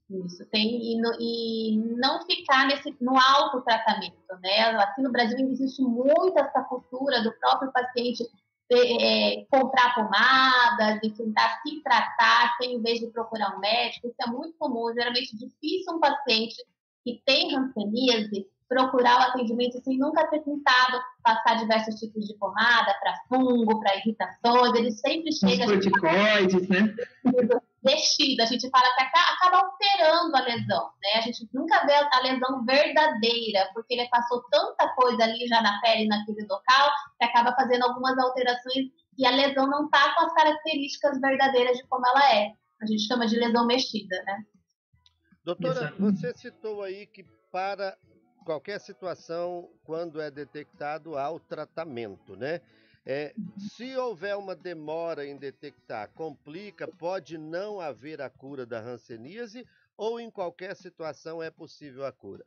Isso, 0.10 0.46
tem, 0.46 0.94
e, 0.94 1.02
no, 1.02 1.12
e 1.20 1.78
não 2.00 2.26
ficar 2.26 2.66
nesse, 2.66 2.96
no 3.02 3.18
autotratamento, 3.18 4.16
né? 4.42 4.62
Aqui 4.80 5.02
no 5.02 5.12
Brasil 5.12 5.38
existe 5.50 5.82
muito 5.82 6.40
essa 6.40 6.64
cultura 6.64 7.22
do 7.22 7.34
próprio 7.40 7.72
paciente 7.74 8.24
é, 8.72 9.46
comprar 9.50 9.96
pomadas 9.96 11.00
e 11.04 11.12
tentar 11.12 11.62
se 11.62 11.82
tratar 11.82 12.56
sem, 12.58 12.76
em 12.76 12.82
vez 12.82 13.00
de 13.00 13.08
procurar 13.08 13.56
um 13.56 13.60
médico. 13.60 14.08
Isso 14.08 14.16
é 14.22 14.28
muito 14.28 14.58
comum, 14.58 14.94
geralmente 14.94 15.36
é 15.36 15.46
difícil 15.46 15.94
um 15.94 16.00
paciente 16.00 16.56
que 17.04 17.22
tem 17.26 17.54
hanseníase 17.56 18.48
procurar 18.70 19.20
o 19.20 19.24
atendimento 19.30 19.82
sem 19.82 19.98
nunca 19.98 20.28
ter 20.28 20.40
tentado 20.42 21.00
passar 21.24 21.56
diversos 21.56 21.96
tipos 21.96 22.28
de 22.28 22.38
pomada 22.38 22.94
para 23.00 23.16
fungo, 23.30 23.80
para 23.80 23.96
irritações. 23.98 24.74
Ele 24.76 24.92
sempre 24.92 25.32
chega. 25.34 25.66
Os 25.66 25.72
corticoides, 25.72 26.68
né? 26.70 26.96
Vestido. 27.84 28.42
A 28.42 28.46
gente 28.46 28.70
fala 28.70 28.94
que 28.96 29.02
acaba 29.02 29.58
alterando 29.58 30.36
a 30.36 30.42
lesão, 30.42 30.90
né? 31.02 31.20
A 31.20 31.22
gente 31.22 31.48
nunca 31.54 31.86
vê 31.86 31.94
a 31.94 32.22
lesão 32.22 32.66
verdadeira, 32.66 33.70
porque 33.74 33.94
ele 33.94 34.10
passou 34.10 34.44
tanta 34.50 34.90
coisa 34.96 35.24
ali 35.24 35.48
já 35.48 35.62
na 35.62 35.80
pele, 35.82 36.08
naquele 36.08 36.46
local, 36.48 36.92
que 37.20 37.26
acaba 37.26 37.56
fazendo 37.56 37.84
algumas 37.84 38.18
alterações 38.18 38.88
e 39.18 39.26
a 39.26 39.32
lesão 39.32 39.68
não 39.68 39.86
está 39.86 40.14
com 40.16 40.26
as 40.26 40.34
características 40.34 41.20
verdadeiras 41.20 41.78
de 41.78 41.88
como 41.88 42.06
ela 42.08 42.36
é. 42.36 42.54
A 42.82 42.86
gente 42.86 43.08
chama 43.08 43.26
de 43.26 43.36
lesão 43.36 43.66
mexida, 43.66 44.22
né? 44.24 44.44
Doutora, 45.44 45.94
você 45.98 46.34
citou 46.34 46.84
aí 46.84 47.08
que 47.08 47.24
para 47.52 47.98
qualquer 48.46 48.80
situação, 48.80 49.70
quando 49.84 50.22
é 50.22 50.30
detectado, 50.30 51.18
há 51.18 51.30
o 51.32 51.40
tratamento, 51.40 52.36
né? 52.36 52.62
É, 53.10 53.34
se 53.58 53.96
houver 53.96 54.36
uma 54.36 54.54
demora 54.54 55.26
em 55.26 55.38
detectar, 55.38 56.12
complica, 56.14 56.86
pode 56.86 57.38
não 57.38 57.80
haver 57.80 58.22
a 58.22 58.30
cura 58.30 58.66
da 58.66 58.82
hanseníase 58.82 59.66
ou 59.96 60.20
em 60.20 60.30
qualquer 60.30 60.76
situação 60.76 61.42
é 61.42 61.50
possível 61.50 62.06
a 62.06 62.12
cura? 62.12 62.46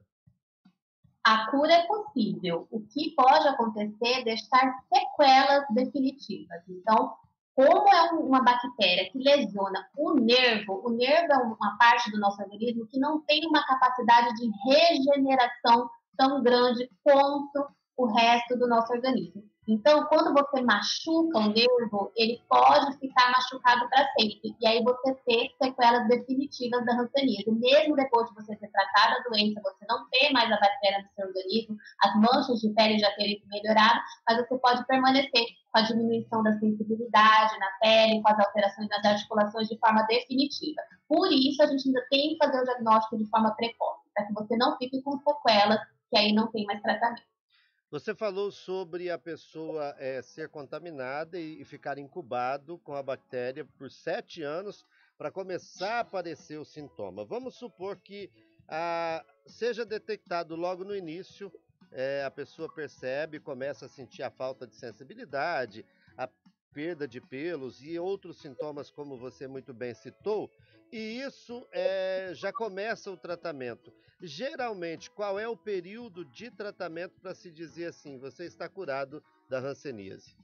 A 1.24 1.50
cura 1.50 1.72
é 1.72 1.86
possível. 1.86 2.68
O 2.70 2.80
que 2.80 3.14
pode 3.16 3.48
acontecer 3.48 4.20
é 4.20 4.22
deixar 4.22 4.84
sequelas 4.92 5.64
definitivas. 5.70 6.62
Então, 6.68 7.14
como 7.54 7.88
é 7.88 8.10
uma 8.12 8.42
bactéria 8.42 9.10
que 9.10 9.18
lesiona 9.18 9.88
o 9.96 10.12
nervo, 10.12 10.82
o 10.84 10.90
nervo 10.90 11.32
é 11.32 11.38
uma 11.38 11.78
parte 11.78 12.10
do 12.10 12.20
nosso 12.20 12.42
organismo 12.42 12.86
que 12.86 12.98
não 12.98 13.22
tem 13.22 13.46
uma 13.46 13.66
capacidade 13.66 14.34
de 14.34 14.50
regeneração 14.70 15.88
tão 16.18 16.42
grande 16.42 16.90
quanto 17.02 17.66
o 17.96 18.04
resto 18.12 18.58
do 18.58 18.68
nosso 18.68 18.92
organismo. 18.92 19.49
Então, 19.68 20.06
quando 20.06 20.32
você 20.32 20.62
machuca 20.62 21.38
o 21.38 21.52
nervo, 21.52 22.12
ele 22.16 22.42
pode 22.48 22.98
ficar 22.98 23.30
machucado 23.30 23.88
para 23.88 24.08
sempre. 24.18 24.56
E 24.60 24.66
aí 24.66 24.82
você 24.82 25.14
ter 25.26 25.50
sequelas 25.62 26.08
definitivas 26.08 26.84
da 26.84 26.94
hanseníase. 26.94 27.50
Mesmo 27.50 27.94
depois 27.94 28.28
de 28.28 28.34
você 28.34 28.56
ter 28.56 28.68
tratado 28.68 29.16
a 29.16 29.28
doença, 29.28 29.60
você 29.62 29.84
não 29.88 30.08
ter 30.10 30.32
mais 30.32 30.50
a 30.50 30.58
bactéria 30.58 31.02
no 31.02 31.08
seu 31.14 31.26
organismo, 31.28 31.76
as 32.02 32.16
manchas 32.16 32.60
de 32.60 32.70
pele 32.74 32.98
já 32.98 33.10
terem 33.12 33.42
melhorado, 33.46 34.00
mas 34.26 34.38
você 34.38 34.58
pode 34.58 34.84
permanecer 34.86 35.44
com 35.72 35.78
a 35.78 35.82
diminuição 35.82 36.42
da 36.42 36.58
sensibilidade 36.58 37.58
na 37.58 37.70
pele, 37.80 38.22
com 38.22 38.28
as 38.28 38.38
alterações 38.38 38.88
nas 38.88 39.04
articulações 39.04 39.68
de 39.68 39.78
forma 39.78 40.02
definitiva. 40.04 40.80
Por 41.06 41.30
isso, 41.30 41.62
a 41.62 41.66
gente 41.66 41.86
ainda 41.86 42.04
tem 42.10 42.30
que 42.30 42.36
fazer 42.44 42.60
o 42.60 42.64
diagnóstico 42.64 43.18
de 43.18 43.28
forma 43.28 43.54
precoce, 43.54 44.10
para 44.14 44.26
que 44.26 44.32
você 44.32 44.56
não 44.56 44.76
fique 44.78 45.02
com 45.02 45.18
sequelas, 45.18 45.80
que 46.10 46.18
aí 46.18 46.32
não 46.32 46.50
tem 46.50 46.64
mais 46.64 46.80
tratamento. 46.82 47.22
Você 47.90 48.14
falou 48.14 48.52
sobre 48.52 49.10
a 49.10 49.18
pessoa 49.18 49.96
é, 49.98 50.22
ser 50.22 50.48
contaminada 50.48 51.40
e, 51.40 51.60
e, 51.60 51.64
ficar 51.64 51.98
incubado 51.98 52.78
com 52.78 52.94
a 52.94 53.02
bactéria 53.02 53.64
por 53.64 53.90
sete 53.90 54.44
anos 54.44 54.86
para 55.18 55.28
começar 55.28 55.94
a 55.94 56.00
aparecer 56.00 56.56
o 56.56 56.64
sintoma. 56.64 57.24
Vamos 57.24 57.56
supor 57.56 57.96
que 57.96 58.30
ah, 58.68 59.26
seja 59.44 59.84
detectado 59.84 60.54
logo 60.54 60.84
no 60.84 60.94
início, 60.94 61.52
é, 61.90 62.22
a 62.24 62.30
pessoa 62.30 62.72
percebe, 62.72 63.40
começa 63.40 63.86
a 63.86 63.88
sentir 63.88 64.22
a 64.22 64.30
falta 64.30 64.68
de 64.68 64.76
sensibilidade, 64.76 65.84
perda 66.72 67.06
de 67.06 67.20
pelos 67.20 67.82
e 67.82 67.98
outros 67.98 68.38
sintomas, 68.38 68.90
como 68.90 69.18
você 69.18 69.46
muito 69.46 69.72
bem 69.74 69.94
citou, 69.94 70.50
e 70.92 71.20
isso 71.20 71.66
é, 71.72 72.32
já 72.34 72.52
começa 72.52 73.10
o 73.10 73.16
tratamento. 73.16 73.92
Geralmente, 74.20 75.10
qual 75.10 75.38
é 75.38 75.48
o 75.48 75.56
período 75.56 76.24
de 76.24 76.50
tratamento 76.50 77.20
para 77.20 77.34
se 77.34 77.50
dizer 77.50 77.86
assim, 77.86 78.18
você 78.18 78.44
está 78.44 78.68
curado 78.68 79.22
da 79.48 79.58
hanseníase? 79.58 80.36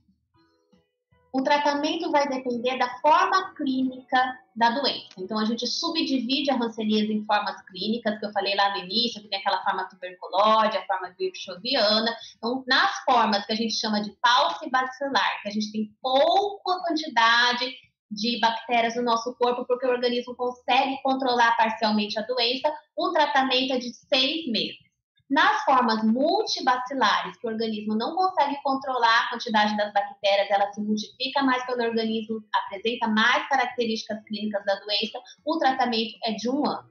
O 1.37 1.43
tratamento 1.43 2.11
vai 2.11 2.27
depender 2.27 2.79
da 2.79 2.89
forma 3.01 3.55
clínica 3.55 4.39
da 4.57 4.71
doença. 4.71 5.09
Então, 5.19 5.39
a 5.39 5.45
gente 5.45 5.67
subdivide 5.67 6.51
a 6.51 6.55
hanseníase 6.55 7.13
em 7.13 7.27
formas 7.27 7.61
clínicas, 7.67 8.19
que 8.19 8.25
eu 8.25 8.33
falei 8.33 8.55
lá 8.55 8.71
no 8.71 8.79
início, 8.79 9.21
que 9.21 9.29
tem 9.29 9.39
aquela 9.39 9.63
forma 9.63 9.87
tuberculose, 9.87 10.79
a 10.79 10.87
forma 10.87 11.15
virchoviana. 11.19 12.17
Então, 12.39 12.65
nas 12.67 13.05
formas 13.05 13.45
que 13.45 13.53
a 13.53 13.55
gente 13.55 13.75
chama 13.75 14.01
de 14.01 14.17
falcibacilar, 14.19 15.43
que 15.43 15.49
a 15.49 15.53
gente 15.53 15.71
tem 15.71 15.95
pouca 16.01 16.81
quantidade 16.81 17.71
de 18.11 18.41
bactérias 18.41 18.97
no 18.97 19.03
nosso 19.03 19.35
corpo, 19.35 19.67
porque 19.67 19.85
o 19.85 19.91
organismo 19.91 20.35
consegue 20.35 21.03
controlar 21.03 21.55
parcialmente 21.59 22.19
a 22.19 22.23
doença, 22.23 22.73
o 22.97 23.11
tratamento 23.11 23.75
é 23.75 23.79
de 23.79 23.93
seis 23.93 24.51
meses. 24.51 24.86
Nas 25.29 25.65
formas 25.65 26.05
multibacilares, 26.05 27.37
que 27.37 27.47
o 27.47 27.51
organismo 27.51 27.97
não 27.97 28.15
consegue 28.15 28.63
controlar 28.63 29.25
a 29.25 29.31
quantidade 29.31 29.77
das 29.77 29.93
bactérias, 29.93 30.49
ela 30.51 30.73
se 30.73 30.81
multiplica 30.81 31.43
mais 31.43 31.67
pelo 31.67 31.83
organismo, 31.83 32.45
apresenta 32.55 33.09
mais 33.09 33.49
características 33.49 34.23
clínicas 34.25 34.65
da 34.65 34.77
doença, 34.77 35.21
o 35.45 35.59
tratamento 35.59 36.17
é 36.25 36.33
de 36.33 36.49
um 36.49 36.65
ano. 36.65 36.89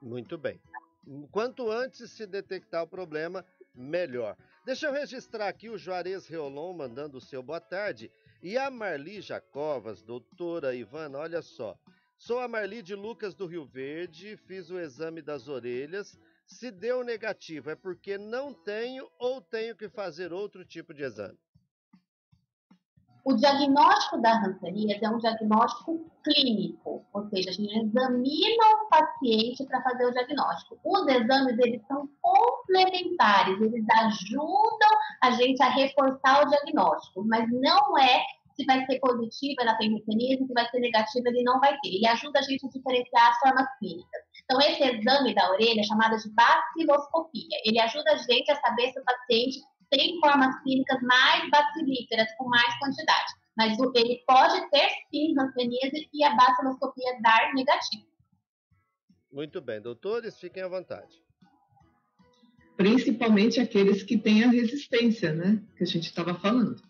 Muito 0.00 0.38
bem. 0.38 0.58
Quanto 1.30 1.70
antes 1.70 2.10
se 2.10 2.26
detectar 2.26 2.82
o 2.82 2.88
problema, 2.88 3.44
melhor. 3.74 4.36
Deixa 4.64 4.86
eu 4.86 4.92
registrar 4.92 5.48
aqui 5.48 5.68
o 5.68 5.76
Juarez 5.76 6.26
Reolon 6.26 6.72
mandando 6.72 7.18
o 7.18 7.20
seu 7.20 7.42
boa 7.42 7.60
tarde. 7.60 8.10
E 8.42 8.56
a 8.56 8.70
Marli 8.70 9.20
Jacovas, 9.20 10.02
doutora 10.02 10.74
Ivana, 10.74 11.18
olha 11.18 11.42
só. 11.42 11.76
Sou 12.16 12.38
a 12.38 12.48
Marli 12.48 12.80
de 12.80 12.94
Lucas 12.94 13.34
do 13.34 13.46
Rio 13.46 13.66
Verde, 13.66 14.36
fiz 14.36 14.70
o 14.70 14.78
exame 14.78 15.20
das 15.20 15.48
orelhas. 15.48 16.18
Se 16.46 16.70
deu 16.70 17.02
negativo, 17.02 17.70
é 17.70 17.76
porque 17.76 18.18
não 18.18 18.52
tenho 18.52 19.08
ou 19.18 19.40
tenho 19.40 19.76
que 19.76 19.88
fazer 19.88 20.32
outro 20.32 20.64
tipo 20.64 20.92
de 20.92 21.02
exame? 21.02 21.38
O 23.24 23.32
diagnóstico 23.32 24.20
da 24.20 24.38
hanseníase 24.38 25.02
é 25.02 25.08
um 25.08 25.16
diagnóstico 25.16 26.10
clínico, 26.22 27.06
ou 27.10 27.28
seja, 27.30 27.48
a 27.48 27.52
gente 27.54 27.74
examina 27.74 28.64
o 28.82 28.88
paciente 28.90 29.64
para 29.64 29.82
fazer 29.82 30.04
o 30.04 30.10
diagnóstico. 30.10 30.78
Os 30.84 31.06
exames, 31.08 31.58
eles 31.58 31.80
são 31.86 32.06
complementares, 32.20 33.58
eles 33.62 33.84
ajudam 34.02 34.90
a 35.22 35.30
gente 35.30 35.62
a 35.62 35.70
reforçar 35.70 36.44
o 36.44 36.50
diagnóstico, 36.50 37.24
mas 37.24 37.50
não 37.50 37.96
é 37.98 38.22
se 38.54 38.64
vai 38.66 38.84
ser 38.86 39.00
positiva, 39.00 39.62
ela 39.62 39.74
tem 39.76 39.96
hanseníase, 39.96 40.46
se 40.46 40.52
vai 40.52 40.68
ser 40.68 40.80
negativa, 40.80 41.28
ele 41.28 41.42
não 41.42 41.58
vai 41.60 41.72
ter. 41.80 41.88
Ele 41.88 42.06
ajuda 42.06 42.38
a 42.38 42.42
gente 42.42 42.66
a 42.66 42.68
diferenciar 42.68 43.30
as 43.30 43.38
formas 43.38 43.66
clínicas. 43.78 44.23
Então, 44.44 44.60
esse 44.60 44.82
exame 44.82 45.34
da 45.34 45.50
orelha 45.52 45.80
é 45.80 45.84
chamado 45.84 46.16
de 46.16 46.30
baciloscopia. 46.34 47.58
Ele 47.64 47.80
ajuda 47.80 48.12
a 48.12 48.16
gente 48.16 48.50
a 48.50 48.56
saber 48.56 48.92
se 48.92 49.00
o 49.00 49.04
paciente 49.04 49.60
tem 49.90 50.18
formas 50.20 50.60
clínicas 50.62 51.00
mais 51.02 51.48
bacilíferas, 51.50 52.28
com 52.36 52.48
mais 52.48 52.78
quantidade. 52.78 53.32
Mas 53.56 53.78
ele 53.94 54.22
pode 54.26 54.70
ter 54.70 54.88
sim 55.10 55.34
hanseníase 55.38 56.08
e 56.12 56.24
a 56.24 56.34
baciloscopia 56.34 57.20
dar 57.22 57.54
negativo. 57.54 58.04
Muito 59.32 59.60
bem, 59.60 59.80
doutores, 59.80 60.38
fiquem 60.38 60.62
à 60.62 60.68
vontade. 60.68 61.22
Principalmente 62.76 63.60
aqueles 63.60 64.02
que 64.02 64.18
têm 64.18 64.44
a 64.44 64.48
resistência, 64.48 65.32
né? 65.32 65.62
Que 65.76 65.84
a 65.84 65.86
gente 65.86 66.04
estava 66.04 66.34
falando. 66.34 66.82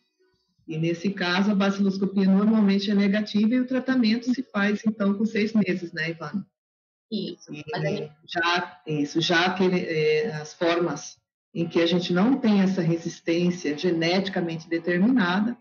E 0.66 0.78
nesse 0.78 1.10
caso, 1.10 1.50
a 1.50 1.54
baciloscopia 1.54 2.24
normalmente 2.24 2.90
é 2.90 2.94
negativa 2.94 3.54
e 3.54 3.60
o 3.60 3.66
tratamento 3.66 4.32
se 4.32 4.42
faz 4.42 4.82
então 4.86 5.16
com 5.16 5.26
seis 5.26 5.52
meses, 5.52 5.92
né, 5.92 6.10
Ivana? 6.10 6.46
Isso. 7.10 7.52
Já, 8.26 8.80
isso, 8.86 9.20
já 9.20 9.46
aquele, 9.46 9.80
é, 9.80 10.34
as 10.34 10.54
formas 10.54 11.18
em 11.54 11.68
que 11.68 11.80
a 11.80 11.86
gente 11.86 12.12
não 12.12 12.36
tem 12.36 12.60
essa 12.60 12.82
resistência 12.82 13.78
geneticamente 13.78 14.68
determinada, 14.68 15.56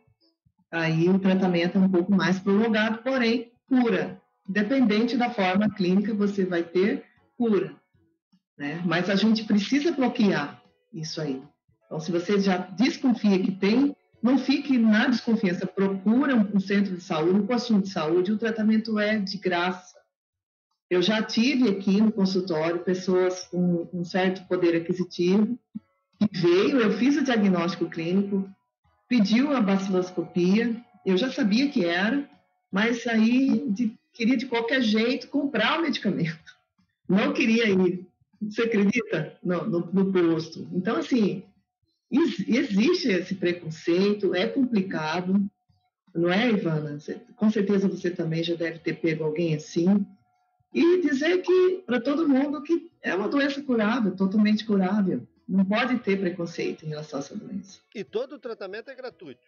aí 0.71 1.07
o 1.07 1.19
tratamento 1.19 1.77
é 1.77 1.81
um 1.81 1.89
pouco 1.89 2.11
mais 2.11 2.39
prolongado, 2.39 3.03
porém 3.03 3.51
cura. 3.67 4.19
Independente 4.49 5.15
da 5.15 5.29
forma 5.29 5.69
clínica, 5.69 6.13
você 6.13 6.45
vai 6.45 6.63
ter 6.63 7.05
cura. 7.37 7.75
Né? 8.57 8.81
Mas 8.85 9.09
a 9.09 9.15
gente 9.15 9.43
precisa 9.43 9.91
bloquear 9.91 10.61
isso 10.91 11.21
aí. 11.21 11.41
Então, 11.85 11.99
se 11.99 12.11
você 12.11 12.39
já 12.39 12.57
desconfia 12.57 13.39
que 13.39 13.51
tem, 13.51 13.95
não 14.21 14.37
fique 14.37 14.77
na 14.77 15.07
desconfiança, 15.07 15.67
procura 15.67 16.35
um 16.35 16.59
centro 16.59 16.95
de 16.95 17.03
saúde, 17.03 17.39
um 17.39 17.45
postinho 17.45 17.81
de 17.81 17.89
saúde, 17.89 18.31
o 18.31 18.37
tratamento 18.37 18.97
é 18.97 19.17
de 19.17 19.37
graça. 19.37 20.02
Eu 20.89 21.01
já 21.01 21.21
tive 21.23 21.69
aqui 21.69 21.99
no 22.01 22.11
consultório 22.11 22.83
pessoas 22.83 23.45
com 23.45 23.87
um 23.93 24.03
certo 24.03 24.47
poder 24.47 24.75
aquisitivo 24.75 25.57
que 26.19 26.39
veio, 26.39 26.79
eu 26.79 26.91
fiz 26.97 27.17
o 27.17 27.23
diagnóstico 27.23 27.89
clínico, 27.89 28.47
pediu 29.07 29.55
a 29.55 29.61
baciloscopia, 29.61 30.75
eu 31.05 31.17
já 31.17 31.31
sabia 31.31 31.69
que 31.69 31.85
era, 31.85 32.29
mas 32.71 33.05
aí 33.07 33.67
de, 33.69 33.97
queria 34.13 34.37
de 34.37 34.45
qualquer 34.45 34.81
jeito 34.81 35.27
comprar 35.27 35.79
o 35.79 35.81
medicamento. 35.81 36.57
Não 37.07 37.33
queria 37.33 37.69
ir, 37.69 38.07
você 38.41 38.63
acredita? 38.63 39.37
No, 39.43 39.65
no, 39.65 39.79
no 39.91 40.11
posto. 40.13 40.67
Então, 40.71 40.97
assim, 40.97 41.43
existe 42.47 43.09
esse 43.09 43.35
preconceito, 43.35 44.33
é 44.33 44.47
complicado, 44.47 45.45
não 46.13 46.31
é, 46.31 46.49
Ivana? 46.49 46.97
Com 47.35 47.49
certeza 47.49 47.87
você 47.87 48.09
também 48.11 48.43
já 48.43 48.55
deve 48.55 48.79
ter 48.79 48.93
pego 48.93 49.23
alguém 49.23 49.55
assim. 49.55 50.05
E 50.73 51.01
dizer 51.01 51.41
que, 51.41 51.83
para 51.85 52.01
todo 52.01 52.27
mundo, 52.27 52.61
que 52.63 52.91
é 53.01 53.13
uma 53.13 53.27
doença 53.27 53.61
curável, 53.61 54.15
totalmente 54.15 54.65
curável. 54.65 55.27
Não 55.47 55.63
pode 55.65 55.99
ter 55.99 56.19
preconceito 56.19 56.85
em 56.85 56.89
relação 56.89 57.19
a 57.19 57.21
essa 57.21 57.37
doença. 57.37 57.79
E 57.93 58.03
todo 58.03 58.33
o 58.33 58.39
tratamento 58.39 58.89
é 58.89 58.95
gratuito? 58.95 59.45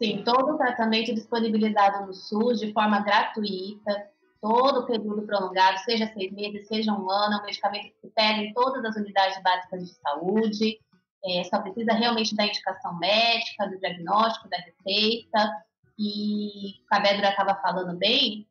Sim, 0.00 0.22
todo 0.22 0.54
o 0.54 0.58
tratamento 0.58 1.10
é 1.10 1.14
disponibilizado 1.14 2.06
no 2.06 2.12
SUS 2.12 2.60
de 2.60 2.72
forma 2.72 3.00
gratuita 3.00 4.10
todo 4.40 4.80
o 4.80 4.86
período 4.86 5.22
prolongado, 5.22 5.78
seja 5.80 6.06
seis 6.12 6.32
meses, 6.32 6.68
seja 6.68 6.92
um 6.92 7.10
ano, 7.10 7.34
é 7.34 7.38
um 7.38 7.44
medicamento 7.44 7.84
que 7.84 8.00
se 8.00 8.08
pega 8.08 8.40
em 8.42 8.52
todas 8.52 8.84
as 8.84 8.96
unidades 8.96 9.42
básicas 9.42 9.84
de 9.84 9.94
saúde, 9.94 10.78
é, 11.24 11.44
só 11.44 11.60
precisa 11.60 11.92
realmente 11.92 12.36
da 12.36 12.46
indicação 12.46 12.96
médica, 12.98 13.68
do 13.68 13.78
diagnóstico, 13.78 14.48
da 14.48 14.58
receita, 14.58 15.52
e 15.98 16.74
a 16.92 17.00
Bédora 17.00 17.30
estava 17.30 17.54
falando 17.56 17.96
bem, 17.98 18.46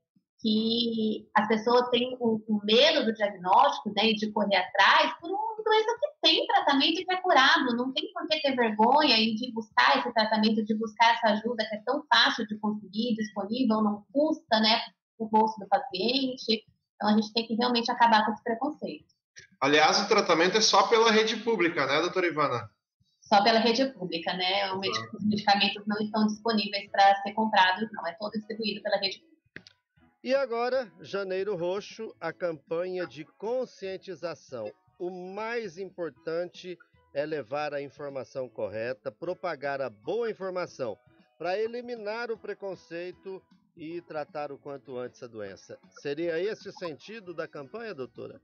que 0.45 1.27
as 1.33 1.47
pessoas 1.47 1.89
têm 1.89 2.15
o, 2.19 2.39
o 2.47 2.63
medo 2.63 3.03
do 3.03 3.13
diagnóstico, 3.15 3.91
né, 3.95 4.11
e 4.11 4.13
de 4.13 4.31
correr 4.31 4.57
atrás 4.57 5.11
por 5.19 5.31
uma 5.31 5.63
doença 5.63 5.97
que 5.99 6.07
tem 6.21 6.45
tratamento 6.45 7.01
e 7.01 7.03
que 7.03 7.11
é 7.11 7.17
curado, 7.17 7.75
não 7.75 7.91
tem 7.91 8.13
por 8.13 8.27
que 8.27 8.39
ter 8.39 8.55
vergonha 8.55 9.17
e 9.17 9.33
de 9.33 9.51
buscar 9.51 9.97
esse 9.97 10.13
tratamento, 10.13 10.63
de 10.63 10.75
buscar 10.75 11.15
essa 11.15 11.29
ajuda 11.29 11.65
que 11.67 11.75
é 11.75 11.81
tão 11.83 12.05
fácil 12.07 12.45
de 12.45 12.59
conseguir, 12.59 13.15
disponível, 13.15 13.81
não 13.81 14.05
custa, 14.13 14.59
né, 14.59 14.81
o 15.17 15.27
bolso 15.27 15.59
do 15.59 15.67
paciente. 15.67 16.63
Então, 16.95 17.09
a 17.09 17.13
gente 17.13 17.33
tem 17.33 17.47
que 17.47 17.55
realmente 17.55 17.89
acabar 17.89 18.23
com 18.23 18.31
esse 18.31 18.43
preconceito. 18.43 19.05
Aliás, 19.59 19.99
o 19.99 20.07
tratamento 20.07 20.59
é 20.59 20.61
só 20.61 20.85
pela 20.87 21.09
rede 21.09 21.37
pública, 21.37 21.87
né, 21.87 22.01
doutora 22.01 22.27
Ivana? 22.27 22.69
Só 23.19 23.43
pela 23.43 23.57
rede 23.57 23.83
pública, 23.93 24.31
né? 24.33 24.71
Os 24.73 25.25
medicamentos 25.25 25.83
não 25.87 25.97
estão 25.97 26.27
disponíveis 26.27 26.87
para 26.91 27.15
ser 27.23 27.33
comprados, 27.33 27.89
não. 27.91 28.05
É 28.05 28.13
todo 28.13 28.33
distribuído 28.33 28.83
pela 28.83 28.97
rede 28.97 29.17
pública. 29.17 29.34
E 30.25 30.33
agora, 30.33 30.91
Janeiro 30.99 31.55
Roxo, 31.55 32.11
a 32.19 32.33
campanha 32.33 33.05
de 33.05 33.23
conscientização. 33.37 34.73
O 34.97 35.11
mais 35.11 35.77
importante 35.77 36.79
é 37.13 37.23
levar 37.23 37.75
a 37.75 37.79
informação 37.79 38.49
correta, 38.49 39.11
propagar 39.11 39.81
a 39.81 39.87
boa 39.87 40.27
informação 40.27 40.97
para 41.37 41.59
eliminar 41.59 42.31
o 42.31 42.39
preconceito 42.39 43.39
e 43.77 44.01
tratar 44.01 44.51
o 44.51 44.57
quanto 44.57 44.97
antes 44.97 45.21
a 45.21 45.27
doença. 45.27 45.77
Seria 46.01 46.39
esse 46.39 46.69
o 46.69 46.73
sentido 46.73 47.31
da 47.31 47.47
campanha, 47.47 47.93
doutora? 47.93 48.41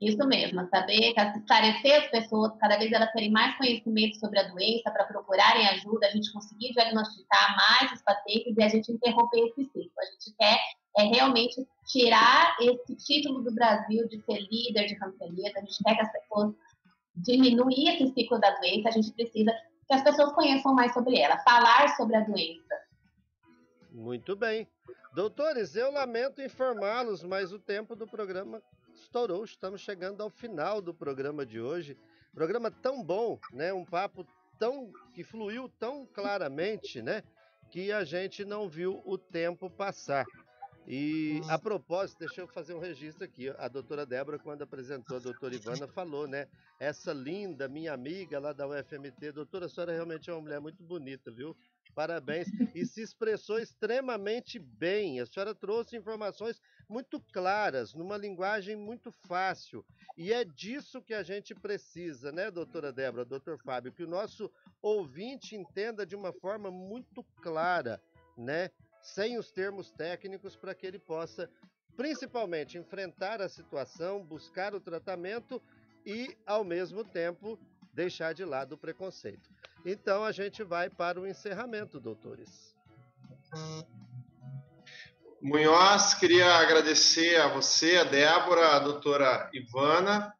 Isso 0.00 0.26
mesmo, 0.26 0.68
saber 0.68 1.14
esclarecer 1.36 2.02
as 2.02 2.10
pessoas, 2.10 2.52
cada 2.58 2.76
vez 2.76 2.92
elas 2.92 3.10
terem 3.12 3.30
mais 3.30 3.56
conhecimento 3.56 4.18
sobre 4.18 4.38
a 4.38 4.48
doença, 4.48 4.90
para 4.90 5.04
procurarem 5.04 5.66
ajuda, 5.68 6.06
a 6.06 6.10
gente 6.10 6.30
conseguir 6.32 6.72
diagnosticar 6.74 7.56
mais 7.56 7.92
os 7.92 8.02
pacientes 8.02 8.54
e 8.56 8.62
a 8.62 8.68
gente 8.68 8.92
interromper 8.92 9.40
esse 9.46 9.64
ciclo. 9.64 9.92
A 9.98 10.04
gente 10.04 10.36
quer 10.38 10.58
é 10.98 11.02
realmente 11.04 11.66
tirar 11.86 12.56
esse 12.60 12.96
título 12.96 13.42
do 13.42 13.54
Brasil 13.54 14.08
de 14.08 14.20
ser 14.22 14.40
líder 14.50 14.86
de 14.86 14.96
campeonato, 14.96 15.58
a 15.58 15.60
gente 15.60 15.82
quer 15.84 15.94
que 15.94 16.00
as 16.00 16.12
pessoas 16.12 16.54
diminuir 17.14 17.88
esse 17.88 18.12
ciclo 18.14 18.38
da 18.38 18.50
doença, 18.58 18.88
a 18.88 18.92
gente 18.92 19.12
precisa 19.12 19.52
que 19.86 19.94
as 19.94 20.02
pessoas 20.02 20.32
conheçam 20.32 20.74
mais 20.74 20.92
sobre 20.92 21.18
ela, 21.18 21.38
falar 21.38 21.96
sobre 21.96 22.16
a 22.16 22.20
doença. 22.20 22.74
Muito 23.90 24.36
bem. 24.36 24.68
Doutores, 25.14 25.76
eu 25.76 25.90
lamento 25.90 26.42
informá-los, 26.42 27.22
mas 27.22 27.52
o 27.52 27.58
tempo 27.58 27.96
do 27.96 28.06
programa 28.06 28.62
estourou. 29.16 29.44
Estamos 29.44 29.80
chegando 29.80 30.22
ao 30.22 30.28
final 30.28 30.82
do 30.82 30.92
programa 30.92 31.46
de 31.46 31.58
hoje. 31.58 31.96
Programa 32.34 32.70
tão 32.70 33.02
bom, 33.02 33.40
né? 33.50 33.72
Um 33.72 33.84
papo 33.84 34.26
tão 34.58 34.92
que 35.14 35.24
fluiu 35.24 35.70
tão 35.78 36.04
claramente, 36.04 37.00
né? 37.00 37.22
Que 37.70 37.90
a 37.92 38.04
gente 38.04 38.44
não 38.44 38.68
viu 38.68 39.00
o 39.06 39.16
tempo 39.16 39.70
passar. 39.70 40.26
E 40.86 41.40
a 41.48 41.58
propósito, 41.58 42.18
deixa 42.18 42.42
eu 42.42 42.46
fazer 42.46 42.74
um 42.74 42.78
registro 42.78 43.24
aqui. 43.24 43.48
A 43.56 43.68
doutora 43.68 44.04
Débora, 44.04 44.38
quando 44.38 44.62
apresentou 44.62 45.16
a 45.16 45.20
doutora 45.20 45.54
Ivana, 45.54 45.88
falou, 45.88 46.28
né? 46.28 46.46
Essa 46.78 47.14
linda, 47.14 47.66
minha 47.68 47.94
amiga 47.94 48.38
lá 48.38 48.52
da 48.52 48.68
UFMT, 48.68 49.32
doutora, 49.32 49.64
a 49.64 49.68
senhora 49.68 49.92
realmente 49.92 50.28
é 50.28 50.32
uma 50.34 50.42
mulher 50.42 50.60
muito 50.60 50.84
bonita, 50.84 51.30
viu? 51.30 51.56
Parabéns. 51.96 52.48
E 52.74 52.84
se 52.84 53.00
expressou 53.00 53.58
extremamente 53.58 54.58
bem. 54.58 55.18
A 55.18 55.24
senhora 55.24 55.54
trouxe 55.54 55.96
informações 55.96 56.60
muito 56.86 57.18
claras, 57.32 57.94
numa 57.94 58.18
linguagem 58.18 58.76
muito 58.76 59.10
fácil. 59.10 59.82
E 60.14 60.30
é 60.30 60.44
disso 60.44 61.00
que 61.00 61.14
a 61.14 61.22
gente 61.22 61.54
precisa, 61.54 62.30
né, 62.30 62.50
doutora 62.50 62.92
Débora, 62.92 63.24
doutor 63.24 63.58
Fábio? 63.58 63.94
Que 63.94 64.02
o 64.02 64.08
nosso 64.08 64.52
ouvinte 64.82 65.56
entenda 65.56 66.04
de 66.04 66.14
uma 66.14 66.34
forma 66.34 66.70
muito 66.70 67.24
clara, 67.40 67.98
né? 68.36 68.70
sem 69.00 69.38
os 69.38 69.50
termos 69.50 69.90
técnicos, 69.90 70.54
para 70.54 70.74
que 70.74 70.86
ele 70.86 70.98
possa, 70.98 71.48
principalmente, 71.96 72.76
enfrentar 72.76 73.40
a 73.40 73.48
situação, 73.48 74.22
buscar 74.22 74.74
o 74.74 74.80
tratamento 74.80 75.62
e, 76.04 76.36
ao 76.44 76.62
mesmo 76.62 77.04
tempo, 77.04 77.58
deixar 77.94 78.34
de 78.34 78.44
lado 78.44 78.72
o 78.72 78.78
preconceito. 78.78 79.48
Então, 79.88 80.24
a 80.24 80.32
gente 80.32 80.64
vai 80.64 80.90
para 80.90 81.20
o 81.20 81.28
encerramento, 81.28 82.00
doutores. 82.00 82.74
Munhoz, 85.40 86.12
queria 86.14 86.56
agradecer 86.56 87.40
a 87.40 87.46
você, 87.46 87.96
a 87.96 88.02
Débora, 88.02 88.70
a 88.70 88.78
doutora 88.80 89.48
Ivana. 89.54 90.34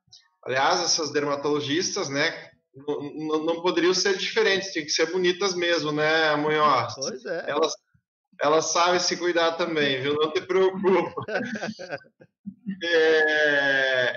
Aliás, 0.44 0.80
essas 0.80 1.12
dermatologistas, 1.12 2.08
né, 2.08 2.50
não, 2.74 3.44
não, 3.44 3.62
poderiam 3.62 3.94
ser 3.94 4.16
diferentes, 4.16 4.72
tinham 4.72 4.84
que 4.84 4.90
ser 4.90 5.12
bonitas 5.12 5.54
mesmo, 5.54 5.92
né, 5.92 6.34
Munhoz? 6.34 6.94
Pois 6.96 7.24
é. 7.24 7.44
Elas, 7.48 7.72
ela 8.42 8.60
sabe 8.60 8.98
se 8.98 9.16
cuidar 9.16 9.52
também, 9.52 10.02
viu? 10.02 10.16
Não 10.16 10.32
te 10.32 10.40
preocupa. 10.40 11.22
é, 12.82 14.12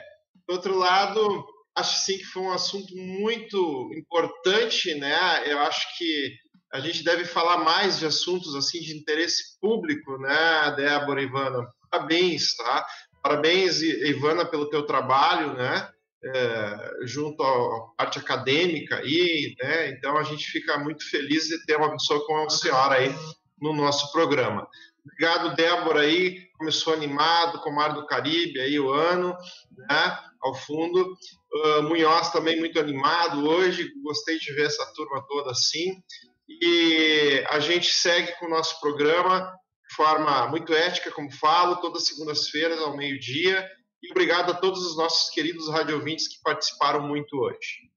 do 0.47 0.55
outro 0.55 0.75
lado, 0.75 1.45
acho 1.75 2.05
sim 2.05 2.17
que 2.17 2.25
foi 2.25 2.43
um 2.43 2.51
assunto 2.51 2.95
muito 2.95 3.91
importante, 3.95 4.93
né? 4.95 5.43
Eu 5.45 5.59
acho 5.59 5.97
que 5.97 6.35
a 6.71 6.79
gente 6.79 7.03
deve 7.03 7.25
falar 7.25 7.57
mais 7.57 7.99
de 7.99 8.05
assuntos 8.05 8.55
assim 8.55 8.79
de 8.79 8.95
interesse 8.95 9.59
público, 9.59 10.17
né, 10.19 10.71
Débora, 10.75 11.21
Ivana? 11.21 11.67
Parabéns, 11.89 12.55
tá? 12.55 12.85
Parabéns, 13.23 13.81
Ivana, 13.81 14.45
pelo 14.45 14.69
teu 14.69 14.83
trabalho, 14.85 15.53
né? 15.53 15.89
É, 16.21 16.91
junto 17.05 17.41
à 17.41 17.95
parte 17.97 18.19
acadêmica 18.19 18.97
aí, 18.97 19.55
né? 19.61 19.89
Então 19.89 20.17
a 20.17 20.23
gente 20.23 20.45
fica 20.45 20.77
muito 20.77 21.09
feliz 21.09 21.45
de 21.45 21.65
ter 21.65 21.77
uma 21.77 21.91
pessoa 21.91 22.25
como 22.25 22.45
a 22.45 22.49
senhora 22.49 22.95
aí 22.95 23.15
no 23.59 23.73
nosso 23.73 24.11
programa. 24.11 24.67
Obrigado, 25.03 25.55
Débora, 25.55 26.01
aí, 26.01 26.48
começou 26.59 26.93
animado 26.93 27.59
com 27.61 27.69
o 27.69 27.75
Mar 27.75 27.93
do 27.93 28.05
Caribe, 28.05 28.59
aí 28.59 28.77
o 28.77 28.91
ano, 28.91 29.35
né, 29.77 30.19
ao 30.41 30.53
fundo. 30.53 31.17
Uh, 31.51 31.83
Munhoz 31.83 32.29
também 32.31 32.59
muito 32.59 32.77
animado 32.77 33.47
hoje, 33.47 33.89
gostei 34.03 34.37
de 34.37 34.53
ver 34.53 34.67
essa 34.67 34.85
turma 34.93 35.25
toda 35.27 35.51
assim. 35.51 36.03
E 36.47 37.43
a 37.49 37.59
gente 37.59 37.87
segue 37.87 38.33
com 38.37 38.45
o 38.45 38.49
nosso 38.49 38.79
programa 38.81 39.55
de 39.89 39.95
forma 39.95 40.47
muito 40.47 40.73
ética, 40.73 41.11
como 41.11 41.31
falo, 41.31 41.77
todas 41.77 42.03
as 42.03 42.09
segundas-feiras 42.09 42.79
ao 42.79 42.95
meio-dia. 42.95 43.67
E 44.03 44.11
obrigado 44.11 44.51
a 44.51 44.55
todos 44.55 44.85
os 44.85 44.97
nossos 44.97 45.29
queridos 45.29 45.69
radiovintes 45.69 46.27
que 46.27 46.41
participaram 46.43 47.07
muito 47.07 47.37
hoje. 47.37 47.89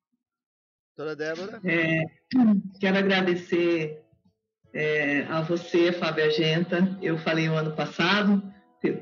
Doutora 0.96 1.16
Débora? 1.16 1.60
É, 1.64 2.02
quero 2.80 2.98
agradecer 2.98 4.01
é, 4.72 5.24
a 5.28 5.42
você, 5.42 5.92
Fábio 5.92 6.24
Agenta. 6.24 6.96
Eu 7.00 7.18
falei 7.18 7.48
o 7.48 7.54
ano 7.54 7.72
passado, 7.72 8.42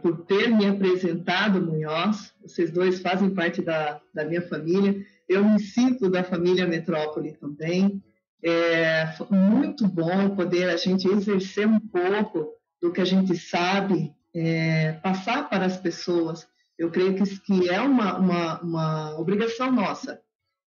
por 0.02 0.24
ter 0.26 0.48
me 0.48 0.66
apresentado 0.66 1.60
Munhoz. 1.60 2.34
Vocês 2.42 2.70
dois 2.70 3.00
fazem 3.00 3.34
parte 3.34 3.62
da, 3.62 4.00
da 4.12 4.24
minha 4.24 4.42
família. 4.42 5.00
Eu 5.28 5.44
me 5.44 5.60
sinto 5.60 6.10
da 6.10 6.24
família 6.24 6.66
Metrópole 6.66 7.32
também. 7.32 8.02
É 8.42 9.14
muito 9.30 9.86
bom 9.86 10.34
poder 10.34 10.68
a 10.70 10.76
gente 10.76 11.06
exercer 11.08 11.66
um 11.66 11.78
pouco 11.78 12.54
do 12.80 12.90
que 12.90 13.00
a 13.00 13.04
gente 13.04 13.36
sabe, 13.36 14.14
é, 14.34 14.92
passar 15.02 15.48
para 15.48 15.66
as 15.66 15.76
pessoas. 15.76 16.48
Eu 16.78 16.90
creio 16.90 17.14
que, 17.14 17.40
que 17.40 17.68
é 17.68 17.80
uma, 17.80 18.18
uma, 18.18 18.60
uma 18.60 19.20
obrigação 19.20 19.70
nossa 19.70 20.20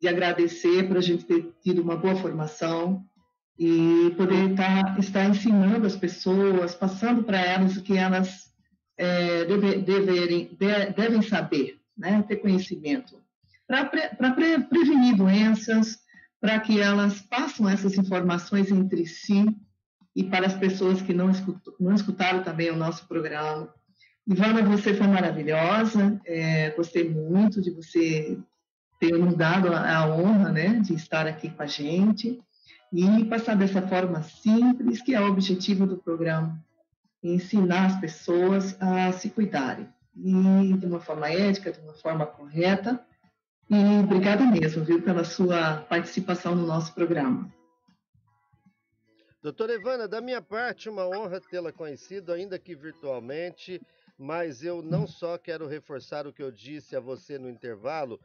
de 0.01 0.07
agradecer 0.07 0.87
por 0.87 0.97
a 0.97 1.01
gente 1.01 1.25
ter 1.25 1.53
tido 1.61 1.81
uma 1.81 1.95
boa 1.95 2.15
formação, 2.15 3.05
e 3.59 4.11
poder 4.15 4.51
estar, 4.51 4.97
estar 4.97 5.25
ensinando 5.25 5.85
as 5.85 5.97
pessoas, 5.97 6.73
passando 6.73 7.23
para 7.23 7.41
elas 7.41 7.75
o 7.75 7.83
que 7.83 7.97
elas 7.97 8.53
é, 8.97 9.43
deve, 9.43 9.79
deverem, 9.79 10.57
de, 10.57 10.93
devem 10.95 11.21
saber, 11.21 11.77
né? 11.97 12.23
ter 12.25 12.37
conhecimento, 12.37 13.21
para 13.67 13.85
pre, 13.85 14.59
prevenir 14.61 15.17
doenças, 15.17 15.99
para 16.39 16.57
que 16.61 16.79
elas 16.79 17.21
passem 17.21 17.69
essas 17.69 17.97
informações 17.97 18.71
entre 18.71 19.05
si 19.05 19.45
e 20.15 20.23
para 20.23 20.47
as 20.47 20.53
pessoas 20.53 21.01
que 21.01 21.13
não, 21.13 21.29
escutou, 21.29 21.75
não 21.77 21.93
escutaram 21.93 22.41
também 22.41 22.71
o 22.71 22.77
nosso 22.77 23.05
programa. 23.09 23.73
Ivana, 24.25 24.61
você 24.63 24.93
foi 24.93 25.07
maravilhosa, 25.07 26.17
é, 26.25 26.69
gostei 26.71 27.09
muito 27.09 27.61
de 27.61 27.71
você 27.71 28.39
ter 29.01 29.17
nos 29.17 29.35
dado 29.35 29.73
a, 29.73 29.97
a 29.97 30.15
honra 30.15 30.49
né, 30.49 30.79
de 30.79 30.93
estar 30.93 31.27
aqui 31.27 31.49
com 31.49 31.61
a 31.61 31.67
gente 31.67 32.39
e 32.91 33.25
passar 33.25 33.55
dessa 33.55 33.81
forma 33.87 34.23
simples, 34.23 35.01
que 35.01 35.13
é 35.13 35.21
o 35.21 35.29
objetivo 35.29 35.85
do 35.85 35.97
programa, 35.97 36.59
ensinar 37.23 37.85
as 37.85 37.99
pessoas 37.99 38.75
a 38.81 39.11
se 39.11 39.29
cuidarem 39.29 39.87
e 40.15 40.73
de 40.73 40.85
uma 40.85 40.99
forma 40.99 41.29
ética, 41.29 41.71
de 41.71 41.79
uma 41.79 41.93
forma 41.93 42.25
correta. 42.25 43.03
E 43.69 44.03
obrigada 44.03 44.45
mesmo, 44.45 44.83
viu, 44.83 45.01
pela 45.01 45.23
sua 45.23 45.77
participação 45.81 46.55
no 46.55 46.65
nosso 46.65 46.93
programa. 46.93 47.51
Doutora 49.41 49.73
Ivana, 49.73 50.07
da 50.07 50.19
minha 50.19 50.41
parte, 50.41 50.89
uma 50.89 51.07
honra 51.07 51.39
tê-la 51.39 51.71
conhecido, 51.71 52.33
ainda 52.33 52.59
que 52.59 52.75
virtualmente, 52.75 53.79
mas 54.17 54.63
eu 54.63 54.81
não 54.81 55.07
só 55.07 55.37
quero 55.37 55.65
reforçar 55.65 56.27
o 56.27 56.33
que 56.33 56.43
eu 56.43 56.51
disse 56.51 56.95
a 56.95 56.99
você 56.99 57.37
no 57.39 57.49
intervalo, 57.49 58.19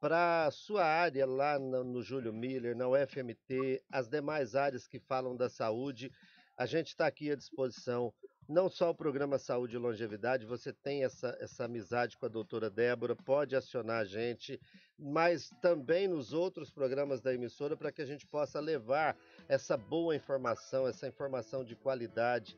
para 0.00 0.50
sua 0.50 0.84
área 0.84 1.26
lá 1.26 1.58
no, 1.58 1.84
no 1.84 2.02
Júlio 2.02 2.32
Miller, 2.32 2.74
na 2.74 2.88
UFMT, 2.88 3.82
as 3.92 4.08
demais 4.08 4.56
áreas 4.56 4.88
que 4.88 4.98
falam 4.98 5.36
da 5.36 5.50
saúde, 5.50 6.10
a 6.56 6.64
gente 6.64 6.88
está 6.88 7.06
aqui 7.06 7.30
à 7.30 7.36
disposição. 7.36 8.12
Não 8.48 8.68
só 8.68 8.90
o 8.90 8.94
programa 8.94 9.38
Saúde 9.38 9.76
e 9.76 9.78
Longevidade, 9.78 10.44
você 10.44 10.72
tem 10.72 11.04
essa, 11.04 11.36
essa 11.38 11.64
amizade 11.64 12.18
com 12.18 12.26
a 12.26 12.28
doutora 12.28 12.68
Débora, 12.68 13.14
pode 13.14 13.54
acionar 13.54 14.00
a 14.00 14.04
gente, 14.04 14.60
mas 14.98 15.50
também 15.62 16.08
nos 16.08 16.32
outros 16.32 16.70
programas 16.70 17.20
da 17.20 17.32
emissora 17.32 17.76
para 17.76 17.92
que 17.92 18.02
a 18.02 18.06
gente 18.06 18.26
possa 18.26 18.58
levar 18.58 19.16
essa 19.48 19.76
boa 19.76 20.16
informação, 20.16 20.88
essa 20.88 21.06
informação 21.06 21.62
de 21.62 21.76
qualidade 21.76 22.56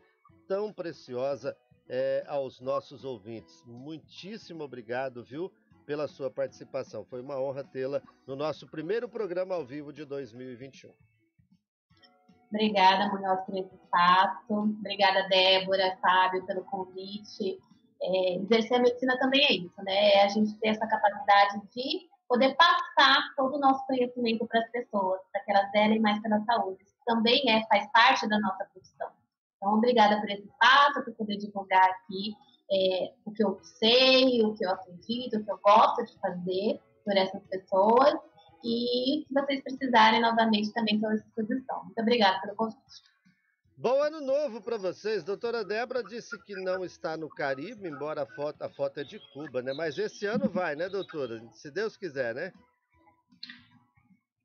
tão 0.48 0.72
preciosa 0.72 1.56
é, 1.88 2.24
aos 2.26 2.60
nossos 2.60 3.04
ouvintes. 3.04 3.62
Muitíssimo 3.66 4.64
obrigado, 4.64 5.22
viu? 5.22 5.52
Pela 5.82 6.08
sua 6.08 6.30
participação. 6.30 7.04
Foi 7.04 7.20
uma 7.20 7.40
honra 7.40 7.64
tê-la 7.64 8.00
no 8.26 8.34
nosso 8.36 8.66
primeiro 8.66 9.08
programa 9.08 9.54
ao 9.54 9.64
vivo 9.64 9.92
de 9.92 10.04
2021. 10.04 10.90
Obrigada, 12.48 13.08
Munhoz, 13.08 13.40
por 13.46 13.56
esse 13.56 13.74
espaço. 13.74 14.52
Obrigada, 14.52 15.26
Débora, 15.28 15.96
Fábio, 16.02 16.44
pelo 16.44 16.64
convite. 16.64 17.58
É, 18.02 18.34
exercer 18.36 18.76
a 18.76 18.80
medicina 18.80 19.18
também 19.18 19.42
é 19.44 19.52
isso, 19.54 19.82
né? 19.82 20.10
É 20.14 20.24
a 20.24 20.28
gente 20.28 20.54
ter 20.58 20.68
essa 20.68 20.86
capacidade 20.86 21.62
de 21.74 22.10
poder 22.28 22.54
passar 22.56 23.22
todo 23.36 23.56
o 23.56 23.60
nosso 23.60 23.86
conhecimento 23.86 24.46
para 24.46 24.60
as 24.60 24.70
pessoas, 24.70 25.20
para 25.32 25.42
que 25.42 25.50
elas 25.50 25.70
zelem 25.70 26.00
mais 26.00 26.20
pela 26.20 26.40
saúde. 26.44 26.82
Isso 26.82 26.96
também 27.06 27.42
é, 27.50 27.64
faz 27.66 27.90
parte 27.90 28.28
da 28.28 28.38
nossa 28.38 28.64
profissão. 28.66 29.08
Então, 29.56 29.74
obrigada 29.74 30.20
por 30.20 30.30
esse 30.30 30.44
espaço, 30.44 31.04
por 31.04 31.14
poder 31.14 31.36
divulgar 31.36 31.88
aqui 31.88 32.34
é, 32.72 33.12
o 33.24 33.32
que 33.32 33.44
eu 33.44 33.60
sei, 33.62 34.42
o 34.42 34.54
que 34.54 34.64
eu 34.64 34.70
acredito, 34.70 35.36
o 35.36 35.44
que 35.44 35.50
eu 35.50 35.58
gosto 35.62 36.04
de 36.06 36.18
fazer 36.18 36.80
por 37.04 37.16
essas 37.16 37.42
pessoas. 37.44 38.14
E 38.64 39.24
se 39.26 39.34
vocês 39.34 39.62
precisarem, 39.62 40.20
novamente, 40.20 40.72
também 40.72 40.94
estou 40.94 41.10
à 41.10 41.14
disposição. 41.14 41.84
Muito 41.84 42.00
obrigada 42.00 42.40
pelo 42.40 42.56
convite. 42.56 43.02
Bom 43.76 44.00
ano 44.00 44.20
novo 44.20 44.62
para 44.62 44.76
vocês. 44.76 45.24
Doutora 45.24 45.64
Débora 45.64 46.04
disse 46.04 46.40
que 46.44 46.54
não 46.54 46.84
está 46.84 47.16
no 47.16 47.28
Caribe, 47.28 47.88
embora 47.88 48.22
a 48.22 48.26
foto, 48.26 48.62
a 48.62 48.68
foto 48.68 49.00
é 49.00 49.04
de 49.04 49.18
Cuba, 49.32 49.60
né? 49.60 49.72
Mas 49.72 49.98
esse 49.98 50.24
ano 50.24 50.48
vai, 50.48 50.76
né, 50.76 50.88
doutora? 50.88 51.42
Se 51.52 51.70
Deus 51.70 51.96
quiser, 51.96 52.34
né? 52.34 52.52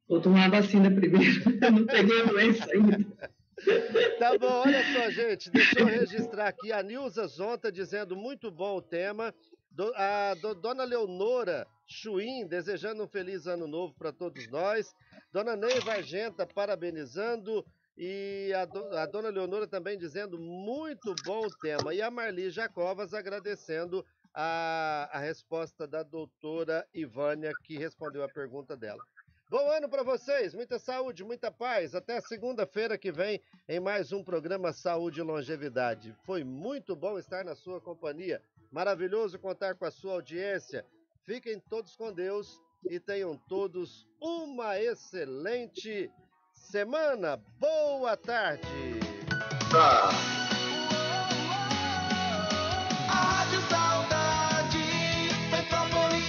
Vou 0.10 0.20
tomar 0.20 0.46
a 0.46 0.62
vacina 0.62 0.90
primeiro. 0.90 1.44
Eu 1.62 1.72
não 1.72 1.86
peguei 1.86 2.22
a 2.22 2.26
doença 2.26 2.66
ainda. 2.72 3.32
Tá 4.20 4.38
bom, 4.38 4.62
olha 4.62 4.84
só, 4.94 5.10
gente. 5.10 5.50
Deixa 5.50 5.80
eu 5.80 5.86
registrar 5.86 6.48
aqui 6.48 6.72
a 6.72 6.82
Nilza 6.84 7.28
Zonta 7.28 7.72
dizendo 7.72 8.16
muito 8.16 8.52
bom 8.52 8.78
o 8.78 8.82
tema. 8.82 9.34
Do, 9.72 9.92
a 9.96 10.34
do, 10.36 10.56
Dona 10.56 10.84
Leonora 10.84 11.68
Chuim 11.86 12.48
desejando 12.48 13.04
um 13.04 13.08
feliz 13.08 13.48
ano 13.48 13.68
novo 13.68 13.94
para 13.96 14.12
todos 14.12 14.48
nós. 14.50 14.94
Dona 15.32 15.56
Neiva 15.56 15.94
Argenta 15.94 16.46
parabenizando. 16.46 17.66
E 17.98 18.54
a, 18.54 18.66
do, 18.66 18.96
a, 18.96 19.08
dona 19.08 19.30
Leonora 19.30 19.68
também 19.68 19.98
dizendo 19.98 20.38
muito 20.38 21.16
bom 21.26 21.48
o 21.48 21.58
tema. 21.58 21.96
E 21.96 22.02
a 22.02 22.12
Marli 22.12 22.52
Jacovas 22.52 23.12
agradecendo 23.12 24.06
a, 24.34 25.10
a 25.12 25.18
resposta 25.18 25.88
da 25.88 26.04
doutora 26.04 26.88
Ivânia, 26.94 27.52
que 27.64 27.76
respondeu 27.76 28.24
a 28.24 28.30
pergunta 28.30 28.78
dela. 28.78 29.04
Bom 29.50 29.72
ano 29.72 29.88
para 29.88 30.04
vocês, 30.04 30.54
muita 30.54 30.78
saúde, 30.78 31.24
muita 31.24 31.50
paz. 31.50 31.96
Até 31.96 32.20
segunda-feira 32.20 32.98
que 32.98 33.14
vem 33.14 33.42
em 33.70 33.80
mais 33.80 34.12
um 34.12 34.22
programa 34.22 34.74
Saúde 34.74 35.22
e 35.22 35.24
Longevidade. 35.24 36.14
Foi 36.26 36.44
muito 36.44 36.98
bom 36.98 37.18
estar 37.18 37.46
na 37.46 37.56
sua 37.56 37.80
companhia. 37.80 38.42
Maravilhoso 38.70 39.40
contar 39.40 39.76
com 39.76 39.86
a 39.86 39.92
sua 39.92 40.16
audiência. 40.16 40.86
Fiquem 41.24 41.62
todos 41.62 41.96
com 41.96 42.12
Deus 42.12 42.62
e 42.90 43.00
tenham 43.00 43.38
todos 43.48 44.06
uma 44.20 44.78
excelente 44.82 46.12
semana. 46.54 47.38
Boa 47.58 48.18
tarde. 48.18 48.68
Tá. 49.72 50.47